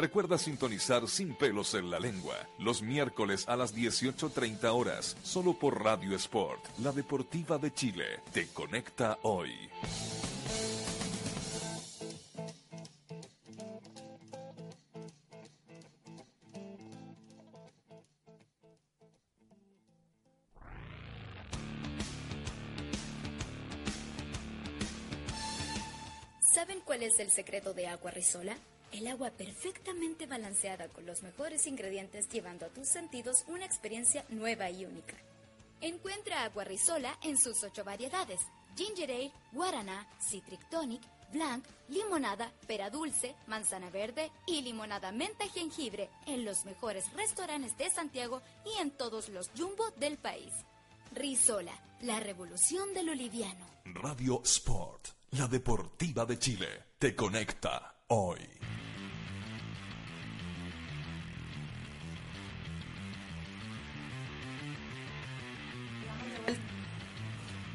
Recuerda 0.01 0.39
sintonizar 0.39 1.07
Sin 1.07 1.35
pelos 1.35 1.75
en 1.75 1.91
la 1.91 1.99
lengua 1.99 2.33
los 2.57 2.81
miércoles 2.81 3.47
a 3.47 3.55
las 3.55 3.75
18.30 3.75 4.73
horas, 4.73 5.15
solo 5.21 5.53
por 5.53 5.83
Radio 5.83 6.15
Sport, 6.15 6.59
la 6.79 6.91
deportiva 6.91 7.59
de 7.59 7.71
Chile. 7.71 8.05
Te 8.33 8.47
conecta 8.47 9.19
hoy. 9.21 9.51
¿Saben 26.55 26.79
cuál 26.83 27.03
es 27.03 27.19
el 27.19 27.29
secreto 27.29 27.75
de 27.75 27.85
Agua 27.85 28.09
Risola? 28.09 28.57
El 28.91 29.07
agua 29.07 29.31
perfectamente 29.31 30.25
balanceada 30.25 30.89
con 30.89 31.05
los 31.05 31.23
mejores 31.23 31.65
ingredientes 31.65 32.27
llevando 32.29 32.65
a 32.65 32.69
tus 32.69 32.87
sentidos 32.89 33.45
una 33.47 33.65
experiencia 33.65 34.25
nueva 34.29 34.69
y 34.69 34.85
única. 34.85 35.15
Encuentra 35.79 36.43
Agua 36.43 36.65
Risola 36.65 37.17
en 37.23 37.37
sus 37.37 37.63
ocho 37.63 37.83
variedades: 37.83 38.41
Ginger 38.75 39.11
Ale, 39.11 39.31
Guaraná, 39.53 40.07
Citric 40.19 40.69
Tonic, 40.69 41.01
Blanc, 41.31 41.65
Limonada, 41.87 42.51
Pera 42.67 42.89
Dulce, 42.89 43.35
Manzana 43.47 43.89
Verde 43.89 44.29
y 44.45 44.61
Limonada 44.61 45.11
Menta 45.11 45.47
Jengibre 45.47 46.09
en 46.27 46.43
los 46.43 46.65
mejores 46.65 47.11
restaurantes 47.13 47.77
de 47.77 47.89
Santiago 47.89 48.41
y 48.65 48.81
en 48.81 48.91
todos 48.91 49.29
los 49.29 49.49
jumbo 49.57 49.89
del 49.91 50.17
país. 50.17 50.53
Risola, 51.13 51.73
la 52.01 52.19
revolución 52.19 52.93
de 52.93 53.03
lo 53.03 53.13
liviano. 53.13 53.65
Radio 53.85 54.41
Sport, 54.43 55.07
la 55.31 55.47
deportiva 55.47 56.25
de 56.25 56.37
Chile. 56.37 56.67
Te 56.99 57.15
conecta 57.15 58.03
hoy. 58.07 58.39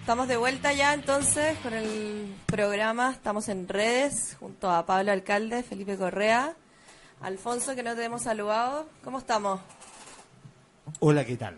Estamos 0.07 0.29
de 0.29 0.37
vuelta 0.37 0.73
ya 0.73 0.95
entonces 0.95 1.59
con 1.65 1.73
el 1.75 2.33
programa. 2.47 3.11
Estamos 3.11 3.49
en 3.49 3.67
redes 3.67 4.37
junto 4.39 4.71
a 4.71 4.87
Pablo 4.87 5.11
Alcalde, 5.11 5.65
Felipe 5.65 5.97
Correa, 5.97 6.55
Alfonso, 7.21 7.75
que 7.75 7.83
no 7.83 7.97
te 7.97 8.05
hemos 8.05 8.23
saludado. 8.23 8.87
¿Cómo 9.03 9.19
estamos? 9.19 9.61
Hola, 11.01 11.25
¿qué 11.25 11.37
tal? 11.37 11.57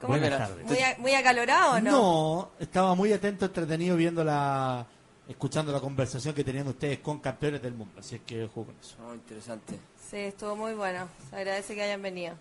¿Cómo 0.00 0.14
Buenas 0.14 0.32
estás? 0.32 0.48
tardes. 0.48 0.66
¿Muy, 0.66 0.78
a- 0.80 0.96
muy 0.98 1.14
acalorado 1.14 1.74
o 1.76 1.80
no? 1.80 1.90
No, 1.92 2.50
estaba 2.58 2.96
muy 2.96 3.12
atento, 3.12 3.44
entretenido 3.46 3.96
viendo 3.96 4.24
la, 4.24 4.84
escuchando 5.28 5.70
la 5.70 5.78
conversación 5.78 6.34
que 6.34 6.42
tenían 6.42 6.66
ustedes 6.66 6.98
con 6.98 7.20
campeones 7.20 7.62
del 7.62 7.74
mundo. 7.74 8.00
Así 8.00 8.16
es 8.16 8.22
que 8.22 8.48
juego 8.48 8.72
con 8.72 8.76
eso. 8.80 8.96
Oh, 9.08 9.14
interesante. 9.14 9.78
Sí, 10.10 10.16
estuvo 10.16 10.56
muy 10.56 10.74
bueno. 10.74 11.08
Se 11.30 11.36
agradece 11.36 11.76
que 11.76 11.82
hayan 11.84 12.02
venido. 12.02 12.34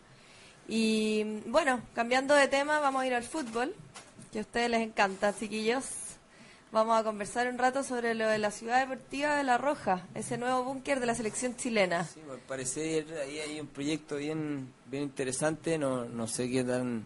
Y 0.67 1.41
bueno, 1.45 1.79
cambiando 1.93 2.33
de 2.33 2.47
tema, 2.47 2.79
vamos 2.79 3.03
a 3.03 3.07
ir 3.07 3.13
al 3.13 3.23
fútbol, 3.23 3.73
que 4.37 4.41
a 4.41 4.43
ustedes 4.43 4.69
les 4.69 4.81
encanta, 4.81 5.35
chiquillos. 5.35 5.85
Vamos 6.71 6.95
a 6.95 7.03
conversar 7.03 7.47
un 7.47 7.57
rato 7.57 7.83
sobre 7.83 8.13
lo 8.13 8.27
de 8.27 8.37
la 8.37 8.51
ciudad 8.51 8.81
deportiva 8.81 9.35
de 9.35 9.43
La 9.43 9.57
Roja, 9.57 10.05
ese 10.13 10.37
nuevo 10.37 10.63
búnker 10.63 10.99
de 10.99 11.07
la 11.07 11.15
selección 11.15 11.55
chilena. 11.55 12.03
Sí, 12.03 12.19
al 12.29 12.37
parecer 12.41 13.07
ahí 13.19 13.39
hay 13.39 13.59
un 13.59 13.65
proyecto 13.65 14.17
bien, 14.17 14.71
bien 14.91 15.01
interesante, 15.01 15.79
no, 15.79 16.05
no 16.05 16.27
sé 16.27 16.51
qué 16.51 16.63
tan, 16.63 17.01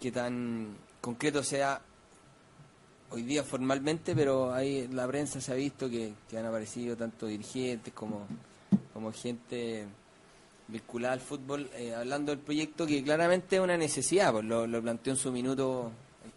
qué 0.00 0.12
tan 0.12 0.76
concreto 1.00 1.42
sea 1.42 1.80
hoy 3.10 3.22
día 3.22 3.42
formalmente, 3.42 4.14
pero 4.14 4.54
ahí 4.54 4.86
la 4.92 5.08
prensa 5.08 5.40
se 5.40 5.50
ha 5.50 5.56
visto 5.56 5.90
que, 5.90 6.12
que 6.30 6.38
han 6.38 6.46
aparecido 6.46 6.96
tanto 6.96 7.26
dirigentes 7.26 7.92
como, 7.92 8.28
como 8.92 9.10
gente 9.12 9.88
vinculada 10.68 11.14
al 11.14 11.20
fútbol, 11.20 11.68
eh, 11.74 11.96
hablando 11.96 12.30
del 12.30 12.38
proyecto 12.38 12.86
que 12.86 13.02
claramente 13.02 13.56
es 13.56 13.62
una 13.62 13.76
necesidad, 13.76 14.30
pues 14.30 14.44
lo, 14.44 14.68
lo 14.68 14.80
planteó 14.80 15.14
en 15.14 15.18
su 15.18 15.32
minuto 15.32 15.90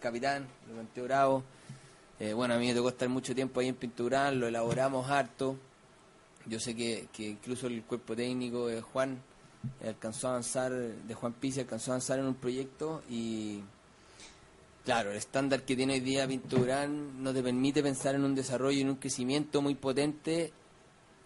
capitán, 0.05 0.47
lo 0.67 0.75
planteó 0.75 1.03
Bravo. 1.05 1.43
Eh, 2.19 2.33
bueno, 2.33 2.53
a 2.53 2.57
mí 2.57 2.67
me 2.67 2.75
tocó 2.75 2.89
estar 2.89 3.09
mucho 3.09 3.33
tiempo 3.33 3.59
ahí 3.59 3.69
en 3.69 3.75
Pinturán, 3.75 4.39
lo 4.39 4.47
elaboramos 4.47 5.09
harto. 5.09 5.57
Yo 6.45 6.59
sé 6.59 6.75
que, 6.75 7.07
incluso 7.17 7.65
el 7.65 7.81
cuerpo 7.81 8.15
técnico 8.15 8.67
de 8.67 8.81
Juan 8.81 9.19
alcanzó 9.83 10.27
a 10.27 10.31
avanzar, 10.31 10.71
de 10.71 11.13
Juan 11.15 11.33
Pizzi 11.33 11.61
alcanzó 11.61 11.89
a 11.89 11.95
avanzar 11.95 12.19
en 12.19 12.25
un 12.25 12.35
proyecto 12.35 13.01
y 13.09 13.61
claro, 14.83 15.09
el 15.09 15.17
estándar 15.17 15.63
que 15.63 15.75
tiene 15.75 15.93
hoy 15.93 16.01
día 16.01 16.27
Pinturán 16.27 17.23
no 17.23 17.33
te 17.33 17.41
permite 17.41 17.81
pensar 17.81 18.13
en 18.13 18.23
un 18.23 18.35
desarrollo 18.35 18.77
y 18.77 18.81
en 18.81 18.89
un 18.89 18.97
crecimiento 18.97 19.63
muy 19.63 19.73
potente 19.73 20.53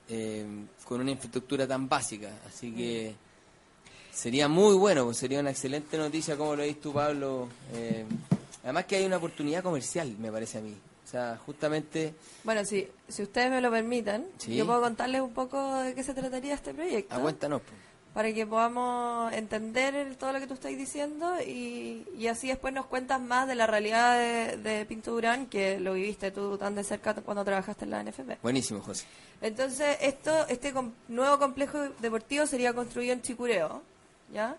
eh, 0.07 0.45
con 0.85 1.01
una 1.01 1.11
infraestructura 1.11 1.67
tan 1.67 1.89
básica. 1.89 2.29
Así 2.47 2.71
que 2.71 3.13
sería 4.13 4.47
muy 4.47 4.75
bueno, 4.75 5.03
pues 5.03 5.17
sería 5.17 5.41
una 5.41 5.51
excelente 5.51 5.97
noticia, 5.97 6.37
como 6.37 6.55
lo 6.55 6.63
dices 6.63 6.81
tú, 6.81 6.93
Pablo. 6.93 7.49
Eh, 7.73 8.05
además 8.69 8.85
que 8.85 8.95
hay 8.97 9.05
una 9.05 9.17
oportunidad 9.17 9.63
comercial, 9.63 10.15
me 10.19 10.31
parece 10.31 10.57
a 10.59 10.61
mí. 10.61 10.75
O 11.05 11.07
sea, 11.11 11.39
justamente... 11.45 12.13
Bueno, 12.43 12.63
si, 12.65 12.87
si 13.07 13.23
ustedes 13.23 13.49
me 13.49 13.61
lo 13.61 13.71
permiten, 13.71 14.27
Sí. 14.37 14.55
yo 14.55 14.65
puedo 14.67 14.81
contarles 14.81 15.21
un 15.21 15.33
poco 15.33 15.77
de 15.79 15.95
qué 15.95 16.03
se 16.03 16.13
trataría 16.13 16.53
este 16.53 16.73
proyecto. 16.73 17.19
Cuéntanos. 17.19 17.61
pues. 17.61 17.73
Para 18.13 18.33
que 18.33 18.45
podamos 18.45 19.31
entender 19.33 19.95
el- 19.95 20.17
todo 20.17 20.33
lo 20.33 20.39
que 20.39 20.47
tú 20.47 20.53
estás 20.55 20.71
diciendo 20.75 21.39
y, 21.41 22.05
y 22.17 22.27
así 22.27 22.47
después 22.47 22.73
nos 22.73 22.85
cuentas 22.87 23.19
más 23.21 23.47
de 23.47 23.55
la 23.55 23.65
realidad 23.67 24.17
de, 24.19 24.57
de 24.57 24.85
Pinto 24.85 25.11
Durán, 25.11 25.45
que 25.47 25.79
lo 25.79 25.93
viviste 25.93 26.29
tú 26.31 26.57
tan 26.57 26.75
de 26.75 26.83
cerca 26.83 27.13
cuando 27.15 27.43
trabajaste 27.45 27.85
en 27.85 27.91
la 27.91 28.03
NFP. 28.03 28.41
Buenísimo, 28.43 28.81
José. 28.81 29.05
Entonces, 29.41 29.97
esto, 30.01 30.47
este 30.47 30.73
com- 30.73 30.91
nuevo 31.07 31.37
complejo 31.39 31.79
deportivo 32.01 32.45
sería 32.45 32.73
construido 32.73 33.13
en 33.13 33.21
Chicureo, 33.21 33.81
¿ya? 34.33 34.55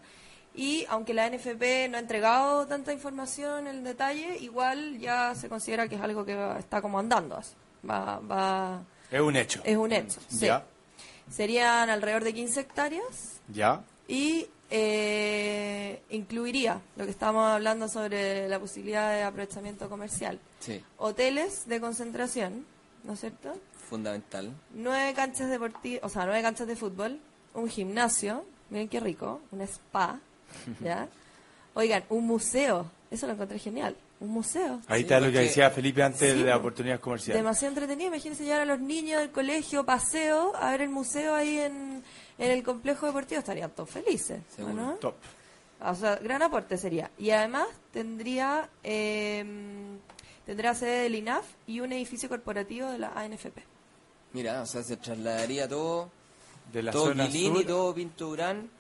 Y 0.61 0.85
aunque 0.91 1.15
la 1.15 1.27
NFP 1.31 1.89
no 1.89 1.97
ha 1.97 2.01
entregado 2.01 2.67
tanta 2.67 2.93
información 2.93 3.67
en 3.67 3.83
detalle, 3.83 4.37
igual 4.41 4.99
ya 4.99 5.35
se 5.35 5.49
considera 5.49 5.89
que 5.89 5.95
es 5.95 6.01
algo 6.03 6.25
que 6.25 6.35
va- 6.35 6.59
está 6.59 6.83
como 6.83 6.99
andando. 6.99 7.37
así. 7.37 7.55
Va, 7.89 8.19
va, 8.21 8.83
Es 9.11 9.21
un 9.23 9.37
hecho. 9.37 9.63
es 9.65 9.77
un 9.77 9.91
hecho, 9.93 10.21
sí. 10.29 10.47
Ya, 10.47 10.65
Serían 11.31 11.89
alrededor 11.89 12.25
de 12.25 12.35
15 12.35 12.61
hectáreas 12.61 13.41
ya. 13.49 13.83
y 14.07 14.49
eh, 14.71 16.03
incluiría 16.11 16.81
lo 16.97 17.05
que 17.05 17.11
estábamos 17.11 17.47
hablando 17.49 17.89
sobre 17.89 18.49
la 18.49 18.59
posibilidad 18.59 19.13
de 19.15 19.23
aprovechamiento 19.23 19.89
comercial. 19.89 20.39
Sí, 20.61 20.85
Hoteles 20.99 21.67
de 21.69 21.81
concentración, 21.81 22.67
¿no 23.05 23.15
es 23.15 23.21
cierto? 23.21 23.57
fundamental. 23.89 24.53
nueve 24.75 25.15
canchas 25.15 25.49
deportivas, 25.51 26.05
o 26.05 26.09
sea, 26.09 26.25
nueve 26.27 26.43
canchas 26.43 26.67
de 26.69 26.77
fútbol, 26.77 27.19
un 27.55 27.69
gimnasio, 27.69 28.45
miren 28.69 28.89
qué 28.89 29.01
rico, 29.01 29.41
un 29.53 29.63
spa, 29.63 30.21
¿ya? 30.81 31.09
Oigan, 31.75 32.05
un 32.09 32.27
museo, 32.27 32.91
eso 33.11 33.27
lo 33.27 33.35
encontré 33.35 33.59
genial, 33.59 33.97
un 34.19 34.31
museo. 34.31 34.81
Ahí 34.89 34.99
Sí, 35.01 35.03
está 35.05 35.21
lo 35.21 35.31
que 35.33 35.39
decía 35.41 35.71
Felipe 35.71 36.03
antes 36.03 36.19
Sí, 36.33 36.39
de 36.39 36.45
la 36.45 36.55
po. 36.55 36.61
oportunidad 36.61 37.01
comercial. 37.01 37.37
Demasiado 37.37 37.69
entretenido, 37.75 38.09
imagínense 38.09 38.45
llevar 38.45 38.61
a 38.63 38.65
los 38.65 38.81
niños 38.81 39.21
del 39.21 39.31
colegio, 39.31 39.85
paseo, 39.87 40.55
a 40.57 40.71
ver 40.73 40.83
el 40.83 40.89
museo 40.89 41.35
ahí 41.35 41.59
en, 41.59 42.03
en 42.39 42.51
el 42.51 42.63
complejo 42.63 43.07
deportivo, 43.07 43.39
estarían 43.39 43.71
todos 43.71 43.91
felices, 43.91 44.41
¿o 44.53 44.57
Seguro. 44.57 44.75
¿no? 44.75 44.93
Top. 44.97 45.15
O 45.83 45.95
sea, 45.95 46.17
gran 46.17 46.43
aporte 46.43 46.77
sería. 46.77 47.11
Y 47.19 47.31
además 47.31 47.67
tendría 47.93 48.69
eh, 48.85 49.43
tendrá 50.45 50.75
sede 50.75 51.05
del 51.05 51.15
INAF 51.15 51.45
y 51.67 51.81
un 51.81 51.93
edificio 51.93 52.29
corporativo 52.29 52.91
de 52.91 52.99
la 52.99 53.13
ANFP. 53.15 53.63
Mira, 54.33 54.61
o 54.61 54.67
sea, 54.67 54.83
se 54.83 54.97
trasladaría 54.99 55.67
todo, 55.69 56.11
De 56.73 56.83
la 56.83 56.93
todo 56.93 57.07
zona 57.07 57.27
Quilín 57.29 57.53
sur. 57.55 57.63
y 57.63 57.65
todo 57.65 57.95
Pinto 57.95 58.37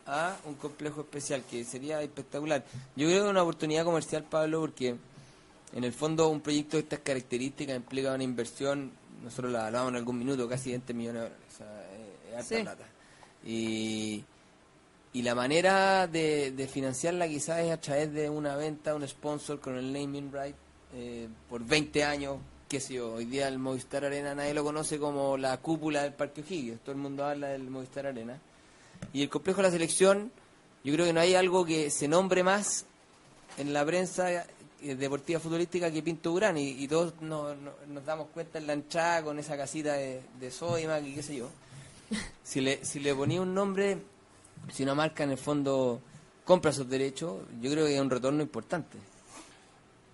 a 0.07 0.37
un 0.45 0.55
complejo 0.55 1.01
especial, 1.01 1.43
que 1.51 1.65
sería 1.65 2.01
espectacular. 2.03 2.65
Yo 2.97 3.07
creo 3.07 3.21
que 3.21 3.25
es 3.27 3.31
una 3.31 3.43
oportunidad 3.43 3.85
comercial, 3.85 4.25
Pablo, 4.25 4.61
porque 4.61 4.97
en 5.75 5.85
el 5.85 5.93
fondo 5.93 6.29
un 6.29 6.41
proyecto 6.41 6.77
de 6.77 6.83
estas 6.85 7.01
características 7.01 7.77
implica 7.77 8.15
una 8.15 8.25
inversión, 8.25 8.93
nosotros 9.25 9.53
la 9.53 9.67
hablamos 9.67 9.91
en 9.91 9.97
algún 9.97 10.19
minuto, 10.19 10.49
casi 10.49 10.71
20 10.71 10.95
millones 10.95 11.23
de 11.23 11.29
dólares. 11.29 11.47
O 11.55 11.57
sea, 11.59 11.91
es, 11.93 12.29
es 12.29 12.35
harta 12.37 12.57
Sí. 12.57 12.63
plata. 12.63 12.85
Y, 13.45 14.25
y 15.13 15.23
la 15.23 15.35
manera 15.35 16.07
de, 16.07 16.53
de 16.53 16.69
financiarla 16.69 17.27
quizás 17.29 17.61
es 17.61 17.73
a 17.73 17.81
través 17.81 18.13
de 18.13 18.29
una 18.31 18.55
venta, 18.57 18.95
un 18.95 19.07
sponsor 19.09 19.59
con 19.61 19.77
el 19.77 19.93
naming 19.93 20.31
right 20.33 20.55
eh, 20.95 21.29
por 21.49 21.65
20 21.65 22.05
años, 22.05 22.37
qué 22.71 22.79
sé 22.79 22.95
yo, 22.95 23.15
hoy 23.15 23.25
día 23.25 23.49
el 23.49 23.59
Movistar 23.59 24.05
Arena 24.05 24.33
nadie 24.33 24.55
lo 24.55 24.63
conoce 24.63 24.99
como 25.01 25.37
la 25.37 25.57
cúpula 25.59 26.05
del 26.05 26.13
Parque 26.13 26.41
O'Higgins, 26.43 26.81
todo 26.81 26.93
el 26.93 26.99
mundo 26.99 27.25
habla 27.25 27.49
del 27.49 27.69
Movistar 27.69 28.07
Arena. 28.07 28.39
Y 29.13 29.23
el 29.23 29.29
complejo 29.29 29.57
de 29.59 29.65
la 29.65 29.71
selección, 29.73 30.31
yo 30.85 30.93
creo 30.95 31.05
que 31.05 31.13
no 31.13 31.19
hay 31.21 31.35
algo 31.35 31.65
que 31.67 31.91
se 31.91 32.07
nombre 32.07 32.45
más 32.45 32.87
en 33.59 33.73
la 33.73 33.85
prensa 33.85 34.31
eh, 34.33 34.95
deportiva 34.95 35.41
futbolística 35.41 35.91
que 35.91 36.01
Pinto 36.01 36.31
Durán 36.31 36.57
y, 36.59 36.69
y 36.71 36.87
todos 36.87 37.21
nos, 37.21 37.57
nos- 37.59 38.05
damos 38.07 38.29
cuenta 38.29 38.59
en 38.59 38.69
la 38.69 38.75
entrada 38.75 39.25
con 39.25 39.39
esa 39.41 39.57
casita 39.57 39.95
de, 39.95 40.23
de 40.39 40.51
Sodimac 40.53 41.05
y 41.05 41.15
qué 41.17 41.23
sé 41.25 41.37
yo. 41.37 41.49
Si 42.45 42.61
le, 42.61 42.85
si 42.85 43.01
le 43.01 43.13
ponía 43.17 43.41
un 43.41 43.53
nombre, 43.53 43.99
si 44.73 44.85
una 44.85 44.95
marca 44.95 45.25
en 45.25 45.33
el 45.33 45.39
fondo 45.39 46.01
compra 46.45 46.71
esos 46.71 46.89
derechos, 46.89 47.41
yo 47.61 47.69
creo 47.73 47.85
que 47.87 47.97
es 47.97 48.01
un 48.01 48.11
retorno 48.11 48.43
importante. 48.43 48.97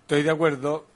Estoy 0.02 0.22
de 0.22 0.30
acuerdo. 0.30 0.86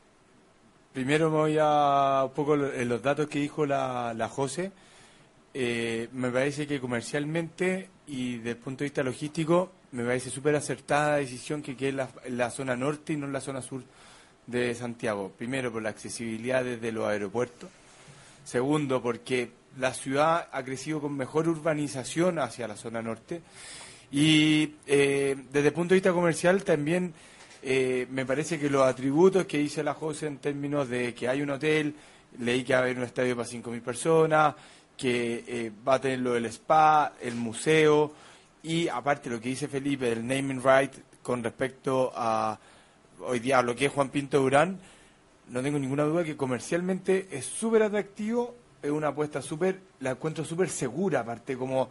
Primero 0.92 1.30
me 1.30 1.36
voy 1.36 1.56
a 1.60 2.24
un 2.24 2.32
poco 2.32 2.56
en 2.56 2.88
los 2.88 3.00
datos 3.00 3.28
que 3.28 3.38
dijo 3.38 3.64
la, 3.64 4.12
la 4.12 4.28
José. 4.28 4.72
Eh, 5.54 6.08
me 6.12 6.30
parece 6.30 6.66
que 6.66 6.80
comercialmente 6.80 7.88
y 8.08 8.38
desde 8.38 8.50
el 8.50 8.56
punto 8.56 8.80
de 8.80 8.86
vista 8.86 9.04
logístico 9.04 9.70
me 9.92 10.04
parece 10.04 10.30
súper 10.30 10.56
acertada 10.56 11.12
la 11.12 11.16
decisión 11.18 11.62
que 11.62 11.76
quede 11.76 11.92
la, 11.92 12.08
la 12.28 12.50
zona 12.50 12.74
norte 12.74 13.12
y 13.12 13.16
no 13.16 13.26
en 13.26 13.32
la 13.32 13.40
zona 13.40 13.62
sur 13.62 13.84
de 14.48 14.74
Santiago. 14.74 15.30
Primero 15.38 15.70
por 15.70 15.80
la 15.80 15.90
accesibilidad 15.90 16.64
desde 16.64 16.90
los 16.90 17.06
aeropuertos. 17.06 17.70
Segundo 18.44 19.00
porque 19.00 19.52
la 19.78 19.94
ciudad 19.94 20.48
ha 20.50 20.62
crecido 20.64 21.00
con 21.00 21.16
mejor 21.16 21.48
urbanización 21.48 22.40
hacia 22.40 22.66
la 22.66 22.74
zona 22.74 23.00
norte. 23.00 23.42
Y 24.10 24.74
eh, 24.88 25.36
desde 25.52 25.68
el 25.68 25.74
punto 25.74 25.94
de 25.94 26.00
vista 26.00 26.12
comercial 26.12 26.64
también 26.64 27.14
eh, 27.62 28.06
me 28.10 28.24
parece 28.24 28.58
que 28.58 28.70
los 28.70 28.82
atributos 28.82 29.46
que 29.46 29.58
dice 29.58 29.82
la 29.82 29.94
José 29.94 30.26
en 30.26 30.38
términos 30.38 30.88
de 30.88 31.14
que 31.14 31.28
hay 31.28 31.42
un 31.42 31.50
hotel, 31.50 31.94
leí 32.38 32.64
que 32.64 32.72
va 32.72 32.80
a 32.80 32.82
haber 32.82 32.96
un 32.96 33.04
estadio 33.04 33.36
para 33.36 33.48
5.000 33.48 33.80
personas, 33.82 34.54
que 34.96 35.44
eh, 35.46 35.72
va 35.86 35.94
a 35.94 36.00
tener 36.00 36.20
lo 36.20 36.34
del 36.34 36.46
spa, 36.46 37.14
el 37.20 37.34
museo 37.34 38.12
y 38.62 38.88
aparte 38.88 39.30
lo 39.30 39.40
que 39.40 39.48
dice 39.48 39.68
Felipe 39.68 40.10
del 40.10 40.26
naming 40.26 40.62
right 40.62 40.92
con 41.22 41.42
respecto 41.42 42.12
a 42.14 42.58
hoy 43.20 43.38
día 43.38 43.62
lo 43.62 43.74
que 43.74 43.86
es 43.86 43.92
Juan 43.92 44.10
Pinto 44.10 44.40
Durán, 44.40 44.78
no 45.48 45.62
tengo 45.62 45.78
ninguna 45.78 46.04
duda 46.04 46.24
que 46.24 46.36
comercialmente 46.36 47.28
es 47.30 47.44
súper 47.44 47.82
atractivo, 47.82 48.54
es 48.82 48.90
una 48.90 49.08
apuesta 49.08 49.42
súper, 49.42 49.80
la 50.00 50.10
encuentro 50.12 50.44
súper 50.44 50.68
segura, 50.68 51.20
aparte 51.20 51.56
como 51.56 51.90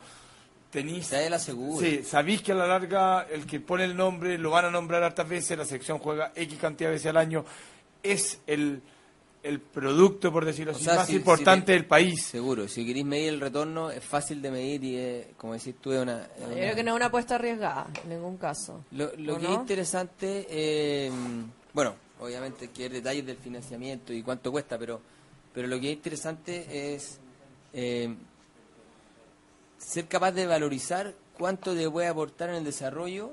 tenéis... 0.72 1.08
Se 1.08 1.30
la 1.30 1.40
segura. 1.40 1.86
Sí, 1.86 2.04
sabéis 2.04 2.42
que 2.42 2.52
a 2.52 2.56
la 2.56 2.68
larga 2.68 3.24
el 3.32 3.46
que 3.46 3.60
pone 3.60 3.84
el 3.86 3.96
nombre 3.98 4.38
lo 4.38 4.52
van 4.52 4.66
a 4.66 4.72
nombrar 4.72 5.04
hartas 5.04 5.28
veces, 5.28 5.58
la 5.58 5.66
selección 5.66 6.00
juega 6.00 6.32
X 6.36 6.58
cantidad 6.60 6.90
de 6.90 6.94
veces 6.96 7.08
al 7.08 7.18
año, 7.18 7.44
es 8.04 8.40
el, 8.48 8.82
el 9.44 9.60
producto, 9.62 10.32
por 10.32 10.46
decirlo 10.46 10.74
O 10.74 10.76
así, 10.76 10.84
sea, 10.86 10.96
más 10.96 11.08
si- 11.08 11.16
importante 11.16 11.62
si 11.62 11.66
te- 11.66 11.72
del 11.74 11.86
país. 11.86 12.24
Seguro, 12.24 12.68
si 12.68 12.86
queréis 12.86 13.06
medir 13.06 13.30
el 13.30 13.40
retorno 13.42 13.90
es 13.90 14.04
fácil 14.04 14.42
de 14.42 14.52
medir 14.52 14.84
y 14.84 14.98
es, 14.98 15.26
como 15.38 15.54
decís 15.54 15.76
tú, 15.82 15.92
es 15.92 16.02
una... 16.02 16.24
es 16.26 16.40
Yo 16.42 16.46
una- 16.48 16.56
creo 16.56 16.76
que 16.76 16.84
no 16.84 16.92
es 16.92 16.96
una 16.98 17.06
apuesta 17.08 17.36
arriesgada, 17.36 17.88
en 18.04 18.10
ningún 18.10 18.38
caso. 18.38 18.84
Lo, 18.92 19.12
lo 19.18 19.36
¿O 19.36 19.40
que 19.40 19.44
no? 19.48 19.54
es 19.54 19.60
interesante, 19.60 20.46
eh, 20.50 21.12
bueno, 21.74 21.96
obviamente 22.20 22.66
hay 22.66 22.68
que 22.72 22.84
ver 22.84 22.92
detalles 22.94 23.26
del 23.26 23.38
financiamiento 23.38 24.14
y 24.14 24.22
cuánto 24.24 24.52
cuesta, 24.52 24.78
pero, 24.78 25.02
pero 25.54 25.68
lo 25.68 25.80
que 25.80 25.88
es 25.90 25.94
interesante 25.96 26.94
es 26.96 27.20
eh, 27.74 28.14
ser 29.80 30.08
capaz 30.08 30.32
de 30.34 30.46
valorizar 30.46 31.16
cuánto 31.38 31.74
te 31.74 31.90
puede 31.90 32.08
aportar 32.08 32.50
en 32.50 32.56
el 32.58 32.64
desarrollo, 32.64 33.32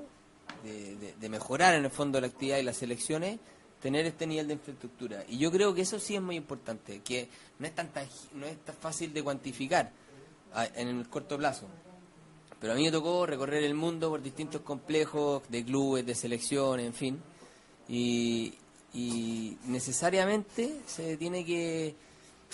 de, 0.63 1.13
de- 1.19 1.29
mejorar 1.29 1.75
en 1.75 1.85
el 1.85 1.91
fondo 1.91 2.19
la 2.19 2.27
actividad 2.27 2.57
y 2.57 2.63
las 2.63 2.77
selecciones, 2.77 3.39
tener 3.81 4.05
este 4.07 4.25
nivel 4.25 4.47
de 4.47 4.53
infraestructura. 4.55 5.23
Y 5.29 5.37
yo 5.37 5.51
creo 5.51 5.73
que 5.75 5.81
eso 5.81 5.99
sí 5.99 6.15
es 6.15 6.21
muy 6.21 6.35
importante, 6.35 7.01
que 7.01 7.29
no 7.59 7.67
es 7.67 7.75
tan, 7.75 7.93
tangi- 7.93 8.31
no 8.33 8.45
es 8.47 8.57
tan 8.65 8.75
fácil 8.75 9.13
de 9.13 9.23
cuantificar 9.23 9.91
a- 10.53 10.65
en 10.65 10.87
el 10.87 11.07
corto 11.09 11.37
plazo. 11.37 11.67
Pero 12.59 12.73
a 12.73 12.75
mí 12.75 12.83
me 12.85 12.91
tocó 12.91 13.27
recorrer 13.27 13.63
el 13.63 13.75
mundo 13.75 14.09
por 14.09 14.21
distintos 14.23 14.61
complejos 14.61 15.43
de 15.49 15.63
clubes, 15.63 16.05
de 16.07 16.15
selecciones, 16.15 16.87
en 16.87 16.93
fin. 16.93 17.21
Y, 17.87 18.55
y 18.93 19.57
necesariamente 19.67 20.79
se 20.87 21.17
tiene 21.17 21.45
que, 21.45 21.93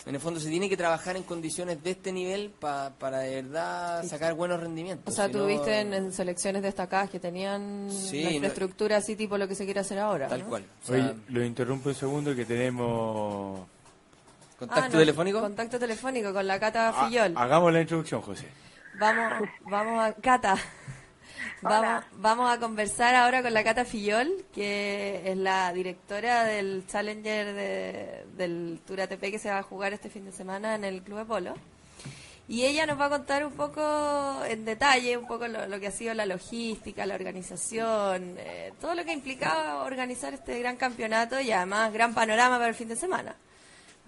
en 0.06 0.16
el 0.16 0.20
fondo, 0.22 0.40
se 0.40 0.50
tiene 0.50 0.68
que 0.68 0.76
trabajar 0.76 1.16
en 1.16 1.24
condiciones 1.24 1.82
de 1.84 1.92
este 1.92 2.12
nivel 2.12 2.50
pa- 2.50 2.92
para 3.00 3.20
de 3.20 3.42
verdad 3.42 4.04
sacar 4.06 4.34
buenos 4.34 4.60
rendimientos. 4.60 5.14
O 5.14 5.16
sea, 5.16 5.28
Si 5.28 5.32
tú 5.32 5.38
no- 5.40 5.46
viste 5.46 5.80
en, 5.80 5.94
en 5.94 6.12
selecciones 6.12 6.62
destacadas 6.62 7.10
que 7.10 7.20
tenían 7.20 7.88
Sí, 7.90 8.22
la 8.24 8.30
no- 8.30 8.36
infraestructura 8.36 8.98
así 8.98 9.16
tipo 9.16 9.38
lo 9.38 9.48
que 9.48 9.56
se 9.56 9.64
quiere 9.66 9.80
hacer 9.80 10.00
ahora. 10.00 10.28
Tal 10.28 10.42
¿no? 10.42 10.50
cual. 10.50 10.66
O 10.84 10.88
sea, 10.88 10.96
Oye, 10.96 11.14
lo 11.30 11.44
interrumpo 11.46 11.90
un 11.90 11.96
segundo 11.96 12.36
que 12.36 12.44
tenemos... 12.46 13.62
¿Contacto 14.60 14.84
Ah, 14.86 14.90
no, 14.90 15.00
telefónico? 15.00 15.40
Contacto 15.42 15.80
telefónico 15.80 16.32
con 16.34 16.48
la 16.48 16.60
Cata 16.60 16.90
Ah, 16.90 17.08
Fillol. 17.08 17.34
hagamos 17.36 17.72
la 17.74 17.82
introducción, 17.82 18.22
José. 18.22 18.48
Vamos, 19.00 19.50
vamos 19.70 20.00
a 20.04 20.14
Cata. 20.14 20.56
Vamos, 21.62 22.04
vamos 22.18 22.52
a 22.52 22.60
conversar 22.60 23.16
ahora 23.16 23.42
con 23.42 23.54
la 23.54 23.64
Cata 23.64 23.86
Fillol, 23.86 24.46
que 24.54 25.22
es 25.26 25.38
la 25.38 25.72
directora 25.74 26.44
del 26.44 26.86
Challenger 26.88 27.54
de- 27.54 28.26
del 28.36 28.80
Tour 28.86 29.02
ATP 29.02 29.32
que 29.32 29.40
se 29.40 29.50
va 29.50 29.60
a 29.60 29.64
jugar 29.64 29.94
este 29.94 30.10
fin 30.10 30.26
de 30.26 30.32
semana 30.32 30.76
en 30.76 30.84
el 30.84 31.02
Club 31.04 31.20
de 31.20 31.26
Polo. 31.26 31.54
Y 32.46 32.66
ella 32.66 32.86
nos 32.86 33.00
va 33.00 33.06
a 33.06 33.10
contar 33.10 33.46
un 33.46 33.54
poco 33.54 34.44
en 34.46 34.66
detalle, 34.66 35.16
un 35.18 35.26
poco 35.26 35.48
lo, 35.48 35.80
que 35.80 35.88
ha 35.88 35.92
sido 35.92 36.14
la 36.14 36.26
logística, 36.26 37.06
la 37.06 37.16
organización, 37.16 38.36
eh, 38.38 38.74
todo 38.82 38.96
lo 38.96 39.06
que 39.06 39.14
implicaba 39.14 39.84
organizar 39.86 40.34
este 40.34 40.60
gran 40.60 40.76
campeonato 40.76 41.40
y 41.40 41.54
además 41.54 41.94
gran 41.94 42.14
panorama 42.14 42.58
para 42.58 42.68
el 42.68 42.76
fin 42.76 42.90
de 42.90 42.98
semana. 42.98 43.34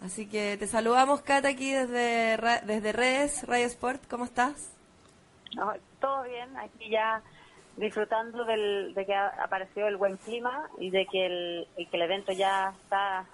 Así 0.04 0.26
que 0.26 0.58
te 0.58 0.68
saludamos, 0.68 1.22
Cata, 1.22 1.48
aquí 1.48 1.72
desde, 1.72 2.38
desde 2.66 2.92
redes, 2.92 3.44
Radio 3.48 3.68
Sport. 3.68 4.04
¿Cómo 4.10 4.26
estás? 4.26 4.52
No, 5.56 5.74
todo 6.00 6.24
bien, 6.24 6.56
aquí 6.58 6.90
ya 6.90 7.22
disfrutando 7.78 8.46
del, 8.46 8.94
de 8.94 9.06
que 9.06 9.14
ha 9.14 9.28
apareció 9.44 9.88
el 9.88 9.98
buen 9.98 10.18
clima 10.18 10.68
y 10.80 10.90
de 10.92 11.06
que 11.08 11.26
el, 11.26 11.68
y 11.78 11.86
que 11.88 11.98
el 11.98 12.04
evento 12.04 12.32
ya 12.32 12.74
está 12.84 13.26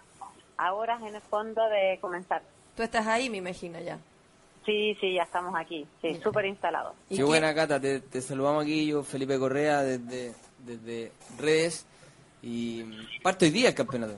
a 0.58 0.74
horas 0.74 1.02
en 1.02 1.16
el 1.16 1.22
fondo 1.22 1.68
de 1.70 1.98
comenzar. 2.02 2.42
Tú 2.76 2.84
estás 2.84 3.06
ahí, 3.08 3.30
me 3.30 3.38
imagino, 3.38 3.80
ya. 3.80 3.98
Sí, 4.66 4.96
sí, 5.02 5.16
ya 5.16 5.24
estamos 5.24 5.56
aquí, 5.56 5.88
sí, 6.02 6.16
súper 6.22 6.46
instalados. 6.46 6.94
Qué 7.10 7.24
buena, 7.24 7.54
Cata. 7.56 7.80
Te, 7.80 8.00
te 8.00 8.22
saludamos 8.22 8.64
aquí, 8.64 8.88
yo, 8.88 9.02
Felipe 9.04 9.40
Correa, 9.40 9.82
desde, 9.82 10.34
desde 10.60 11.12
redes. 11.40 11.88
Y 12.44 12.84
parte 13.24 13.46
hoy 13.46 13.52
día 13.52 13.70
el 13.70 13.76
campeonato. 13.76 14.18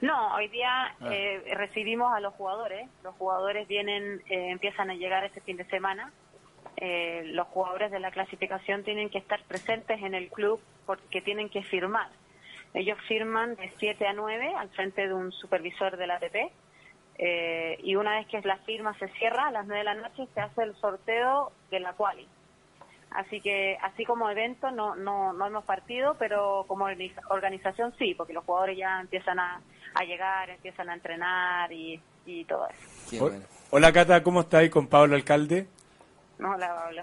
No, 0.00 0.34
hoy 0.34 0.48
día 0.48 0.94
Ah. 1.00 1.08
eh, 1.12 1.42
recibimos 1.54 2.12
a 2.12 2.20
los 2.20 2.32
jugadores. 2.34 2.88
Los 3.02 3.14
jugadores 3.16 3.66
vienen, 3.68 4.22
eh, 4.30 4.50
empiezan 4.50 4.90
a 4.90 4.94
llegar 4.94 5.24
este 5.24 5.40
fin 5.40 5.56
de 5.56 5.64
semana. 5.64 6.10
Eh, 6.80 7.22
los 7.26 7.48
jugadores 7.48 7.90
de 7.90 7.98
la 7.98 8.10
clasificación 8.12 8.84
tienen 8.84 9.10
que 9.10 9.18
estar 9.18 9.42
presentes 9.44 10.00
en 10.00 10.14
el 10.14 10.28
club 10.28 10.60
porque 10.86 11.20
tienen 11.20 11.48
que 11.48 11.62
firmar. 11.64 12.08
Ellos 12.72 12.96
firman 13.08 13.56
de 13.56 13.72
7 13.78 14.06
a 14.06 14.12
9 14.12 14.54
al 14.56 14.68
frente 14.70 15.08
de 15.08 15.12
un 15.14 15.32
supervisor 15.32 15.96
del 15.96 16.10
ATP. 16.12 16.52
eh, 17.20 17.78
y 17.82 17.96
una 17.96 18.14
vez 18.18 18.28
que 18.28 18.40
la 18.42 18.58
firma 18.58 18.96
se 18.98 19.08
cierra, 19.08 19.48
a 19.48 19.50
las 19.50 19.66
9 19.66 19.78
de 19.78 19.84
la 19.84 19.94
noche 19.94 20.28
se 20.34 20.40
hace 20.40 20.62
el 20.62 20.76
sorteo 20.76 21.50
de 21.70 21.80
la 21.80 21.94
quali. 21.94 22.28
Así 23.10 23.40
que, 23.40 23.76
así 23.82 24.04
como 24.04 24.30
evento, 24.30 24.70
no, 24.70 24.94
no, 24.94 25.32
no 25.32 25.46
hemos 25.46 25.64
partido, 25.64 26.14
pero 26.18 26.64
como 26.68 26.84
organiza- 26.84 27.22
organización 27.30 27.92
sí, 27.98 28.14
porque 28.14 28.34
los 28.34 28.44
jugadores 28.44 28.76
ya 28.78 29.00
empiezan 29.00 29.40
a, 29.40 29.60
a 29.94 30.04
llegar, 30.04 30.50
empiezan 30.50 30.90
a 30.90 30.94
entrenar 30.94 31.72
y, 31.72 32.00
y 32.26 32.44
todo 32.44 32.68
eso. 32.68 32.78
Hola 33.70 33.92
Cata, 33.92 34.22
¿cómo 34.22 34.42
estáis 34.42 34.70
con 34.70 34.86
Pablo 34.86 35.16
Alcalde? 35.16 35.66
No, 36.38 36.56
la 36.56 36.74
Pablo. 36.74 37.02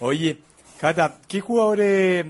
Oye, 0.00 0.38
Cata, 0.80 1.16
¿qué 1.28 1.40
jugadores, 1.40 2.24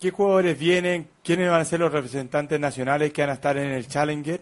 ¿qué 0.00 0.10
jugadores 0.10 0.58
vienen? 0.58 1.08
¿Quiénes 1.22 1.50
van 1.50 1.60
a 1.60 1.64
ser 1.64 1.80
los 1.80 1.92
representantes 1.92 2.58
nacionales 2.58 3.12
que 3.12 3.20
van 3.22 3.30
a 3.30 3.34
estar 3.34 3.56
en 3.58 3.70
el 3.70 3.86
Challenger? 3.86 4.40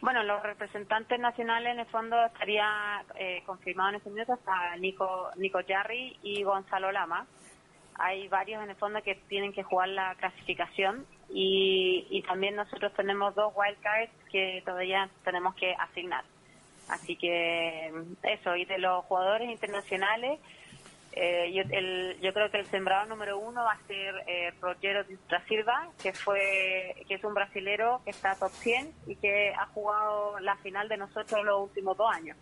Bueno, 0.00 0.22
los 0.24 0.42
representantes 0.42 1.18
nacionales 1.20 1.74
en 1.74 1.80
el 1.80 1.86
fondo 1.86 2.24
estaría 2.26 3.04
eh, 3.14 3.42
confirmado 3.46 3.90
en 3.90 3.94
este 3.96 4.10
minuto 4.10 4.32
hasta 4.32 4.76
Nico, 4.76 5.30
Nico 5.36 5.60
Jarry 5.66 6.18
y 6.22 6.42
Gonzalo 6.42 6.90
Lama. 6.90 7.26
Hay 7.96 8.26
varios 8.28 8.62
en 8.64 8.70
el 8.70 8.76
fondo 8.76 9.02
que 9.02 9.16
tienen 9.28 9.52
que 9.52 9.62
jugar 9.62 9.90
la 9.90 10.14
clasificación 10.16 11.06
y, 11.28 12.06
y 12.10 12.22
también 12.22 12.56
nosotros 12.56 12.92
tenemos 12.94 13.34
dos 13.34 13.52
wildcards 13.54 14.12
que 14.30 14.62
todavía 14.64 15.08
tenemos 15.24 15.54
que 15.54 15.72
asignar. 15.74 16.24
Así 16.88 17.16
que 17.16 17.92
eso, 18.22 18.56
y 18.56 18.64
de 18.64 18.78
los 18.78 19.04
jugadores 19.06 19.48
internacionales, 19.50 20.38
eh, 21.12 21.52
yo, 21.52 21.62
el- 21.76 22.18
yo 22.20 22.32
creo 22.32 22.50
que 22.50 22.58
el 22.58 22.66
sembrado 22.66 23.06
número 23.06 23.38
uno 23.38 23.62
va 23.64 23.72
a 23.72 23.86
ser 23.86 24.14
eh, 24.26 24.52
Rogero 24.60 25.04
da 25.30 25.40
Silva, 25.46 25.88
que 26.02 26.12
fue 26.12 27.04
que 27.08 27.14
es 27.14 27.24
un 27.24 27.34
brasilero 27.34 28.00
que 28.04 28.10
está 28.10 28.34
top 28.34 28.50
100 28.52 28.92
y 29.06 29.16
que 29.16 29.52
ha 29.54 29.66
jugado 29.66 30.38
la 30.40 30.56
final 30.56 30.88
de 30.88 30.96
nosotros 30.96 31.44
los 31.44 31.62
últimos 31.64 31.96
dos 31.96 32.10
años. 32.14 32.36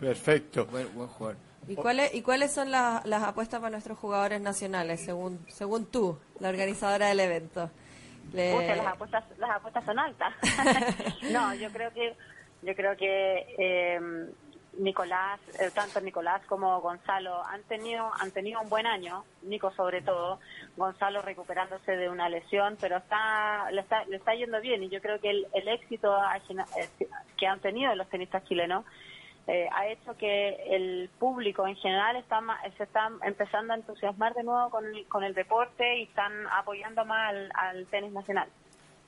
Perfecto. 0.00 0.66
Buen, 0.66 0.92
buen 0.94 1.08
jugador. 1.08 1.36
¿Y 1.66 1.74
cuáles, 1.76 2.14
y 2.14 2.22
cuáles 2.22 2.52
son 2.54 2.70
las, 2.70 3.04
las 3.04 3.22
apuestas 3.22 3.60
para 3.60 3.70
nuestros 3.72 3.98
jugadores 3.98 4.40
nacionales, 4.40 5.04
según, 5.04 5.44
según 5.48 5.86
tú, 5.86 6.18
la 6.40 6.48
organizadora 6.48 7.08
del 7.08 7.20
evento? 7.20 7.70
Le- 8.32 8.76
las 8.76 8.86
apuestas 8.86 9.24
las 9.38 9.50
apuestas 9.50 9.84
son 9.84 9.98
altas. 9.98 10.32
no, 11.30 11.54
yo 11.54 11.70
creo 11.70 11.92
que 11.92 12.16
yo 12.62 12.74
creo 12.74 12.96
que 12.96 13.54
eh, 13.58 14.00
Nicolás, 14.78 15.40
eh, 15.58 15.70
tanto 15.74 16.00
Nicolás 16.00 16.42
como 16.46 16.80
Gonzalo 16.80 17.44
han 17.44 17.62
tenido 17.64 18.10
han 18.20 18.30
tenido 18.30 18.60
un 18.60 18.68
buen 18.68 18.86
año, 18.86 19.24
Nico 19.42 19.70
sobre 19.72 20.02
todo, 20.02 20.38
Gonzalo 20.76 21.22
recuperándose 21.22 21.96
de 21.96 22.08
una 22.08 22.28
lesión, 22.28 22.76
pero 22.80 22.98
está 22.98 23.70
le 23.70 23.80
está, 23.80 24.04
le 24.04 24.16
está 24.16 24.34
yendo 24.34 24.60
bien 24.60 24.82
y 24.82 24.88
yo 24.88 25.00
creo 25.00 25.20
que 25.20 25.30
el, 25.30 25.46
el 25.52 25.68
éxito 25.68 26.16
eh, 26.16 26.88
que 27.36 27.46
han 27.46 27.60
tenido 27.60 27.94
los 27.94 28.08
tenistas 28.08 28.44
chilenos 28.44 28.84
eh, 29.46 29.68
ha 29.72 29.88
hecho 29.88 30.16
que 30.16 30.76
el 30.76 31.10
público 31.18 31.66
en 31.66 31.76
general 31.76 32.16
está 32.16 32.40
se 32.76 32.84
está 32.84 33.10
empezando 33.22 33.72
a 33.72 33.76
entusiasmar 33.76 34.34
de 34.34 34.44
nuevo 34.44 34.70
con 34.70 34.84
el, 34.86 35.06
con 35.08 35.24
el 35.24 35.34
deporte 35.34 35.98
y 35.98 36.02
están 36.04 36.32
apoyando 36.52 37.04
más 37.04 37.30
al, 37.30 37.50
al 37.54 37.86
tenis 37.86 38.12
nacional. 38.12 38.48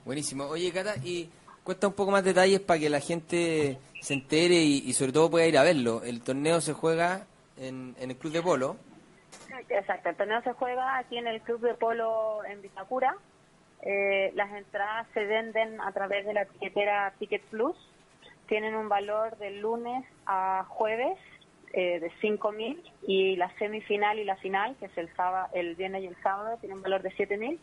Buenísimo. 0.03 0.45
Oye, 0.45 0.71
Cata, 0.73 0.95
y 1.03 1.29
cuenta 1.63 1.87
un 1.87 1.93
poco 1.93 2.11
más 2.11 2.23
detalles 2.23 2.59
para 2.59 2.79
que 2.79 2.89
la 2.89 2.99
gente 2.99 3.77
se 4.01 4.13
entere 4.13 4.55
y, 4.55 4.91
sobre 4.93 5.11
todo 5.11 5.29
pueda 5.29 5.45
ir 5.45 5.57
a 5.57 5.63
verlo. 5.63 6.01
El 6.03 6.21
torneo 6.21 6.59
se 6.61 6.73
juega 6.73 7.25
en, 7.57 7.95
el 7.99 8.15
Club 8.17 8.33
de 8.33 8.41
Polo. 8.41 8.77
Exacto, 9.69 10.09
el 10.09 10.15
torneo 10.15 10.41
se 10.41 10.53
juega 10.53 10.97
aquí 10.97 11.17
en 11.17 11.27
el 11.27 11.41
Club 11.41 11.61
de 11.61 11.73
Polo 11.75 12.43
en 12.45 12.61
Vitacura. 12.61 13.15
Eh, 13.83 14.31
las 14.35 14.51
entradas 14.53 15.07
se 15.13 15.25
venden 15.25 15.79
a 15.81 15.91
través 15.91 16.25
de 16.25 16.33
la 16.33 16.43
etiquetera 16.43 17.13
Ticket 17.19 17.43
Plus. 17.43 17.75
Tienen 18.47 18.75
un 18.75 18.89
valor 18.89 19.37
de 19.37 19.51
lunes 19.51 20.05
a 20.25 20.65
jueves 20.67 21.17
eh, 21.73 21.99
de 21.99 22.11
5.000 22.21 22.81
y 23.07 23.35
la 23.37 23.49
semifinal 23.57 24.19
y 24.19 24.25
la 24.25 24.35
final, 24.35 24.75
que 24.77 24.87
es 24.87 24.97
el 24.97 25.13
sábado, 25.15 25.47
el 25.53 25.75
viernes 25.75 26.03
y 26.03 26.07
el 26.07 26.21
sábado, 26.21 26.57
tienen 26.59 26.77
un 26.77 26.83
valor 26.83 27.01
de 27.01 27.11
7.000. 27.11 27.57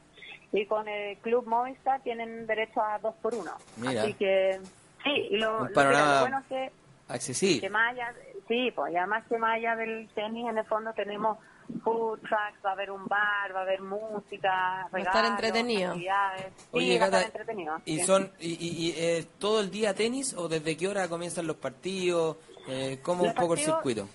Y 0.52 0.64
con 0.66 0.88
el 0.88 1.16
Club 1.18 1.46
Movistar 1.46 2.00
tienen 2.02 2.46
derecho 2.46 2.80
a 2.82 2.98
dos 2.98 3.14
por 3.20 3.34
uno. 3.34 3.52
Mira. 3.76 4.02
Así 4.02 4.14
que, 4.14 4.58
sí, 5.04 5.10
y 5.30 5.36
lo, 5.36 5.58
Un 5.62 5.72
lo- 5.74 5.82
lo 5.90 6.20
bueno 6.20 6.38
es 6.40 6.46
que 6.46 6.70
Accesible. 7.08 7.60
que 7.60 7.70
más 7.70 7.92
allá, 7.92 8.14
sí, 8.48 8.70
pues 8.74 8.92
y 8.92 8.96
además 8.96 9.24
que 9.28 9.36
más 9.38 9.56
allá 9.56 9.76
del 9.76 10.08
tenis, 10.14 10.48
en 10.48 10.56
el 10.58 10.64
fondo 10.64 10.92
tenemos 10.94 11.38
food 11.84 12.18
trucks, 12.20 12.64
va 12.64 12.70
a 12.70 12.72
haber 12.72 12.90
un 12.90 13.04
bar, 13.06 13.54
va 13.54 13.58
a 13.60 13.62
haber 13.62 13.82
música, 13.82 14.48
Va 14.50 14.88
a 14.92 14.98
estar 14.98 15.14
regalos, 15.16 15.30
entretenido. 15.32 15.88
actividades. 15.90 16.46
Sí, 16.56 16.66
Oye, 16.72 16.98
va 16.98 17.04
a 17.04 17.08
estar 17.08 17.22
entretenido. 17.24 17.76
¿y 17.84 17.98
sí. 17.98 18.04
son 18.04 18.32
y, 18.40 18.48
y- 18.52 18.86
y, 18.88 18.94
eh, 18.96 19.26
todo 19.38 19.60
el 19.60 19.70
día 19.70 19.94
tenis 19.94 20.32
o 20.34 20.48
desde 20.48 20.76
qué 20.78 20.88
hora 20.88 21.08
comienzan 21.08 21.46
los 21.46 21.56
partidos? 21.56 22.38
Eh, 22.68 23.00
¿Cómo 23.02 23.24
Los 23.24 23.34
un 23.34 23.38
poco 23.40 23.52
el 23.54 23.60
circuito? 23.60 24.08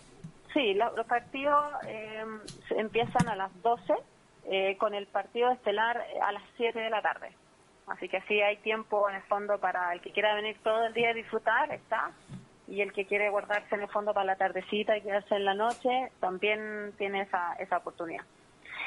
Sí, 0.51 0.73
lo- 0.73 0.95
los 0.95 1.05
partidos 1.05 1.63
eh, 1.88 2.23
empiezan 2.71 3.27
a 3.27 3.36
las 3.36 3.51
12 3.61 3.93
eh, 4.45 4.77
con 4.77 4.93
el 4.93 5.07
partido 5.07 5.51
estelar 5.51 5.97
eh, 5.97 6.19
a 6.21 6.31
las 6.31 6.43
7 6.57 6.79
de 6.79 6.89
la 6.89 7.01
tarde. 7.01 7.31
Así 7.87 8.07
que 8.09 8.21
sí 8.21 8.41
hay 8.41 8.57
tiempo 8.57 9.09
en 9.09 9.15
el 9.15 9.21
fondo 9.23 9.59
para 9.59 9.91
el 9.93 10.01
que 10.01 10.11
quiera 10.11 10.35
venir 10.35 10.57
todo 10.63 10.85
el 10.85 10.93
día 10.93 11.09
a 11.09 11.13
disfrutar, 11.13 11.71
está. 11.71 12.11
Y 12.67 12.81
el 12.81 12.93
que 12.93 13.05
quiere 13.05 13.29
guardarse 13.29 13.75
en 13.75 13.81
el 13.81 13.89
fondo 13.89 14.13
para 14.13 14.25
la 14.25 14.37
tardecita 14.37 14.97
y 14.97 15.01
quedarse 15.01 15.35
en 15.35 15.43
la 15.45 15.53
noche, 15.53 16.11
también 16.19 16.93
tiene 16.97 17.21
esa, 17.21 17.53
esa 17.59 17.77
oportunidad. 17.77 18.23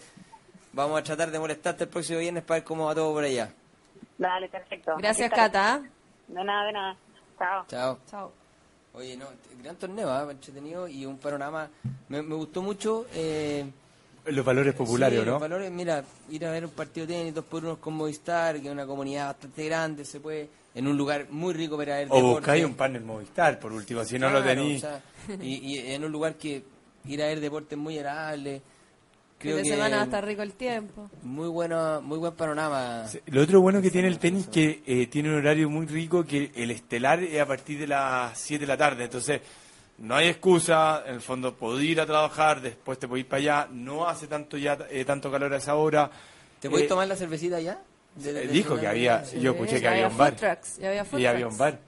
vamos 0.73 1.01
a 1.01 1.03
tratar 1.03 1.31
de 1.31 1.39
molestarte 1.39 1.85
el 1.85 1.91
próximo 1.91 2.19
viernes 2.19 2.45
para 2.45 2.61
ver 2.61 2.65
cómo 2.65 2.87
va 2.87 2.95
todo 2.95 3.13
por 3.15 3.25
allá. 3.25 3.51
Dale, 4.19 4.49
perfecto. 4.49 4.97
Gracias. 4.99 5.31
Cata. 5.31 5.83
De 6.29 6.45
nada, 6.45 6.67
de 6.67 6.73
nada. 6.73 6.97
Chao. 7.39 7.65
Chao. 7.69 7.99
Chao. 8.11 8.33
Oye, 8.93 9.17
no, 9.17 9.27
gran 9.63 9.77
torneo, 9.77 10.11
¿ah? 10.11 10.27
entretenido 10.31 10.87
y 10.89 11.07
un 11.07 11.17
panorama. 11.17 11.71
Me, 12.09 12.21
me 12.21 12.35
gustó 12.35 12.61
mucho. 12.61 13.07
Eh, 13.15 13.65
Los 14.31 14.45
valores 14.45 14.75
populares, 14.75 15.19
sí, 15.21 15.25
¿no? 15.27 15.33
Los 15.33 15.41
valores, 15.41 15.71
mira, 15.71 16.05
ir 16.31 16.47
a 16.47 16.51
ver 16.51 16.65
un 16.65 16.71
partido 16.71 17.07
de 17.07 17.15
tenis 17.15 17.35
dos 17.35 17.45
por 17.45 17.65
uno 17.65 17.77
con 17.81 17.95
Movistar, 17.95 18.61
que 18.61 18.67
es 18.67 18.73
una 18.73 18.87
comunidad 18.87 19.27
bastante 19.27 19.65
grande, 19.67 20.05
se 20.05 20.21
puede, 20.21 20.49
en 20.75 20.87
un 20.87 20.97
lugar 20.97 21.27
muy 21.31 21.53
rico 21.55 21.77
para 21.77 21.97
ver 21.97 22.09
O 22.11 22.17
deporte. 22.17 22.35
buscáis 22.41 22.65
un 22.65 22.75
panel 22.75 23.03
Movistar, 23.03 23.59
por 23.59 23.73
último, 23.73 24.05
si 24.05 24.19
no 24.19 24.31
lo 24.31 24.43
tenéis. 24.43 24.85
o 24.85 24.89
sea, 24.89 25.03
y, 25.41 25.55
y 25.75 25.93
en 25.93 26.05
un 26.05 26.13
lugar 26.13 26.35
que 26.37 26.63
ir 27.07 27.23
a 27.23 27.27
ver 27.27 27.41
deporte 27.41 27.75
es 27.75 27.81
muy 27.81 27.97
agradable. 27.99 28.63
Creo 29.39 29.57
que 29.57 29.65
semana 29.65 29.97
va 29.97 30.03
a 30.03 30.05
estar 30.05 30.23
rico 30.23 30.43
el 30.43 30.53
tiempo. 30.53 31.09
muy 31.23 31.49
bueno, 31.49 32.03
muy 32.03 32.19
buen 32.19 32.35
panorama. 32.35 33.07
Lo 33.29 33.41
otro 33.41 33.63
bueno 33.63 33.81
que 33.81 33.91
tiene 33.91 34.09
el 34.09 34.19
tenis 34.19 34.49
que 34.49 34.83
eh, 34.87 35.07
tiene 35.07 35.31
un 35.31 35.37
horario 35.37 35.71
muy 35.71 35.87
rico 35.87 36.25
que 36.27 36.51
el 36.55 36.71
estelar 36.71 37.23
es 37.23 37.41
a 37.41 37.47
partir 37.47 37.79
de 37.79 37.87
las 37.87 38.39
7 38.39 38.61
de 38.61 38.67
la 38.67 38.77
tarde. 38.77 39.05
Entonces, 39.05 39.41
no 40.01 40.17
hay 40.17 40.29
excusa. 40.29 41.05
En 41.07 41.15
el 41.15 41.21
fondo, 41.21 41.55
podés 41.57 41.85
ir 41.85 42.01
a 42.01 42.07
trabajar, 42.07 42.61
después 42.61 42.99
te 42.99 43.07
podés 43.09 43.23
ir 43.25 43.29
para 43.29 43.39
allá. 43.41 43.69
No 43.71 44.09
hace 44.09 44.27
tanto 44.27 44.57
ya 44.57 44.77
eh, 44.91 45.05
tanto 45.05 45.31
calor 45.31 45.53
a 45.55 45.57
esa 45.59 45.77
hora. 45.77 46.11
¿Te 46.61 46.69
podés 46.69 46.85
Eh, 46.87 46.89
tomar 46.89 47.07
la 47.09 47.17
cervecita 47.17 47.61
ya? 47.61 47.81
De- 48.17 48.33
de- 48.33 48.43
eh, 48.45 48.47
de- 48.49 48.53
dijo 48.53 48.75
de- 48.75 48.81
que 48.83 48.87
había, 48.89 49.23
yo 49.25 49.53
escuché 49.53 49.81
que 49.81 49.87
había 49.89 50.07
había 50.07 50.09
un 50.09 50.17
bar. 50.19 50.35
trucks, 50.37 50.79
y 50.81 50.85
había 50.87 51.07
Y 51.17 51.27
había 51.27 51.47
un 51.49 51.57
bar. 51.57 51.79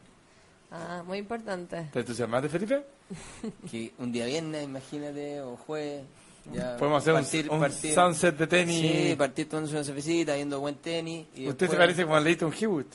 Ah, 0.71 1.03
muy 1.07 1.19
importante. 1.19 1.89
¿Te 1.93 1.99
entusiasmaste, 2.01 2.49
Felipe? 2.49 2.83
que 3.71 3.93
un 3.99 4.11
día 4.13 4.25
viernes, 4.27 4.65
imagínate, 4.65 5.41
o 5.43 5.57
jueves. 5.57 6.05
Ya 6.53 6.77
Podemos 6.77 7.07
hacer 7.07 7.49
un- 7.51 7.63
un 7.63 7.71
sunset 7.73 8.37
de 8.37 8.47
tenis. 8.47 8.81
Sí, 8.81 9.15
partir 9.17 9.49
tomándose 9.49 9.77
una 9.77 9.85
cervecita, 9.85 10.35
viendo 10.35 10.59
buen 10.61 10.77
tenis. 10.77 11.27
y 11.37 11.47
Usted 11.49 11.67
se 11.67 11.73
después- 11.73 11.79
parece 11.79 12.03
como 12.05 12.17
a 12.17 12.21
Leighton 12.21 12.53
Hewitt. 12.59 12.89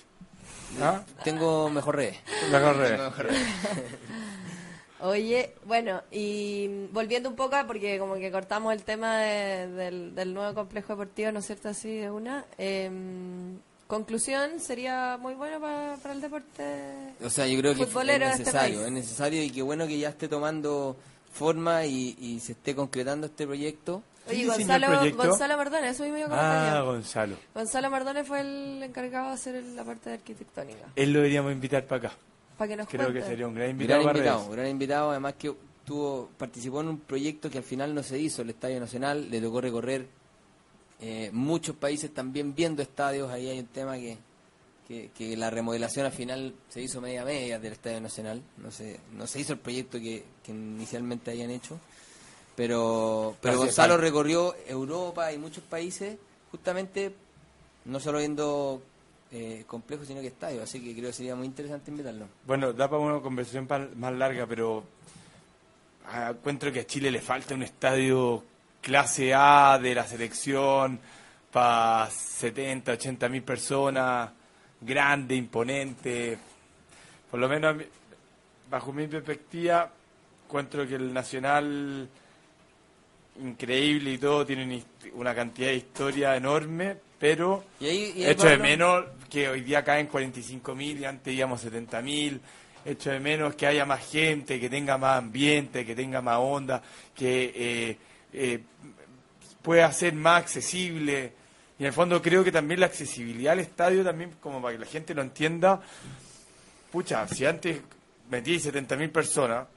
¿Ah? 0.82 1.02
Tengo 1.24 1.70
mejor 1.70 1.96
red. 1.96 2.14
Mejor 2.52 2.78
red. 2.78 3.00
Oye, 5.02 5.54
bueno, 5.66 6.02
y 6.12 6.88
volviendo 6.92 7.30
un 7.30 7.36
poco, 7.36 7.56
porque 7.68 8.00
como 8.00 8.16
que 8.16 8.32
cortamos 8.32 8.74
el 8.74 8.84
tema 8.84 9.18
de- 9.20 9.68
del, 9.68 10.16
del 10.16 10.34
nuevo 10.34 10.54
complejo 10.56 10.94
deportivo, 10.94 11.32
¿no 11.32 11.40
es 11.40 11.46
cierto? 11.46 11.70
Así 11.70 11.96
de 11.98 12.10
una. 12.12 12.46
em, 12.58 13.60
conclusión, 13.88 14.60
sería 14.60 15.18
muy 15.18 15.34
bueno 15.36 15.62
para, 15.62 15.96
para 16.02 16.14
el 16.14 16.20
deporte 16.20 17.14
O 17.24 17.30
sea, 17.30 17.48
yo 17.48 17.58
creo 17.60 17.74
que 17.74 17.84
es 17.84 17.88
este 17.88 18.20
necesario, 18.20 18.86
es 18.86 18.92
necesario 18.92 19.42
y 19.44 19.50
qué 19.50 19.62
bueno 19.62 19.88
que 19.88 19.98
ya 19.98 20.10
esté 20.10 20.28
tomando 20.28 20.98
forma 21.32 21.86
y, 21.86 22.18
y 22.20 22.40
se 22.42 22.52
esté 22.52 22.76
concretando 22.76 23.28
este 23.28 23.46
proyecto. 23.46 24.02
Oye, 24.28 24.44
¿Quién 24.44 24.58
diseñó 24.58 24.76
el 25.04 25.12
Gonzalo? 25.14 25.30
Gonzalo 25.30 25.58
Mardones, 25.58 25.92
eso 25.92 26.04
mismo 26.04 26.34
a 26.34 26.74
Ah, 26.74 26.80
yo. 26.80 26.86
Gonzalo. 26.86 27.38
Gonzalo 27.54 27.90
Mardones 27.90 28.28
fue 28.28 28.42
el 28.42 28.84
encargado 28.84 29.28
de 29.30 29.34
hacer 29.36 29.64
la 29.64 29.86
parte 29.86 30.10
de 30.10 30.16
arquitectónica. 30.16 30.86
Él 30.98 31.14
lo 31.14 31.20
deberíamos 31.20 31.54
invitar 31.54 31.86
para 31.86 32.08
acá. 32.10 32.18
Para 32.58 32.70
que 32.70 32.76
nos 32.78 32.88
Creo 32.88 33.04
cuente. 33.06 33.20
que 33.22 33.26
sería 33.26 33.48
un 33.48 33.54
gran 33.54 33.70
invitado. 33.72 34.04
Gran 34.04 34.16
invitado, 34.16 34.50
gran 34.50 34.68
invitado, 34.68 35.12
además 35.12 35.36
que 35.38 35.54
tuvo 35.86 36.30
participó 36.38 36.82
en 36.82 36.90
un 36.90 37.00
proyecto 37.00 37.50
que 37.50 37.60
al 37.60 37.64
final 37.64 37.96
no 37.96 38.04
se 38.04 38.20
hizo, 38.20 38.42
el 38.42 38.50
Estadio 38.50 38.80
Nacional, 38.80 39.30
le 39.32 39.40
tocó 39.40 39.62
recorrer 39.62 40.08
eh, 41.00 41.30
muchos 41.32 41.76
países 41.76 42.14
también 42.14 42.54
viendo 42.54 42.82
estadios, 42.82 43.32
ahí 43.32 43.48
hay 43.48 43.60
un 43.60 43.68
tema 43.68 43.96
que, 43.96 44.18
que, 44.88 45.12
que 45.16 45.38
la 45.38 45.50
remodelación 45.50 46.06
al 46.06 46.12
final 46.12 46.54
se 46.68 46.82
hizo 46.82 47.00
media 47.00 47.24
media 47.24 47.60
del 47.60 47.74
Estadio 47.74 48.02
Nacional, 48.02 48.42
no 48.58 48.70
se, 48.72 49.00
no 49.16 49.28
se 49.28 49.40
hizo 49.40 49.54
el 49.54 49.60
proyecto 49.60 50.00
que, 50.00 50.26
que 50.44 50.52
inicialmente 50.52 51.32
habían 51.32 51.52
hecho, 51.52 51.80
pero, 52.56 53.36
pero 53.40 53.58
Gonzalo 53.58 53.96
recorrió 53.98 54.56
Europa 54.68 55.32
y 55.32 55.38
muchos 55.38 55.64
países 55.64 56.18
justamente 56.52 57.14
no 57.86 58.00
solo 58.00 58.18
viendo 58.18 58.82
eh, 59.32 59.64
complejos 59.68 60.08
sino 60.08 60.22
que 60.22 60.28
estadios, 60.28 60.64
así 60.64 60.82
que 60.82 60.94
creo 60.94 61.08
que 61.08 61.14
sería 61.14 61.36
muy 61.36 61.48
interesante 61.48 61.92
invitarlo. 61.92 62.28
Bueno, 62.46 62.74
da 62.74 62.90
para 62.90 63.02
una 63.02 63.20
conversación 63.20 63.68
más 63.96 64.14
larga, 64.14 64.46
pero 64.48 64.84
ah, 66.08 66.32
encuentro 66.32 66.72
que 66.72 66.82
a 66.82 66.88
Chile 66.88 67.12
le 67.12 67.20
falta 67.20 67.54
un 67.54 67.64
estadio 67.64 68.44
clase 68.82 69.34
A 69.34 69.80
de 69.82 69.94
la 69.94 70.06
selección 70.06 71.00
para 71.52 72.10
70, 72.10 72.94
80 72.94 73.30
mil 73.30 73.44
personas, 73.44 74.30
grande, 74.80 75.36
imponente. 75.36 76.38
Por 77.30 77.40
lo 77.40 77.50
menos, 77.50 77.84
bajo 78.70 78.94
mi 78.94 79.08
perspectiva, 79.08 79.92
encuentro 80.46 80.88
que 80.88 80.96
el 80.96 81.14
Nacional, 81.14 82.08
increíble 83.42 84.12
y 84.14 84.18
todo, 84.18 84.46
tiene 84.46 84.84
una 85.14 85.34
cantidad 85.36 85.70
de 85.70 85.76
historia 85.76 86.36
enorme, 86.36 86.96
pero 87.20 87.64
Y 87.80 87.86
ahí- 87.88 88.14
y 88.16 88.24
ahí, 88.24 88.32
echo 88.32 88.48
de 88.48 88.58
menos 88.58 89.06
que 89.30 89.50
hoy 89.50 89.62
día 89.62 89.84
caen 89.84 90.08
45 90.08 90.76
mil 90.76 91.00
y 91.00 91.06
antes 91.06 91.34
íbamos 91.34 91.62
70 91.62 92.02
mil. 92.02 92.40
Echo 92.86 93.10
de 93.12 93.20
menos 93.20 93.56
que 93.56 93.68
haya 93.68 93.86
más 93.86 94.08
gente, 94.10 94.60
que 94.60 94.70
tenga 94.70 94.98
más 94.98 95.18
ambiente, 95.18 95.86
que 95.86 95.94
tenga 95.96 96.22
más 96.22 96.38
onda, 96.40 96.82
que 97.14 97.52
eh, 97.54 97.98
eh, 98.32 98.60
pueda 99.62 99.92
ser 99.92 100.14
más 100.14 100.44
accesible. 100.44 101.34
Y 101.78 101.84
en 101.84 101.88
el 101.88 101.94
fondo 101.94 102.22
creo 102.22 102.44
que 102.44 102.52
también 102.52 102.80
la 102.80 102.86
accesibilidad 102.86 103.54
al 103.54 103.60
estadio, 103.60 104.04
también 104.04 104.32
como 104.40 104.62
para 104.62 104.74
que 104.78 104.80
la 104.80 104.90
gente 104.90 105.14
lo 105.14 105.22
entienda, 105.22 105.82
pucha, 106.92 107.28
si 107.28 107.46
antes 107.46 107.82
metí 108.30 108.60
70 108.60 108.96
mil 108.96 109.10
personas, 109.10 109.68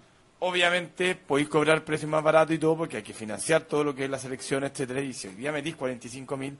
obviamente 0.40 1.14
podéis 1.14 1.48
cobrar 1.48 1.84
precios 1.84 2.10
más 2.10 2.22
baratos 2.22 2.54
y 2.54 2.58
todo 2.58 2.76
porque 2.76 2.98
hay 2.98 3.02
que 3.02 3.14
financiar 3.14 3.62
todo 3.62 3.84
lo 3.84 3.94
que 3.94 4.04
es 4.04 4.10
la 4.10 4.18
selección, 4.18 4.64
etcétera 4.64 5.00
Y 5.00 5.12
si 5.12 5.28
hoy 5.28 5.34
día 5.34 5.52
metís 5.52 5.76
45 5.76 6.36
mil, 6.36 6.56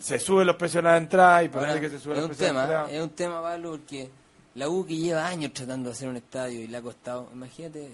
se 0.00 0.18
suben 0.18 0.46
los 0.46 0.56
precios 0.56 0.82
de 0.82 0.90
la 0.90 0.96
entrada 0.96 1.42
y 1.42 1.46
ende 1.46 1.80
que 1.80 1.90
se 1.90 1.98
suben 1.98 2.16
es 2.18 2.22
los 2.22 2.30
un 2.30 2.36
precios 2.36 2.38
de 2.38 2.46
la 2.54 2.60
tema, 2.62 2.62
entrada. 2.62 2.90
es 2.90 3.02
un 3.02 3.10
tema, 3.10 3.42
Pablo, 3.42 3.70
porque 3.72 4.10
la 4.54 4.68
U 4.68 4.84
que 4.86 4.96
lleva 4.96 5.26
años 5.26 5.52
tratando 5.52 5.90
de 5.90 5.94
hacer 5.94 6.08
un 6.08 6.16
estadio 6.16 6.60
y 6.60 6.66
le 6.66 6.76
ha 6.76 6.82
costado, 6.82 7.28
imagínate, 7.32 7.90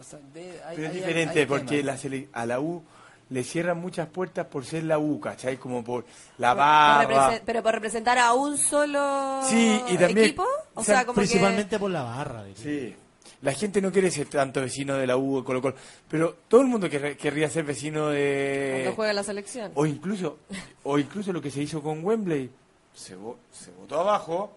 o 0.00 0.02
sea, 0.04 0.18
ve- 0.32 0.60
hay- 0.66 0.76
Pero 0.76 0.88
es 0.88 0.94
hay- 0.94 1.00
diferente 1.00 1.40
hay 1.40 1.46
porque 1.46 1.82
la 1.82 1.96
sele- 1.96 2.28
a 2.32 2.46
la 2.46 2.60
U 2.60 2.82
le 3.30 3.44
cierran 3.44 3.80
muchas 3.80 4.08
puertas 4.08 4.46
por 4.46 4.64
ser 4.66 4.84
la 4.84 4.98
U, 4.98 5.18
¿cachai? 5.18 5.56
Como 5.56 5.82
por 5.82 6.04
la 6.38 6.52
barra. 6.54 7.40
pero 7.46 7.62
por 7.62 7.72
representar 7.72 8.18
a 8.18 8.34
un 8.34 8.58
solo 8.58 9.40
Sí, 9.44 9.80
y 9.88 9.96
también- 9.96 10.18
equipo. 10.26 10.44
O 10.74 10.80
o 10.80 10.84
sea, 10.84 10.96
sea, 10.98 11.04
como 11.06 11.16
Principalmente 11.16 11.78
por 11.78 11.90
la 11.90 12.02
barra. 12.02 12.44
diría. 12.44 12.62
Sí. 12.62 12.96
La 13.42 13.52
gente 13.52 13.80
no 13.82 13.90
quiere 13.92 14.10
ser 14.10 14.28
tanto 14.28 14.60
vecino 14.60 14.94
de 14.96 15.06
la 15.06 15.16
U 15.16 15.36
o 15.38 15.44
Colo 15.44 15.60
Colo, 15.60 15.74
pero 16.08 16.36
todo 16.48 16.60
el 16.60 16.68
mundo 16.68 16.88
querría, 16.88 17.16
querría 17.16 17.50
ser 17.50 17.64
vecino 17.64 18.08
de... 18.08 18.70
cuando 18.82 18.96
juega 18.96 19.12
la 19.12 19.24
selección. 19.24 19.72
O 19.74 19.84
incluso, 19.84 20.38
o 20.84 20.98
incluso 20.98 21.32
lo 21.32 21.42
que 21.42 21.50
se 21.50 21.60
hizo 21.62 21.82
con 21.82 22.04
Wembley, 22.04 22.48
se, 22.94 23.16
vo- 23.18 23.36
se 23.50 23.70
votó 23.72 23.98
abajo 24.00 24.56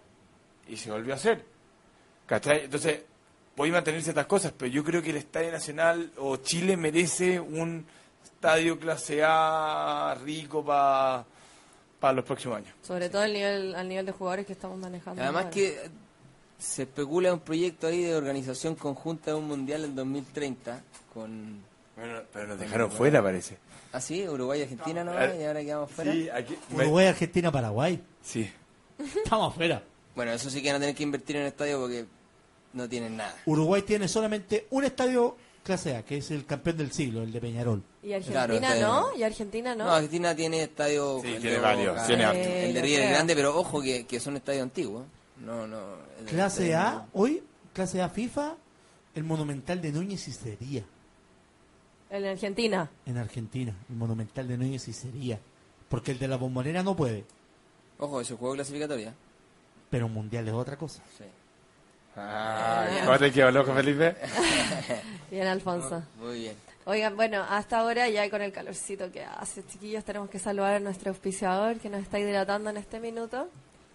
y 0.67 0.77
se 0.77 0.91
volvió 0.91 1.13
a 1.13 1.17
hacer. 1.17 1.43
¿Cachai? 2.27 2.65
Entonces, 2.65 3.01
podéis 3.55 3.73
mantener 3.73 4.03
ciertas 4.03 4.27
cosas, 4.27 4.53
pero 4.55 4.71
yo 4.71 4.83
creo 4.83 5.01
que 5.01 5.09
el 5.09 5.17
Estadio 5.17 5.51
Nacional 5.51 6.11
o 6.17 6.37
Chile 6.37 6.77
merece 6.77 7.39
un 7.39 7.85
estadio 8.23 8.77
clase 8.79 9.21
A 9.23 10.15
rico 10.23 10.63
para 10.63 11.25
los 12.13 12.23
próximos 12.25 12.57
años. 12.57 12.73
Sobre 12.83 13.09
todo 13.09 13.23
al 13.23 13.33
nivel, 13.33 13.73
al 13.73 13.87
nivel 13.89 14.05
de 14.05 14.11
jugadores 14.11 14.45
que 14.45 14.53
estamos 14.53 14.77
manejando. 14.77 15.21
Además 15.23 15.45
ahora. 15.45 15.53
que 15.55 15.79
se 16.57 16.83
especula 16.83 17.33
un 17.33 17.39
proyecto 17.39 17.87
ahí 17.87 18.03
de 18.03 18.15
organización 18.15 18.75
conjunta 18.75 19.31
de 19.31 19.37
un 19.37 19.47
mundial 19.47 19.83
en 19.85 19.95
2030 19.95 20.81
con... 21.13 21.61
Bueno, 21.95 22.19
pero 22.33 22.47
nos 22.47 22.59
dejaron 22.59 22.91
fuera, 22.91 23.21
parece. 23.23 23.57
Ah, 23.93 24.01
sí, 24.01 24.27
Uruguay 24.27 24.59
y 24.59 24.63
Argentina 24.63 25.03
no, 25.03 25.13
y 25.13 25.43
ahora 25.45 25.61
quedamos 25.61 25.89
fuera. 25.91 26.11
Sí, 26.11 26.27
aquí, 26.29 26.57
Uruguay, 26.73 27.07
Argentina, 27.07 27.51
Paraguay. 27.51 28.01
Sí. 28.21 28.49
Estamos 29.23 29.53
afuera. 29.53 29.81
Bueno, 30.15 30.31
eso 30.33 30.49
sí 30.49 30.61
que 30.61 30.67
van 30.69 30.77
a 30.77 30.79
tener 30.79 30.95
que 30.95 31.03
invertir 31.03 31.37
en 31.37 31.43
el 31.43 31.47
estadio 31.49 31.79
porque 31.79 32.05
no 32.73 32.89
tienen 32.89 33.15
nada. 33.15 33.33
Uruguay 33.45 33.81
tiene 33.83 34.07
solamente 34.09 34.67
un 34.71 34.83
estadio 34.83 35.37
clase 35.63 35.95
A, 35.95 36.03
que 36.03 36.17
es 36.17 36.29
el 36.31 36.45
campeón 36.45 36.77
del 36.77 36.91
siglo, 36.91 37.23
el 37.23 37.31
de 37.31 37.39
Peñarol. 37.41 37.81
Y 38.03 38.13
Argentina 38.13 38.45
Claro, 38.75 38.79
no, 39.11 39.17
y 39.17 39.23
Argentina 39.23 39.73
no. 39.75 39.85
No, 39.85 39.91
Argentina 39.93 40.35
tiene 40.35 40.63
estadio... 40.63 41.19
Sí, 41.21 41.27
el 41.33 41.41
tiene 41.41 41.55
de 41.55 41.61
varios, 41.61 42.05
tiene 42.07 42.65
el- 42.67 42.73
de 42.73 42.81
creo. 42.81 43.09
grande, 43.09 43.35
pero 43.35 43.57
ojo 43.57 43.81
que, 43.81 44.05
que 44.05 44.19
son 44.19 44.35
estadios 44.35 44.63
antiguos. 44.63 45.05
No, 45.37 45.67
no. 45.67 45.79
Clase 46.27 46.67
el- 46.69 46.75
A, 46.75 47.05
hoy, 47.13 47.43
clase 47.73 48.01
A 48.01 48.09
FIFA, 48.09 48.55
el 49.15 49.23
Monumental 49.23 49.81
de 49.81 49.91
Núñez 49.91 50.27
y 50.27 50.31
Cería, 50.31 50.83
En 52.09 52.25
Argentina. 52.25 52.89
en 53.05 53.17
Argentina. 53.17 53.73
El 53.89 53.95
Monumental 53.95 54.47
de 54.47 54.57
Núñez 54.57 54.87
y 54.87 54.93
Cería. 54.93 55.39
Porque 55.89 56.11
el 56.11 56.19
de 56.19 56.27
la 56.27 56.37
Bombonera 56.37 56.81
no 56.83 56.95
puede, 56.95 57.25
Ojo, 57.99 58.19
ese 58.21 58.35
juego 58.35 58.55
clasificatoria. 58.55 59.13
pero 59.89 60.07
un 60.07 60.13
mundial 60.13 60.47
es 60.47 60.53
otra 60.53 60.77
cosa. 60.77 61.01
Sí. 61.17 61.25
Ah, 62.17 62.87
¿Cómo 63.05 63.17
te 63.19 63.31
quedó 63.31 63.51
loco, 63.51 63.73
Felipe? 63.73 64.15
Bien, 65.31 65.47
Alfonso. 65.47 66.01
Muy 66.17 66.39
bien. 66.39 66.55
Oigan, 66.85 67.15
bueno, 67.15 67.43
hasta 67.49 67.79
ahora 67.79 68.07
ya 68.09 68.29
con 68.29 68.41
el 68.41 68.51
calorcito 68.53 69.11
que 69.11 69.23
hace, 69.23 69.65
chiquillos, 69.65 70.03
tenemos 70.05 70.29
que 70.29 70.39
saludar 70.39 70.75
a 70.75 70.79
nuestro 70.79 71.09
auspiciador 71.11 71.77
que 71.79 71.89
nos 71.89 72.01
está 72.01 72.19
hidratando 72.19 72.69
en 72.69 72.77
este 72.77 72.99
minuto, 72.99 73.49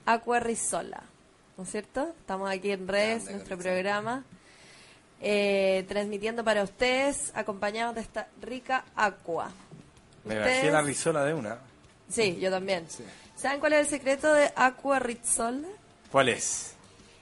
Aqua 0.07 0.41
Risola, 0.41 1.03
¿no 1.61 1.65
es 1.65 1.73
cierto? 1.73 2.15
Estamos 2.19 2.51
aquí 2.51 2.71
en 2.71 2.89
redes, 2.89 3.31
nuestro 3.31 3.59
programa, 3.59 4.25
eh, 5.21 5.85
transmitiendo 5.89 6.43
para 6.43 6.63
ustedes, 6.63 7.33
acompañados 7.35 7.97
de 7.97 8.01
esta 8.01 8.29
rica 8.41 8.87
agua. 8.97 9.51
Me 10.25 10.39
bajé 10.39 10.71
la 10.71 10.81
risola 10.81 11.23
de 11.23 11.35
una. 11.35 11.59
Sí, 12.09 12.39
yo 12.41 12.51
también. 12.51 12.87
¿Saben 13.37 13.61
cuál 13.61 13.75
es 13.75 13.81
el 13.81 13.87
secreto 13.89 14.33
de 14.33 14.51
Aqua 14.57 15.01
Risola? 15.01 15.69
¿Cuál 16.11 16.31
es? 16.31 16.77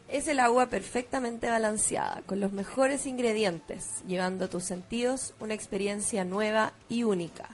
Es 0.07 0.29
el 0.29 0.39
agua 0.39 0.67
perfectamente 0.67 1.51
balanceada, 1.51 2.23
con 2.25 2.39
los 2.39 2.53
mejores 2.53 3.07
ingredientes, 3.07 4.05
llevando 4.07 4.45
a 4.45 4.49
tus 4.49 4.63
sentidos 4.63 5.35
una 5.41 5.55
experiencia 5.55 6.25
nueva 6.25 6.75
y 6.89 7.03
única. 7.03 7.49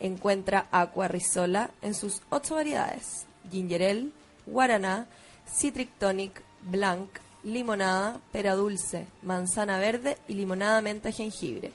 Encuentra 0.00 0.66
Aqua 0.72 1.06
Risola 1.06 1.70
en 1.80 1.94
sus 1.94 2.22
ocho 2.28 2.56
variedades: 2.56 3.24
ginger 3.52 3.84
ale, 3.84 4.08
guaraná, 4.46 5.06
citric 5.48 5.90
tonic, 5.98 6.42
blanc, 6.62 7.08
limonada, 7.44 8.18
pera 8.32 8.54
dulce, 8.54 9.06
manzana 9.22 9.78
verde 9.78 10.16
y 10.28 10.34
limonada 10.34 10.80
menta 10.80 11.10
jengibre. 11.12 11.72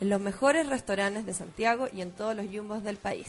En 0.00 0.08
los 0.08 0.20
mejores 0.20 0.68
restaurantes 0.68 1.24
de 1.26 1.32
Santiago 1.34 1.88
y 1.92 2.00
en 2.00 2.10
todos 2.10 2.34
los 2.34 2.50
yumbos 2.50 2.82
del 2.82 2.96
país. 2.96 3.28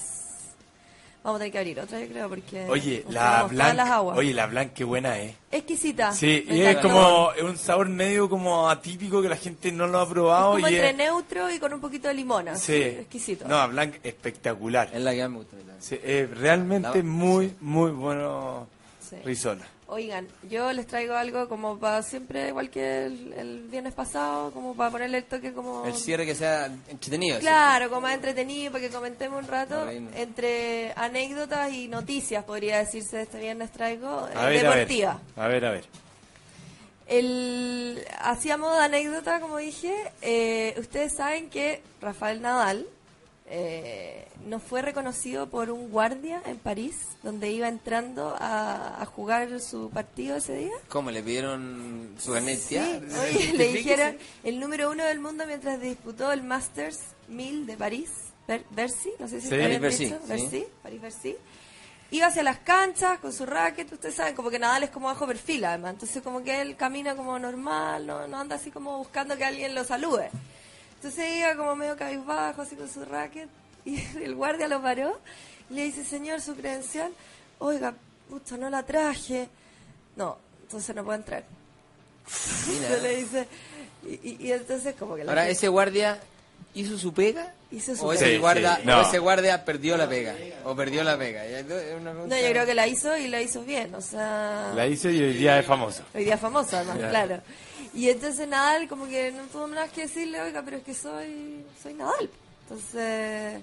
Vamos 1.24 1.38
a 1.38 1.40
tener 1.40 1.52
que 1.54 1.60
abrir 1.60 1.80
otra, 1.80 2.00
yo 2.02 2.08
creo, 2.10 2.28
porque 2.28 2.66
Oye, 2.68 3.06
la 3.10 3.48
todas 3.50 3.76
las 3.76 3.90
aguas. 3.90 4.18
Oye, 4.18 4.34
la 4.34 4.46
blanca, 4.48 4.74
qué 4.74 4.84
buena 4.84 5.18
es. 5.20 5.34
Exquisita. 5.52 6.12
Sí, 6.12 6.44
y 6.50 6.62
es 6.62 6.76
como 6.78 7.32
es 7.32 7.44
un 7.44 7.58
sabor 7.58 7.88
medio 7.88 8.28
como 8.28 8.70
atípico 8.70 9.22
que 9.22 9.30
la 9.30 9.38
gente 9.38 9.72
no 9.72 9.88
lo 9.88 10.00
ha 10.00 10.10
probado. 10.10 10.54
como 10.54 10.68
y 10.68 10.74
entre 10.76 10.90
es- 10.90 10.98
neutro 10.98 11.50
y 11.50 11.60
con 11.60 11.72
un 11.74 11.80
poquito 11.80 12.10
de 12.10 12.14
limón. 12.16 12.50
así, 12.50 12.74
Sí. 12.74 12.82
Exquisito. 12.82 13.48
No, 13.48 13.66
Blanc 13.70 13.96
espectacular. 14.04 14.90
Es 14.94 15.02
la 15.02 15.14
que 15.14 15.28
me 15.30 15.38
gusta. 15.38 15.56
Sí, 15.80 15.98
es 16.04 16.30
realmente 16.38 16.98
La- 16.98 17.04
muy, 17.04 17.54
muy 17.62 17.92
bueno 17.92 18.68
Sí. 19.10 19.16
risola. 19.24 19.66
Oigan, 19.88 20.28
yo 20.50 20.72
les 20.72 20.88
traigo 20.88 21.14
algo 21.14 21.50
como 21.50 21.78
para 21.78 22.02
siempre, 22.04 22.48
igual 22.48 22.70
que 22.70 23.06
el, 23.06 23.34
el 23.34 23.60
viernes 23.70 23.94
pasado, 23.94 24.52
como 24.52 24.76
para 24.76 24.90
ponerle 24.92 25.18
el 25.20 25.24
toque 25.26 25.54
como... 25.54 25.86
El 25.86 25.94
cierre 25.96 26.26
que 26.26 26.36
sea 26.36 26.68
entretenido. 26.88 27.36
¿sí? 27.38 27.42
Claro, 27.42 27.90
como 27.90 28.02
más 28.02 28.14
entretenido, 28.16 28.72
para 28.72 28.84
que 28.86 28.90
comentemos 28.90 29.42
un 29.44 29.48
rato. 29.48 29.90
Entre 29.90 30.94
anécdotas 30.96 31.72
y 31.74 31.90
noticias, 31.90 32.44
podría 32.46 32.78
decirse, 32.78 33.22
este 33.24 33.40
viernes 33.40 33.72
traigo, 33.72 34.28
eh, 34.30 34.34
A 34.36 34.46
ver, 34.48 34.62
deportiva. 34.64 35.20
a 35.36 35.48
ver. 35.48 35.48
A 35.48 35.48
ver, 35.48 35.66
a 35.66 35.72
ver. 35.72 35.86
El, 37.06 38.04
hacíamos 38.20 38.72
de 38.78 38.84
anécdota, 38.86 39.40
como 39.42 39.58
dije, 39.58 39.94
eh, 40.22 40.74
ustedes 40.80 41.14
saben 41.14 41.50
que 41.50 41.82
Rafael 42.02 42.42
Nadal 42.42 42.88
eh, 43.56 44.28
no 44.48 44.60
fue 44.60 44.82
reconocido 44.82 45.48
por 45.48 45.70
un 45.70 45.92
guardia 45.92 46.42
en 46.48 46.58
París, 46.58 46.96
donde 47.22 47.52
iba 47.52 47.68
entrando 47.68 48.36
a, 48.40 49.00
a 49.00 49.06
jugar 49.06 49.60
su 49.62 49.92
partido 49.92 50.38
ese 50.38 50.56
día. 50.56 50.72
¿Cómo? 50.90 51.12
¿Le 51.12 51.22
pidieron 51.22 52.16
su 52.18 52.34
Sí, 52.36 52.76
oye, 52.78 53.54
le 53.54 53.68
dijeron 53.74 54.18
el 54.44 54.60
número 54.60 54.90
uno 54.90 55.04
del 55.06 55.20
mundo 55.20 55.46
mientras 55.46 55.80
disputó 55.80 56.32
el 56.32 56.42
Masters 56.42 57.00
1000 57.28 57.68
de 57.68 57.78
París, 57.78 58.10
Ber- 58.48 58.66
Bercy, 58.72 59.12
no 59.20 59.28
sé 59.28 59.40
si 59.40 59.50
Sí. 59.50 59.56
París 59.56 59.80
Bercy, 59.80 60.08
sí. 60.08 60.16
Bercy, 60.28 60.66
París 60.82 61.02
Bercy. 61.02 61.36
Iba 62.10 62.28
hacia 62.28 62.42
las 62.44 62.58
canchas 62.60 63.20
con 63.20 63.32
su 63.32 63.46
racket, 63.46 63.92
ustedes 63.94 64.16
saben, 64.16 64.34
como 64.36 64.50
que 64.50 64.58
Nadal 64.58 64.84
es 64.84 64.90
como 64.90 65.08
bajo 65.08 65.28
perfil 65.28 65.64
además, 65.66 65.94
entonces 65.94 66.24
como 66.24 66.44
que 66.44 66.60
él 66.62 66.76
camina 66.76 67.16
como 67.16 67.38
normal, 67.38 68.06
no, 68.08 68.28
no 68.28 68.40
anda 68.40 68.56
así 68.56 68.72
como 68.72 68.98
buscando 68.98 69.38
que 69.38 69.46
alguien 69.46 69.76
lo 69.76 69.84
salude. 69.84 70.30
Entonces 71.04 71.36
iba 71.38 71.56
como 71.56 71.76
medio 71.76 71.98
cabizbajo, 71.98 72.62
así 72.62 72.76
con 72.78 72.90
su 72.90 73.04
racket, 73.04 73.50
y 73.84 74.00
el 74.24 74.36
guardia 74.36 74.68
lo 74.70 74.82
paró 74.82 75.20
y 75.70 75.74
le 75.74 75.84
dice, 75.84 76.06
señor, 76.06 76.40
su 76.40 76.56
credencial, 76.56 77.12
oiga, 77.60 77.94
pucha, 78.30 78.56
no 78.58 78.70
la 78.70 78.84
traje. 78.84 79.50
No, 80.16 80.38
entonces 80.62 80.96
no 80.96 81.04
puede 81.04 81.18
entrar. 81.20 81.44
Mira. 82.68 82.88
Entonces 82.88 83.04
le 83.04 83.16
dice, 83.18 83.48
y, 84.06 84.30
y- 84.30 84.38
y 84.48 84.52
entonces 84.54 84.96
como 84.98 85.16
que 85.16 85.26
la 85.26 85.32
Ahora, 85.32 85.42
gente- 85.42 85.58
¿ese 85.58 85.68
guardia 85.68 86.20
hizo 86.74 86.98
su 86.98 87.14
pega? 87.14 87.54
Hizo 87.72 87.96
su 87.96 88.06
¿O 88.06 88.10
pega. 88.10 88.22
ese, 88.22 88.32
Sí, 88.34 88.38
guardia, 88.40 88.76
sí, 88.78 88.82
no. 88.86 89.00
o 89.00 89.02
ese 89.02 89.20
guardia 89.20 89.66
perdió 89.66 89.98
la 89.98 90.08
pega? 90.08 90.36
¿O 90.64 90.74
perdió 90.76 91.04
la 91.04 91.18
pega? 91.18 91.44
Es 91.46 91.66
una 92.00 92.14
No, 92.14 92.28
yo 92.28 92.50
creo 92.50 92.66
que 92.66 92.76
la 92.76 92.88
hizo 92.88 93.18
y 93.18 93.28
la 93.28 93.42
hizo 93.42 93.62
bien, 93.64 93.94
o 93.96 94.00
sea... 94.02 94.72
La 94.74 94.88
hice 94.88 95.12
y 95.12 95.22
hoy 95.22 95.34
día 95.34 95.60
es 95.60 95.66
famoso. 95.66 96.04
Hoy 96.14 96.24
día 96.24 96.38
famoso, 96.38 96.78
además, 96.78 96.98
claro. 97.10 97.42
Y 97.94 98.10
entonces 98.10 98.48
Nadal 98.48 98.88
como 98.88 99.06
que 99.08 99.32
no 99.32 99.44
tuvo 99.44 99.68
nada 99.68 99.88
que 99.88 100.02
decirle, 100.02 100.42
oiga, 100.42 100.62
pero 100.64 100.78
es 100.78 100.84
que 100.84 100.94
soy, 100.94 101.64
soy 101.82 101.94
Nadal. 101.94 102.30
Entonces, 102.64 103.62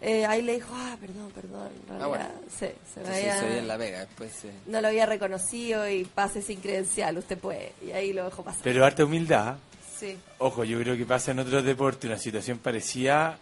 eh, 0.00 0.26
ahí 0.26 0.42
le 0.42 0.54
dijo, 0.54 0.72
ah, 0.74 0.96
perdón, 1.00 1.30
perdón. 1.32 1.68
En 1.88 2.02
Ah, 2.02 2.06
bueno. 2.08 2.24
realidad, 2.24 2.40
sí, 2.58 2.66
se 2.92 3.00
me 3.00 3.16
había- 3.16 3.42
bien 3.42 3.68
la 3.68 3.78
pega. 3.78 4.00
Después, 4.00 4.44
eh. 4.46 4.52
no 4.66 4.80
lo 4.80 4.88
había 4.88 5.06
reconocido 5.06 5.88
y 5.88 6.04
pase 6.04 6.42
sin 6.42 6.60
credencial, 6.60 7.18
usted 7.18 7.38
puede. 7.38 7.72
Y 7.86 7.92
ahí 7.92 8.12
lo 8.12 8.24
dejó 8.24 8.42
pasar. 8.42 8.62
Pero 8.64 8.84
harta 8.84 9.04
humildad. 9.04 9.56
Sí. 9.98 10.18
Ojo, 10.38 10.64
yo 10.64 10.80
creo 10.80 10.96
que 10.96 11.06
pasa 11.06 11.30
en 11.30 11.38
otros 11.38 11.62
deportes 11.64 12.10
una 12.10 12.18
situación 12.18 12.58
parecida 12.58 13.38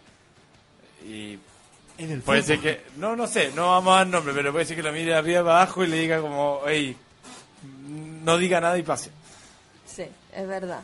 y 1.03 1.39
En 1.97 2.11
el 2.11 2.21
puede 2.21 2.43
ser 2.43 2.59
que, 2.59 2.81
no, 2.97 3.15
no 3.15 3.25
sé, 3.25 3.51
no 3.55 3.69
vamos 3.71 3.93
a 3.93 3.97
dar 3.97 4.07
nombre, 4.07 4.33
pero 4.35 4.51
puede 4.51 4.65
ser 4.65 4.75
que 4.75 4.83
lo 4.83 4.91
mire 4.91 5.05
de 5.11 5.15
arriba 5.17 5.43
para 5.43 5.55
abajo 5.63 5.83
y 5.83 5.87
le 5.87 5.97
diga 5.97 6.21
como, 6.21 6.61
hey, 6.67 6.95
no 8.23 8.37
diga 8.37 8.61
nada 8.61 8.77
y 8.77 8.83
pase. 8.83 9.09
Sí, 9.95 10.05
es 10.33 10.47
verdad. 10.47 10.81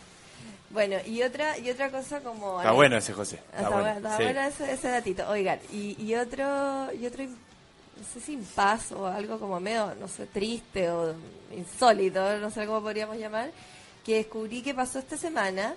Bueno, 0.69 0.97
y 1.05 1.21
otra 1.23 1.57
y 1.57 1.69
otra 1.69 1.89
cosa 1.89 2.19
como... 2.19 2.59
Está 2.59 2.73
bueno 2.73 2.97
ese 2.97 3.13
José. 3.13 3.35
Está, 3.37 3.57
Está, 3.57 3.69
bueno. 3.69 3.83
bueno, 3.83 3.97
está 3.99 4.17
sí. 4.17 4.23
bueno 4.23 4.41
ese, 4.41 4.73
ese 4.73 4.87
datito. 4.89 5.29
Oigan, 5.29 5.59
y, 5.71 5.95
y 6.03 6.15
otro, 6.15 6.93
y 6.93 7.05
otro, 7.05 7.23
no 7.23 8.03
sé 8.13 8.19
si 8.19 8.33
impaz 8.33 8.91
o 8.91 9.07
algo 9.07 9.39
como 9.39 9.59
medio, 9.61 9.95
no 9.95 10.07
sé, 10.09 10.25
triste 10.27 10.89
o 10.91 11.15
insólito, 11.55 12.37
no 12.39 12.51
sé 12.51 12.65
cómo 12.65 12.81
podríamos 12.81 13.17
llamar, 13.17 13.49
que 14.05 14.15
descubrí 14.17 14.61
que 14.61 14.73
pasó 14.73 14.99
esta 14.99 15.15
semana, 15.17 15.73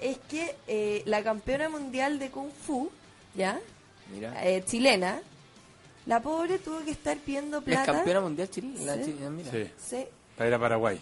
es 0.00 0.18
que 0.28 0.56
eh, 0.66 1.02
la 1.06 1.22
campeona 1.22 1.68
mundial 1.68 2.18
de 2.18 2.30
Kung 2.30 2.50
Fu, 2.50 2.90
¿ya? 3.36 3.58
Mira. 4.12 4.34
Eh, 4.44 4.64
chilena, 4.66 5.20
la 6.06 6.20
pobre 6.20 6.58
tuvo 6.58 6.84
que 6.84 6.90
estar 6.90 7.16
pidiendo 7.18 7.58
¿Es 7.58 7.64
plata. 7.64 7.92
campeona 7.92 8.20
mundial 8.20 8.50
Chile? 8.50 8.84
La 8.84 8.94
Sí. 8.96 9.04
Chile, 9.04 9.30
mira. 9.30 9.50
Sí, 9.52 9.70
Sí, 9.80 10.04
para 10.36 10.48
ir 10.48 10.54
a 10.54 10.58
Paraguay. 10.58 11.00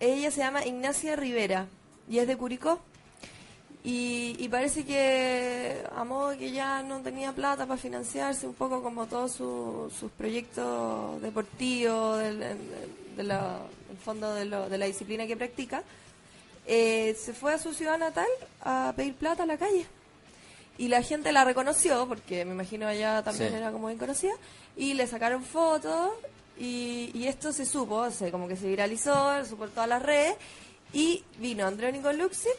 Ella 0.00 0.30
se 0.30 0.38
llama 0.40 0.64
Ignacia 0.64 1.16
Rivera 1.16 1.66
y 2.08 2.18
es 2.18 2.26
de 2.26 2.36
Curicó. 2.36 2.80
Y, 3.84 4.34
y 4.40 4.48
parece 4.48 4.84
que 4.84 5.84
a 5.94 6.02
modo 6.02 6.36
que 6.36 6.50
ya 6.50 6.82
no 6.82 7.00
tenía 7.02 7.32
plata 7.32 7.66
para 7.66 7.78
financiarse 7.80 8.46
un 8.48 8.54
poco 8.54 8.82
como 8.82 9.06
todos 9.06 9.30
su- 9.32 9.92
sus 9.96 10.10
proyectos 10.10 11.22
deportivos, 11.22 12.18
del, 12.18 12.40
del- 13.16 13.32
fondo 14.04 14.34
de, 14.34 14.44
lo- 14.44 14.68
de 14.68 14.76
la 14.78 14.86
disciplina 14.86 15.26
que 15.28 15.36
practica, 15.36 15.84
eh, 16.66 17.16
se 17.18 17.32
fue 17.32 17.54
a 17.54 17.58
su 17.58 17.72
ciudad 17.72 17.96
natal 17.96 18.26
a 18.62 18.92
pedir 18.96 19.14
plata 19.14 19.44
a 19.44 19.46
la 19.46 19.56
calle. 19.56 19.86
Y 20.78 20.88
la 20.88 21.00
gente 21.02 21.30
la 21.32 21.44
reconoció, 21.44 22.06
porque 22.08 22.44
me 22.44 22.52
imagino 22.52 22.86
allá 22.88 23.22
también 23.22 23.50
Sí. 23.50 23.56
era 23.56 23.70
como 23.70 23.86
bien 23.86 23.98
conocida, 23.98 24.34
y 24.76 24.94
le 24.94 25.06
sacaron 25.06 25.42
fotos, 25.44 26.10
y, 26.58 27.10
y 27.14 27.26
esto 27.26 27.52
se 27.52 27.66
supo, 27.66 27.96
o 27.96 28.10
sea, 28.10 28.30
como 28.30 28.48
que 28.48 28.56
se 28.56 28.68
viralizó, 28.68 29.34
se 29.42 29.44
supo 29.50 29.64
por 29.64 29.70
todas 29.70 29.88
las 29.88 30.02
redes, 30.02 30.34
y 30.92 31.22
vino 31.38 31.66
Andrónico 31.66 32.12
Luxit 32.12 32.50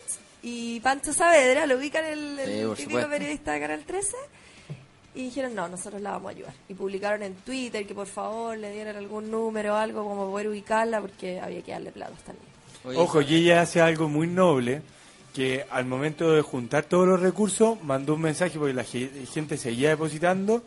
y 0.43 0.79
Pancho 0.81 1.13
Saavedra, 1.13 1.65
lo 1.65 1.77
ubican 1.77 2.05
el, 2.05 2.39
el 2.39 2.75
Sí, 2.77 2.83
típico 2.83 3.07
periodista 3.09 3.53
de 3.53 3.59
Canal 3.59 3.83
13, 3.85 4.15
y 5.15 5.23
dijeron, 5.23 5.55
no, 5.55 5.67
nosotros 5.67 5.99
la 6.01 6.11
vamos 6.11 6.27
a 6.27 6.35
ayudar. 6.35 6.53
Y 6.69 6.75
publicaron 6.75 7.23
en 7.23 7.33
Twitter 7.35 7.87
que 7.87 7.95
por 7.95 8.05
favor 8.05 8.55
le 8.57 8.71
dieran 8.71 8.95
algún 8.97 9.31
número 9.31 9.73
o 9.73 9.77
algo 9.77 10.03
como 10.07 10.29
poder 10.29 10.47
ubicarla, 10.49 11.01
porque 11.01 11.39
había 11.39 11.61
que 11.63 11.71
darle 11.71 11.91
plata 11.91 12.13
también. 12.25 12.45
Oye, 12.83 12.97
Ojo, 12.99 13.21
y 13.21 13.35
ella 13.35 13.61
hace 13.61 13.81
algo 13.81 14.07
muy 14.07 14.27
noble, 14.27 14.83
que 15.33 15.65
al 15.71 15.85
momento 15.85 16.31
de 16.31 16.41
juntar 16.43 16.83
todos 16.85 17.07
los 17.07 17.19
recursos, 17.19 17.81
mandó 17.83 18.13
un 18.13 18.21
mensaje 18.21 18.59
porque 18.59 18.73
la 18.75 18.83
ge- 18.83 19.09
gente 19.33 19.57
seguía 19.57 19.89
depositando 19.89 20.61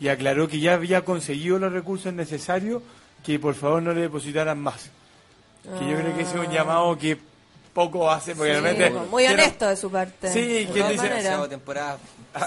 y 0.00 0.08
aclaró 0.08 0.48
que 0.48 0.60
ya 0.60 0.74
había 0.74 1.04
conseguido 1.04 1.58
los 1.58 1.72
recursos 1.72 2.12
necesarios, 2.12 2.82
que 3.24 3.38
por 3.38 3.54
favor 3.54 3.82
no 3.82 3.92
le 3.92 4.02
depositaran 4.02 4.58
más. 4.60 4.90
Que 5.62 5.90
yo 5.90 5.98
creo 5.98 6.14
que 6.16 6.22
ese 6.22 6.38
es 6.40 6.46
un 6.46 6.52
llamado 6.52 6.96
que 6.96 7.18
poco 7.74 8.10
hace, 8.10 8.34
porque 8.34 8.54
Sí, 8.54 8.60
realmente... 8.60 8.90
muy 9.10 9.24
quiero- 9.24 9.42
honesto 9.42 9.66
de 9.68 9.76
su 9.76 9.90
parte. 9.90 10.32
Sí, 10.32 10.40
de 10.40 10.66
¿quién 10.72 10.96
todas 10.96 11.12
dice? 11.12 11.48
temporada. 11.48 11.98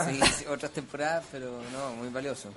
Sí, 0.10 0.20
sí, 0.38 0.46
otras 0.50 0.72
temporadas, 0.72 1.26
pero 1.32 1.52
no, 1.74 1.96
muy 1.96 2.10
valioso. 2.10 2.50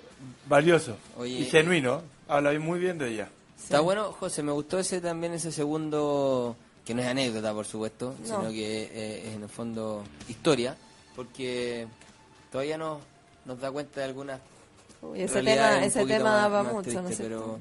Valioso 0.46 0.96
Oye, 1.16 1.40
y 1.40 1.44
genuino. 1.46 2.02
Habla 2.28 2.52
muy 2.58 2.78
bien 2.78 2.96
de 2.98 3.08
ella. 3.10 3.28
Está 3.62 3.80
bueno, 3.80 4.12
José, 4.12 4.42
me 4.42 4.52
gustó 4.52 4.78
ese 4.78 5.00
también, 5.00 5.32
ese 5.34 5.50
segundo, 5.52 6.56
que 6.84 6.94
no 6.94 7.02
es 7.02 7.08
anécdota, 7.08 7.52
por 7.52 7.66
supuesto, 7.66 8.14
No. 8.20 8.26
sino 8.26 8.50
que 8.50 8.82
eh, 8.84 9.28
es 9.28 9.34
en 9.34 9.42
el 9.42 9.48
fondo 9.48 10.02
historia, 10.28 10.76
porque 11.16 11.86
todavía 12.52 12.78
no 12.78 13.00
nos 13.44 13.60
da 13.60 13.70
cuenta 13.70 14.00
de 14.00 14.06
algunas 14.06 14.40
Uy, 15.12 15.22
ese 15.22 15.42
tema, 15.42 15.84
ese 15.84 16.06
tema 16.06 16.24
más- 16.24 16.42
daba 16.42 16.62
más 16.62 16.72
mucho, 16.72 17.02
¿no 17.02 17.08
cierto? 17.08 17.22
pero, 17.22 17.60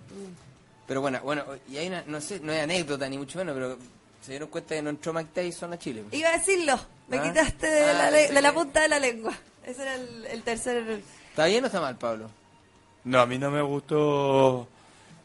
pero 0.88 1.02
bueno, 1.02 1.20
bueno, 1.24 1.44
y 1.70 1.78
hay 1.78 1.88
una, 1.88 2.04
no 2.08 2.20
sé, 2.22 2.40
no 2.40 2.52
es 2.52 2.62
anécdota 2.64 3.08
ni 3.10 3.18
mucho 3.18 3.38
menos, 3.40 3.54
pero 3.56 3.78
Se 4.24 4.32
dieron 4.32 4.48
cuenta 4.48 4.74
que 4.76 4.82
no 4.82 4.90
entró 4.90 5.12
Mike 5.12 5.32
Tyson 5.34 5.74
a 5.74 5.78
Chile. 5.78 6.04
Iba 6.14 6.30
a 6.30 6.38
decirlo, 6.38 6.80
me 7.10 7.18
Ah. 7.18 7.24
quitaste 7.24 7.68
de, 7.68 7.84
Ah, 7.84 7.94
la, 7.94 8.12
le- 8.12 8.18
pensé 8.20 8.34
de 8.36 8.42
la 8.42 8.54
punta 8.54 8.82
de 8.82 8.88
la 8.88 8.98
lengua. 9.00 9.34
Ese 9.66 9.82
era 9.82 9.96
el, 9.96 10.26
el 10.28 10.44
tercer... 10.44 11.02
¿Está 11.30 11.46
bien 11.48 11.62
o 11.66 11.68
está 11.68 11.82
mal, 11.82 11.98
Pablo? 11.98 12.30
No, 13.04 13.20
a 13.20 13.26
mí 13.26 13.38
no 13.38 13.52
me 13.52 13.62
gustó. 13.62 14.66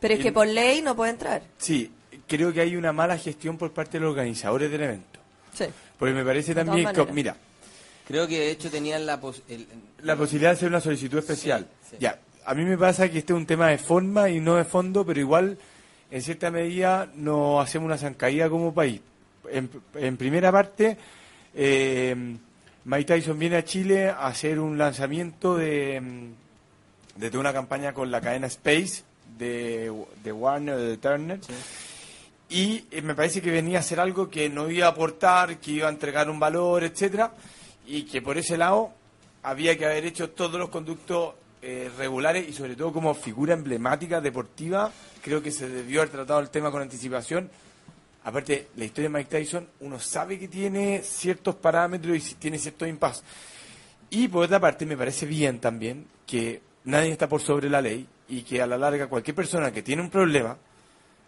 Pero 0.01 0.15
es 0.15 0.21
que 0.21 0.33
por 0.33 0.49
ley 0.49 0.83
no 0.83 0.97
puede 0.97 1.13
entrar. 1.13 1.43
Sí, 1.59 1.93
creo 2.27 2.53
que 2.53 2.61
hay 2.61 2.75
una 2.75 2.93
mala 2.93 3.17
gestión 3.19 3.57
por 3.57 3.71
parte 3.71 3.99
de 3.99 4.01
los 4.01 4.11
organizadores 4.11 4.69
del 4.69 4.83
evento. 4.83 5.21
Sí. 5.55 5.67
Porque 5.97 6.13
me 6.15 6.25
parece 6.25 6.53
también, 6.55 6.79
que, 6.89 6.93
maneras. 6.93 7.15
mira, 7.15 7.37
Creo 8.09 8.27
que 8.27 8.39
de 8.41 8.51
hecho 8.51 8.71
tenían 8.71 9.07
la 9.07 9.21
pos- 9.21 9.43
el- 9.49 9.67
la 10.03 10.17
posibilidad 10.17 10.51
de 10.51 10.57
hacer 10.57 10.69
una 10.69 10.81
solicitud 10.81 11.19
especial. 11.19 11.67
Ya, 12.01 12.19
a 12.45 12.55
mí 12.55 12.65
me 12.65 12.77
pasa 12.79 13.09
que 13.11 13.19
este 13.19 13.33
es 13.35 13.37
un 13.37 13.47
tema 13.47 13.69
de 13.69 13.79
forma 13.79 14.29
y 14.31 14.41
no 14.41 14.57
de 14.57 14.65
fondo, 14.65 15.05
pero 15.07 15.21
igual, 15.21 15.59
en 16.11 16.23
cierta 16.23 16.51
medida, 16.51 17.09
nos 17.15 17.63
hacemos 17.63 17.87
una 17.87 17.99
zancadilla 17.99 18.49
como 18.49 18.73
país. 18.75 19.01
En, 19.51 19.71
en 19.95 20.17
primera 20.17 20.51
parte, 20.51 20.97
eh, 21.55 22.17
Mike 22.85 23.05
Tyson 23.05 23.39
viene 23.39 23.57
a 23.57 23.65
Chile 23.65 24.09
a 24.09 24.27
hacer 24.27 24.59
un 24.59 24.79
lanzamiento 24.79 25.57
de, 25.57 26.01
de 27.17 27.29
toda 27.31 27.41
una 27.41 27.53
campaña 27.53 27.93
con 27.93 28.11
la 28.11 28.21
cadena 28.23 28.47
Space 28.47 29.03
de, 29.39 29.93
de 30.25 30.33
Warner, 30.33 30.77
de 30.77 30.97
Turner. 30.97 31.41
Y 32.49 32.85
eh, 32.91 33.03
me 33.03 33.15
parece 33.15 33.43
que 33.43 33.51
venía 33.51 33.77
a 33.77 33.81
hacer 33.81 34.01
algo 34.01 34.31
que 34.31 34.49
no 34.49 34.71
iba 34.71 34.87
a 34.87 34.91
aportar, 34.91 35.59
que 35.59 35.73
iba 35.73 35.89
a 35.89 35.91
entregar 35.91 36.31
un 36.31 36.41
valor, 36.41 36.83
etcétera, 36.83 37.33
y 37.89 38.03
que 38.03 38.21
por 38.21 38.37
ese 38.37 38.59
lado 38.59 38.93
había 39.43 39.77
que 39.79 39.87
haber 39.87 40.05
hecho 40.05 40.31
todos 40.31 40.61
los 40.61 40.69
conductos 40.69 41.35
eh, 41.63 41.91
regulares 41.97 42.47
y 42.47 42.53
sobre 42.53 42.77
todo 42.77 42.93
como 42.93 43.15
figura 43.15 43.55
emblemática 43.55 44.21
deportiva, 44.21 44.93
creo 45.23 45.43
que 45.43 45.51
se 45.51 45.69
debió 45.69 46.03
haber 46.03 46.13
tratado 46.13 46.39
el 46.41 46.51
tema 46.51 46.71
con 46.71 46.83
anticipación. 46.83 47.51
Aparte, 48.25 48.69
la 48.77 48.85
historia 48.85 49.09
de 49.09 49.17
Mike 49.17 49.31
Tyson, 49.31 49.67
uno 49.81 49.99
sabe 49.99 50.39
que 50.39 50.49
tiene 50.49 51.03
ciertos 51.03 51.55
parámetros 51.55 52.31
y 52.31 52.35
tiene 52.35 52.59
ciertos 52.59 52.87
impas. 52.87 53.25
Y 54.11 54.29
por 54.29 54.45
otra 54.45 54.61
parte, 54.61 54.85
me 54.85 54.97
parece 54.97 55.25
bien 55.25 55.59
también 55.59 56.07
que 56.27 56.61
nadie 56.85 57.11
está 57.11 57.27
por 57.27 57.41
sobre 57.41 57.71
la 57.71 57.81
ley 57.81 58.07
y 58.29 58.43
que 58.43 58.61
a 58.61 58.67
la 58.67 58.77
larga 58.77 59.07
cualquier 59.07 59.35
persona 59.35 59.73
que 59.73 59.83
tiene 59.83 60.03
un 60.03 60.11
problema, 60.11 60.59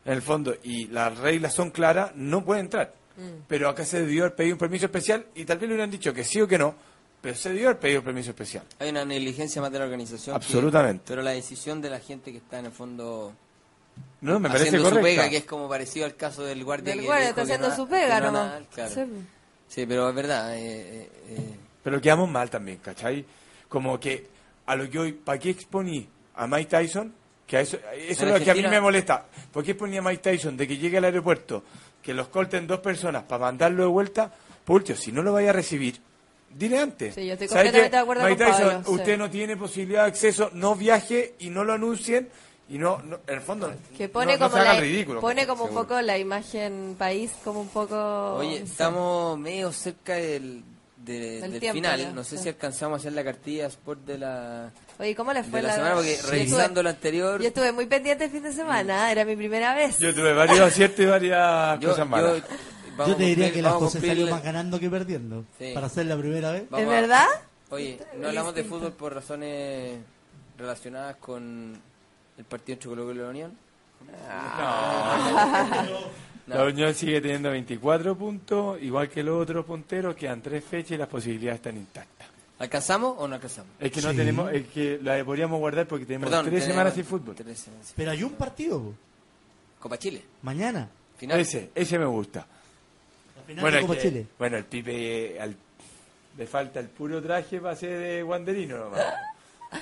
en 0.04 0.12
el 0.12 0.22
fondo, 0.22 0.54
y 0.62 0.88
las 0.88 1.16
reglas 1.16 1.54
son 1.54 1.70
claras, 1.70 2.14
no 2.16 2.44
puede 2.44 2.60
entrar. 2.60 2.99
Mm. 3.20 3.42
Pero 3.48 3.68
acá 3.68 3.84
se 3.84 4.00
debió 4.00 4.24
haber 4.24 4.34
pedido 4.36 4.54
un 4.54 4.58
permiso 4.58 4.86
especial 4.86 5.26
y 5.34 5.44
tal 5.44 5.58
vez 5.58 5.68
le 5.68 5.74
hubieran 5.74 5.90
dicho 5.90 6.12
que 6.14 6.24
sí 6.24 6.40
o 6.40 6.48
que 6.48 6.56
no, 6.58 6.74
pero 7.20 7.34
se 7.36 7.50
debió 7.50 7.68
haber 7.68 7.78
pedido 7.80 8.00
un 8.00 8.04
permiso 8.06 8.30
especial. 8.30 8.64
Hay 8.78 8.88
una 8.90 9.04
negligencia 9.04 9.60
más 9.60 9.70
de 9.72 9.78
la 9.78 9.84
organización. 9.84 10.34
que- 10.34 10.44
Absolutamente. 10.44 11.04
pero 11.06 11.22
la 11.22 11.32
decisión 11.32 11.80
de 11.82 11.90
la 11.90 12.00
gente 12.00 12.32
que 12.32 12.38
está 12.38 12.58
en 12.58 12.66
el 12.66 12.72
fondo. 12.72 13.32
No, 14.22 14.38
me 14.40 14.48
parece 14.48 14.68
haciendo 14.68 14.88
su 14.90 15.00
pega, 15.02 15.28
que 15.28 15.38
es 15.38 15.44
como 15.44 15.68
parecido 15.68 16.06
al 16.06 16.14
caso 16.16 16.44
del 16.44 16.64
guardia. 16.64 16.92
Del 16.92 17.00
que 17.00 17.06
guardia, 17.06 17.28
está 17.30 17.42
haciendo 17.42 17.68
no- 17.68 17.76
su 17.76 17.88
pega 17.88 18.20
no 18.20 18.32
claro. 18.72 18.94
Sí. 18.94 19.02
Sí, 19.68 19.86
pero 19.86 20.08
es 20.08 20.14
verdad. 20.14 20.56
eh, 20.56 20.60
eh, 20.62 21.10
eh, 21.28 21.56
Pero 21.82 22.00
quedamos 22.00 22.28
mal 22.28 22.48
también, 22.50 22.78
¿cachai? 22.78 23.24
Como 23.68 23.98
que 24.00 24.26
a 24.66 24.74
lo 24.76 24.88
que 24.90 24.98
hoy, 24.98 25.12
¿para 25.12 25.38
qué 25.38 25.50
exponí 25.50 26.08
a 26.34 26.46
Mike 26.46 26.70
Tyson? 26.70 27.12
Que 27.46 27.56
a 27.56 27.60
eso, 27.62 27.78
es 27.96 28.20
lo 28.20 28.38
que 28.38 28.50
a 28.50 28.54
mí 28.54 28.62
me 28.62 28.80
molesta. 28.80 29.26
¿Por 29.52 29.64
qué 29.64 29.72
exponía 29.72 30.00
a 30.00 30.02
Mike 30.02 30.22
Tyson 30.22 30.56
de 30.56 30.66
que 30.68 30.76
llegue 30.76 30.98
al 30.98 31.04
aeropuerto, 31.04 31.64
que 32.02 32.14
los 32.14 32.28
corten 32.28 32.66
dos 32.66 32.80
personas 32.80 33.22
para 33.24 33.46
mandarlo 33.46 33.82
de 33.84 33.88
vuelta? 33.88 34.32
Pucho, 34.64 34.94
si 34.96 35.12
no 35.12 35.22
lo 35.22 35.32
vaya 35.32 35.50
a 35.50 35.52
recibir, 35.52 36.00
dile 36.54 36.78
antes. 36.78 37.14
Sí, 37.14 37.26
yo 37.26 37.32
estoy 37.34 37.48
¿Sabe 37.48 37.64
completamente 37.64 37.90
qué? 37.90 37.96
de 37.96 38.02
acuerdo 38.02 38.24
Mike 38.24 38.36
con 38.44 38.46
Tyson, 38.52 38.68
Pablo, 38.68 38.84
sí. 38.86 38.90
usted 38.94 39.18
no 39.18 39.30
tiene 39.30 39.56
posibilidad 39.56 40.02
de 40.04 40.08
acceso, 40.08 40.50
no 40.54 40.74
viaje 40.76 41.34
y 41.40 41.50
no 41.50 41.64
lo 41.64 41.72
anuncien 41.72 42.28
y 42.68 42.78
no, 42.78 42.98
no- 43.02 43.18
en 43.26 43.34
el 43.34 43.40
fondo, 43.40 43.72
Que 43.96 44.08
pone 44.08 44.34
no, 44.34 44.38
no 44.38 44.44
como, 44.46 44.54
se 44.56 44.60
haga 44.60 44.72
la, 44.74 44.78
el 44.78 44.84
ridículo. 44.84 45.20
pone 45.20 45.46
como 45.46 45.64
un 45.64 45.74
poco 45.74 46.00
la 46.00 46.18
imagen 46.18 46.94
país, 46.98 47.32
como 47.42 47.60
un 47.62 47.68
poco... 47.68 48.34
Oye, 48.36 48.58
estamos 48.58 49.36
medio 49.38 49.72
cerca 49.72 50.14
del, 50.14 50.62
de- 51.04 51.40
Del 51.40 51.58
tiempo 51.60 51.74
final. 51.74 52.00
ya, 52.00 52.10
no 52.12 52.22
sé 52.24 52.36
sí. 52.36 52.42
si 52.44 52.48
alcanzamos 52.50 52.96
a 52.96 53.00
hacer 53.00 53.12
la 53.14 53.24
cartilla 53.24 53.66
Sport 53.66 54.00
de 54.04 54.18
la, 54.18 54.70
Oye, 54.98 55.14
¿cómo 55.16 55.32
le 55.32 55.42
fue 55.42 55.60
de 55.62 55.68
la 55.68 55.74
semana, 55.74 55.94
porque 55.94 56.18
revisando 56.28 56.62
estuve- 56.66 56.82
lo 56.82 56.88
anterior. 56.90 57.40
Yo 57.40 57.48
estuve 57.48 57.72
muy 57.72 57.86
pendiente 57.86 58.24
el 58.24 58.30
fin 58.30 58.42
de 58.42 58.52
semana, 58.52 59.10
era 59.10 59.24
mi 59.24 59.34
primera 59.36 59.74
vez. 59.74 59.98
Yo 59.98 60.14
tuve 60.14 60.32
varios 60.34 60.60
aciertos 60.60 61.00
y 61.00 61.06
varias 61.06 61.80
Yo- 61.80 61.90
cosas 61.90 62.06
malas. 62.08 62.42
yo- 63.06 63.16
te 63.16 63.22
diría 63.24 63.46
cumplir- 63.46 63.52
que 63.54 63.62
la 63.62 63.68
vamos 63.70 63.82
a 63.82 63.86
José 63.86 63.98
cumplir 63.98 64.10
salió 64.12 64.24
la- 64.26 64.30
más 64.32 64.42
ganando 64.44 64.78
que 64.78 64.90
perdiendo. 64.90 65.44
Sí. 65.58 65.70
Para 65.74 65.88
ser 65.88 66.06
la 66.06 66.16
primera 66.18 66.50
vez. 66.52 66.64
Vamos 66.68 66.84
¿Es 66.84 66.88
verdad? 66.90 67.26
Oye, 67.70 67.98
no 68.18 68.28
hablamos 68.28 68.54
de 68.54 68.64
fútbol 68.64 68.92
por 68.92 69.14
razones 69.14 69.98
relacionadas 70.58 71.16
con 71.16 71.80
el 72.36 72.44
partido 72.44 72.74
entre 72.74 72.88
Colo 72.90 73.10
y 73.12 73.14
la 73.14 73.28
Unión. 73.28 73.56
No. 75.90 76.29
La 76.56 76.64
Unión 76.64 76.94
sigue 76.94 77.20
teniendo 77.20 77.50
24 77.50 78.16
puntos, 78.16 78.80
igual 78.82 79.08
que 79.08 79.22
los 79.22 79.42
otros 79.42 79.64
punteros, 79.64 80.14
quedan 80.16 80.42
tres 80.42 80.64
fechas 80.64 80.92
y 80.92 80.96
las 80.96 81.08
posibilidades 81.08 81.58
están 81.60 81.76
intactas. 81.76 82.28
¿Alcanzamos 82.58 83.14
o 83.18 83.26
no 83.28 83.34
alcanzamos? 83.36 83.70
Es 83.80 83.90
que 83.90 84.02
no 84.02 84.10
Sí. 84.10 84.16
tenemos, 84.16 84.52
es 84.52 84.66
que 84.68 84.98
la 85.02 85.24
podríamos 85.24 85.58
guardar 85.58 85.86
porque 85.86 86.04
tenemos 86.04 86.28
Perdón, 86.28 86.44
tres 86.46 86.54
tenemos 86.60 86.72
semanas 86.74 86.94
sin 86.94 87.04
fútbol. 87.04 87.34
tres 87.34 87.58
semanas 87.58 87.86
sin- 87.86 87.96
Pero 87.96 88.10
hay 88.10 88.22
un 88.22 88.32
partido. 88.32 88.92
Copa 89.78 89.98
Chile. 89.98 90.22
Mañana. 90.42 90.88
Final. 91.16 91.40
Ese, 91.40 91.70
ese 91.74 91.98
me 91.98 92.04
gusta. 92.04 92.46
La 93.36 93.42
final 93.44 93.62
Bueno, 93.62 93.74
de 93.76 93.80
es 93.82 93.86
Copa 93.86 93.98
que- 94.00 94.08
Chile. 94.08 94.26
bueno, 94.38 94.56
el 94.58 94.64
Pipe 94.64 95.40
al- 95.40 95.56
le 96.36 96.46
falta 96.46 96.80
el 96.80 96.88
puro 96.88 97.22
traje 97.22 97.60
para 97.60 97.74
ser 97.76 97.98
de 97.98 98.22
Wanderino 98.22 98.76
nomás. 98.78 99.00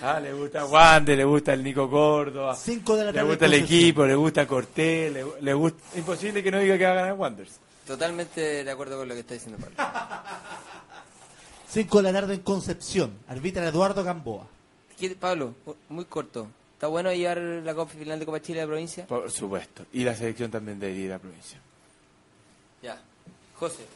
Ah, 0.02 0.20
le 0.20 0.32
gusta 0.34 0.66
Wander, 0.66 1.16
le 1.16 1.24
gusta 1.24 1.54
el 1.54 1.62
Nico 1.64 1.88
Córdoba, 1.90 2.54
Cinco 2.54 2.94
de 2.96 3.06
la 3.06 3.12
le 3.12 3.22
gusta 3.22 3.46
el 3.46 3.54
equipo, 3.54 4.04
le 4.04 4.14
gusta 4.14 4.46
Cortés, 4.46 5.12
le, 5.12 5.24
le 5.40 5.54
gusta... 5.54 5.78
Imposible 5.98 6.42
que 6.42 6.50
no 6.50 6.58
diga 6.58 6.76
que 6.76 6.84
va 6.84 6.90
a 6.90 6.94
ganar 6.94 7.12
Wanderers. 7.14 7.58
Totalmente 7.86 8.64
de 8.64 8.70
acuerdo 8.70 8.98
con 8.98 9.08
lo 9.08 9.14
que 9.14 9.20
está 9.20 9.32
diciendo 9.34 9.58
Pablo. 9.58 9.76
5 11.70 11.96
de 11.98 12.02
la 12.02 12.20
tarde 12.20 12.34
en 12.34 12.40
Concepción. 12.40 13.12
Arbitra 13.28 13.66
Eduardo 13.66 14.04
Gamboa. 14.04 14.46
¿Qué- 14.98 15.10
Pablo, 15.16 15.54
muy 15.88 16.04
corto. 16.04 16.48
¿Está 16.74 16.86
bueno 16.86 17.12
llevar 17.12 17.38
la 17.38 17.74
Copa 17.74 17.92
final 17.92 18.18
de 18.18 18.26
Copa 18.26 18.40
Chile 18.40 18.60
a 18.60 18.64
la 18.64 18.68
provincia? 18.68 19.06
Por 19.06 19.30
supuesto. 19.30 19.84
Y 19.92 20.04
la 20.04 20.14
selección 20.14 20.50
también 20.50 20.82
ir 20.82 21.10
a 21.10 21.14
la 21.14 21.18
provincia. 21.18 21.58
Ya. 22.82 23.00
José, 23.54 23.86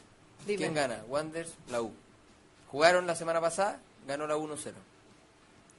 Dime. 0.46 0.58
¿quién 0.58 0.74
gana? 0.74 1.02
Wanderers, 1.06 1.52
la 1.70 1.82
U. 1.82 1.92
Jugaron 2.68 3.06
la 3.06 3.14
semana 3.14 3.40
pasada, 3.40 3.78
ganó 4.06 4.26
la 4.26 4.36
1-0. 4.36 4.72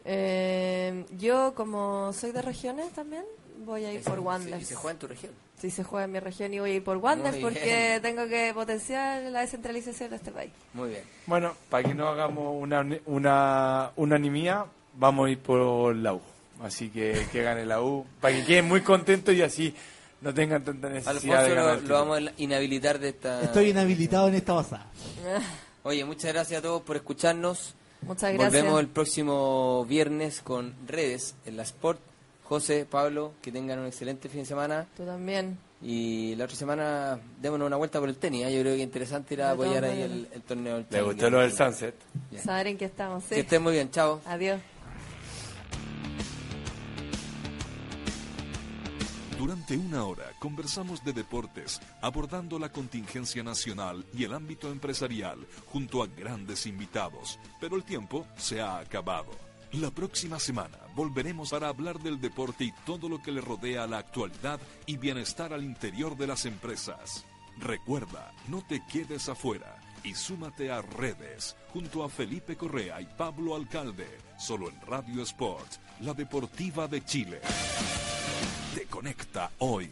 Eh, 0.05 1.05
yo, 1.17 1.53
como 1.55 2.11
soy 2.13 2.31
de 2.31 2.41
regiones 2.41 2.91
también, 2.91 3.23
voy 3.65 3.85
a 3.85 3.93
ir 3.93 4.01
por 4.01 4.17
Y 4.17 4.21
Wanderers. 4.21 4.67
se 4.67 4.75
juega 4.75 4.91
en 4.91 4.99
tu 4.99 5.07
región. 5.07 5.31
Si 5.59 5.69
se 5.69 5.83
juega 5.83 6.05
en 6.05 6.11
mi 6.11 6.19
región 6.19 6.53
y 6.53 6.59
voy 6.59 6.71
a 6.71 6.73
ir 6.75 6.83
por 6.83 6.97
Wanderers 6.97 7.35
Muy 7.35 7.43
porque 7.53 7.99
tengo 8.01 8.27
que 8.27 8.51
potenciar 8.53 9.23
la 9.23 9.41
descentralización 9.41 10.09
de 10.09 10.15
este 10.17 10.31
país. 10.31 10.51
Muy 10.73 10.89
bien. 10.89 11.03
Bueno, 11.25 11.55
para 11.69 11.87
que 11.87 11.93
no 11.93 12.09
hagamos 12.09 12.61
una, 12.61 12.85
una 13.05 13.91
unanimidad, 13.95 14.65
vamos 14.95 15.27
a 15.27 15.31
ir 15.31 15.39
por 15.39 15.95
la 15.95 16.13
U. 16.13 16.21
Así 16.61 16.89
que 16.89 17.25
que 17.31 17.41
gane 17.43 17.65
la 17.65 17.81
U, 17.81 18.05
para 18.21 18.35
que 18.35 18.45
queden 18.45 18.67
muy 18.67 18.81
contentos 18.81 19.33
y 19.33 19.41
así 19.41 19.73
no 20.21 20.33
tengan 20.33 20.63
tanta 20.63 20.87
necesidad 20.87 21.15
Alfonso 21.17 21.43
de 21.43 21.55
ganar 21.55 21.81
lo, 21.81 21.87
lo 21.87 21.95
vamos 21.95 22.17
a 22.19 22.41
inhabilitar 22.41 22.99
de 22.99 23.09
esta... 23.09 23.41
Estoy 23.43 23.69
inhabilitado 23.69 24.27
en 24.29 24.35
esta 24.35 24.53
basada. 24.53 24.85
Oye, 25.83 26.05
muchas 26.05 26.31
gracias 26.31 26.59
a 26.59 26.61
todos 26.61 26.81
por 26.81 26.95
escucharnos. 26.95 27.75
Muchas 28.05 28.33
gracias. 28.33 28.51
Volvemos 28.51 28.79
el 28.79 28.87
próximo 28.87 29.85
viernes 29.85 30.41
con 30.41 30.73
redes 30.87 31.35
en 31.45 31.57
la 31.57 31.63
Sport. 31.63 31.99
José, 32.43 32.85
Pablo, 32.89 33.31
que 33.41 33.51
tengan 33.51 33.79
un 33.79 33.85
excelente 33.87 34.29
fin 34.29 34.41
de 34.41 34.45
semana. 34.45 34.85
Tú 34.97 35.05
también. 35.05 35.57
Y 35.81 36.35
la 36.35 36.45
otra 36.45 36.55
semana 36.55 37.19
démonos 37.41 37.67
una 37.67 37.77
vuelta 37.77 37.99
por 37.99 38.09
el 38.09 38.15
tenis. 38.17 38.45
¿eh? 38.45 38.53
Yo 38.53 38.61
creo 38.61 38.73
que 38.73 38.81
es 38.81 38.85
interesante 38.85 39.33
ir 39.33 39.41
a 39.41 39.51
apoyar 39.51 39.83
ahí 39.85 40.01
el, 40.01 40.27
el 40.33 40.41
torneo 40.43 40.75
del 40.75 40.83
Le 40.83 40.89
tenis. 40.89 41.05
gustó 41.05 41.29
lo 41.29 41.39
del 41.39 41.51
Sunset. 41.51 41.95
Ya. 42.31 42.41
Saber 42.41 42.67
en 42.67 42.77
qué 42.77 42.85
estamos. 42.85 43.23
Sí. 43.23 43.35
Que 43.35 43.41
estén 43.41 43.61
muy 43.63 43.73
bien. 43.73 43.89
Chao. 43.91 44.21
Adiós. 44.25 44.59
Durante 49.43 49.75
una 49.75 50.05
hora 50.05 50.31
conversamos 50.39 51.03
de 51.03 51.11
deportes, 51.11 51.81
abordando 51.99 52.57
la 52.57 52.71
contingencia 52.71 53.43
nacional 53.43 54.05
y 54.13 54.23
el 54.23 54.33
ámbito 54.33 54.71
empresarial 54.71 55.37
junto 55.65 56.01
a 56.01 56.07
grandes 56.07 56.65
invitados, 56.65 57.37
pero 57.59 57.75
el 57.75 57.83
tiempo 57.83 58.25
se 58.37 58.61
ha 58.61 58.77
acabado. 58.77 59.31
La 59.73 59.91
próxima 59.91 60.39
semana 60.39 60.77
volveremos 60.95 61.49
para 61.49 61.67
hablar 61.67 61.99
del 61.99 62.21
deporte 62.21 62.63
y 62.63 62.73
todo 62.85 63.09
lo 63.09 63.21
que 63.21 63.33
le 63.33 63.41
rodea 63.41 63.83
a 63.83 63.87
la 63.87 63.97
actualidad 63.97 64.61
y 64.85 64.95
bienestar 64.95 65.51
al 65.51 65.65
interior 65.65 66.15
de 66.15 66.27
las 66.27 66.45
empresas. 66.45 67.25
Recuerda, 67.57 68.31
no 68.47 68.65
te 68.65 68.81
quedes 68.89 69.27
afuera 69.27 69.75
y 70.05 70.13
súmate 70.13 70.71
a 70.71 70.81
redes 70.81 71.57
junto 71.73 72.05
a 72.05 72.09
Felipe 72.09 72.55
Correa 72.55 73.01
y 73.01 73.07
Pablo 73.17 73.57
Alcalde, 73.57 74.07
solo 74.39 74.69
en 74.69 74.79
Radio 74.87 75.21
Sport, 75.21 75.69
la 75.99 76.13
deportiva 76.13 76.87
de 76.87 77.03
Chile. 77.03 77.41
Te 78.73 78.85
conecta 78.85 79.51
hoy. 79.59 79.89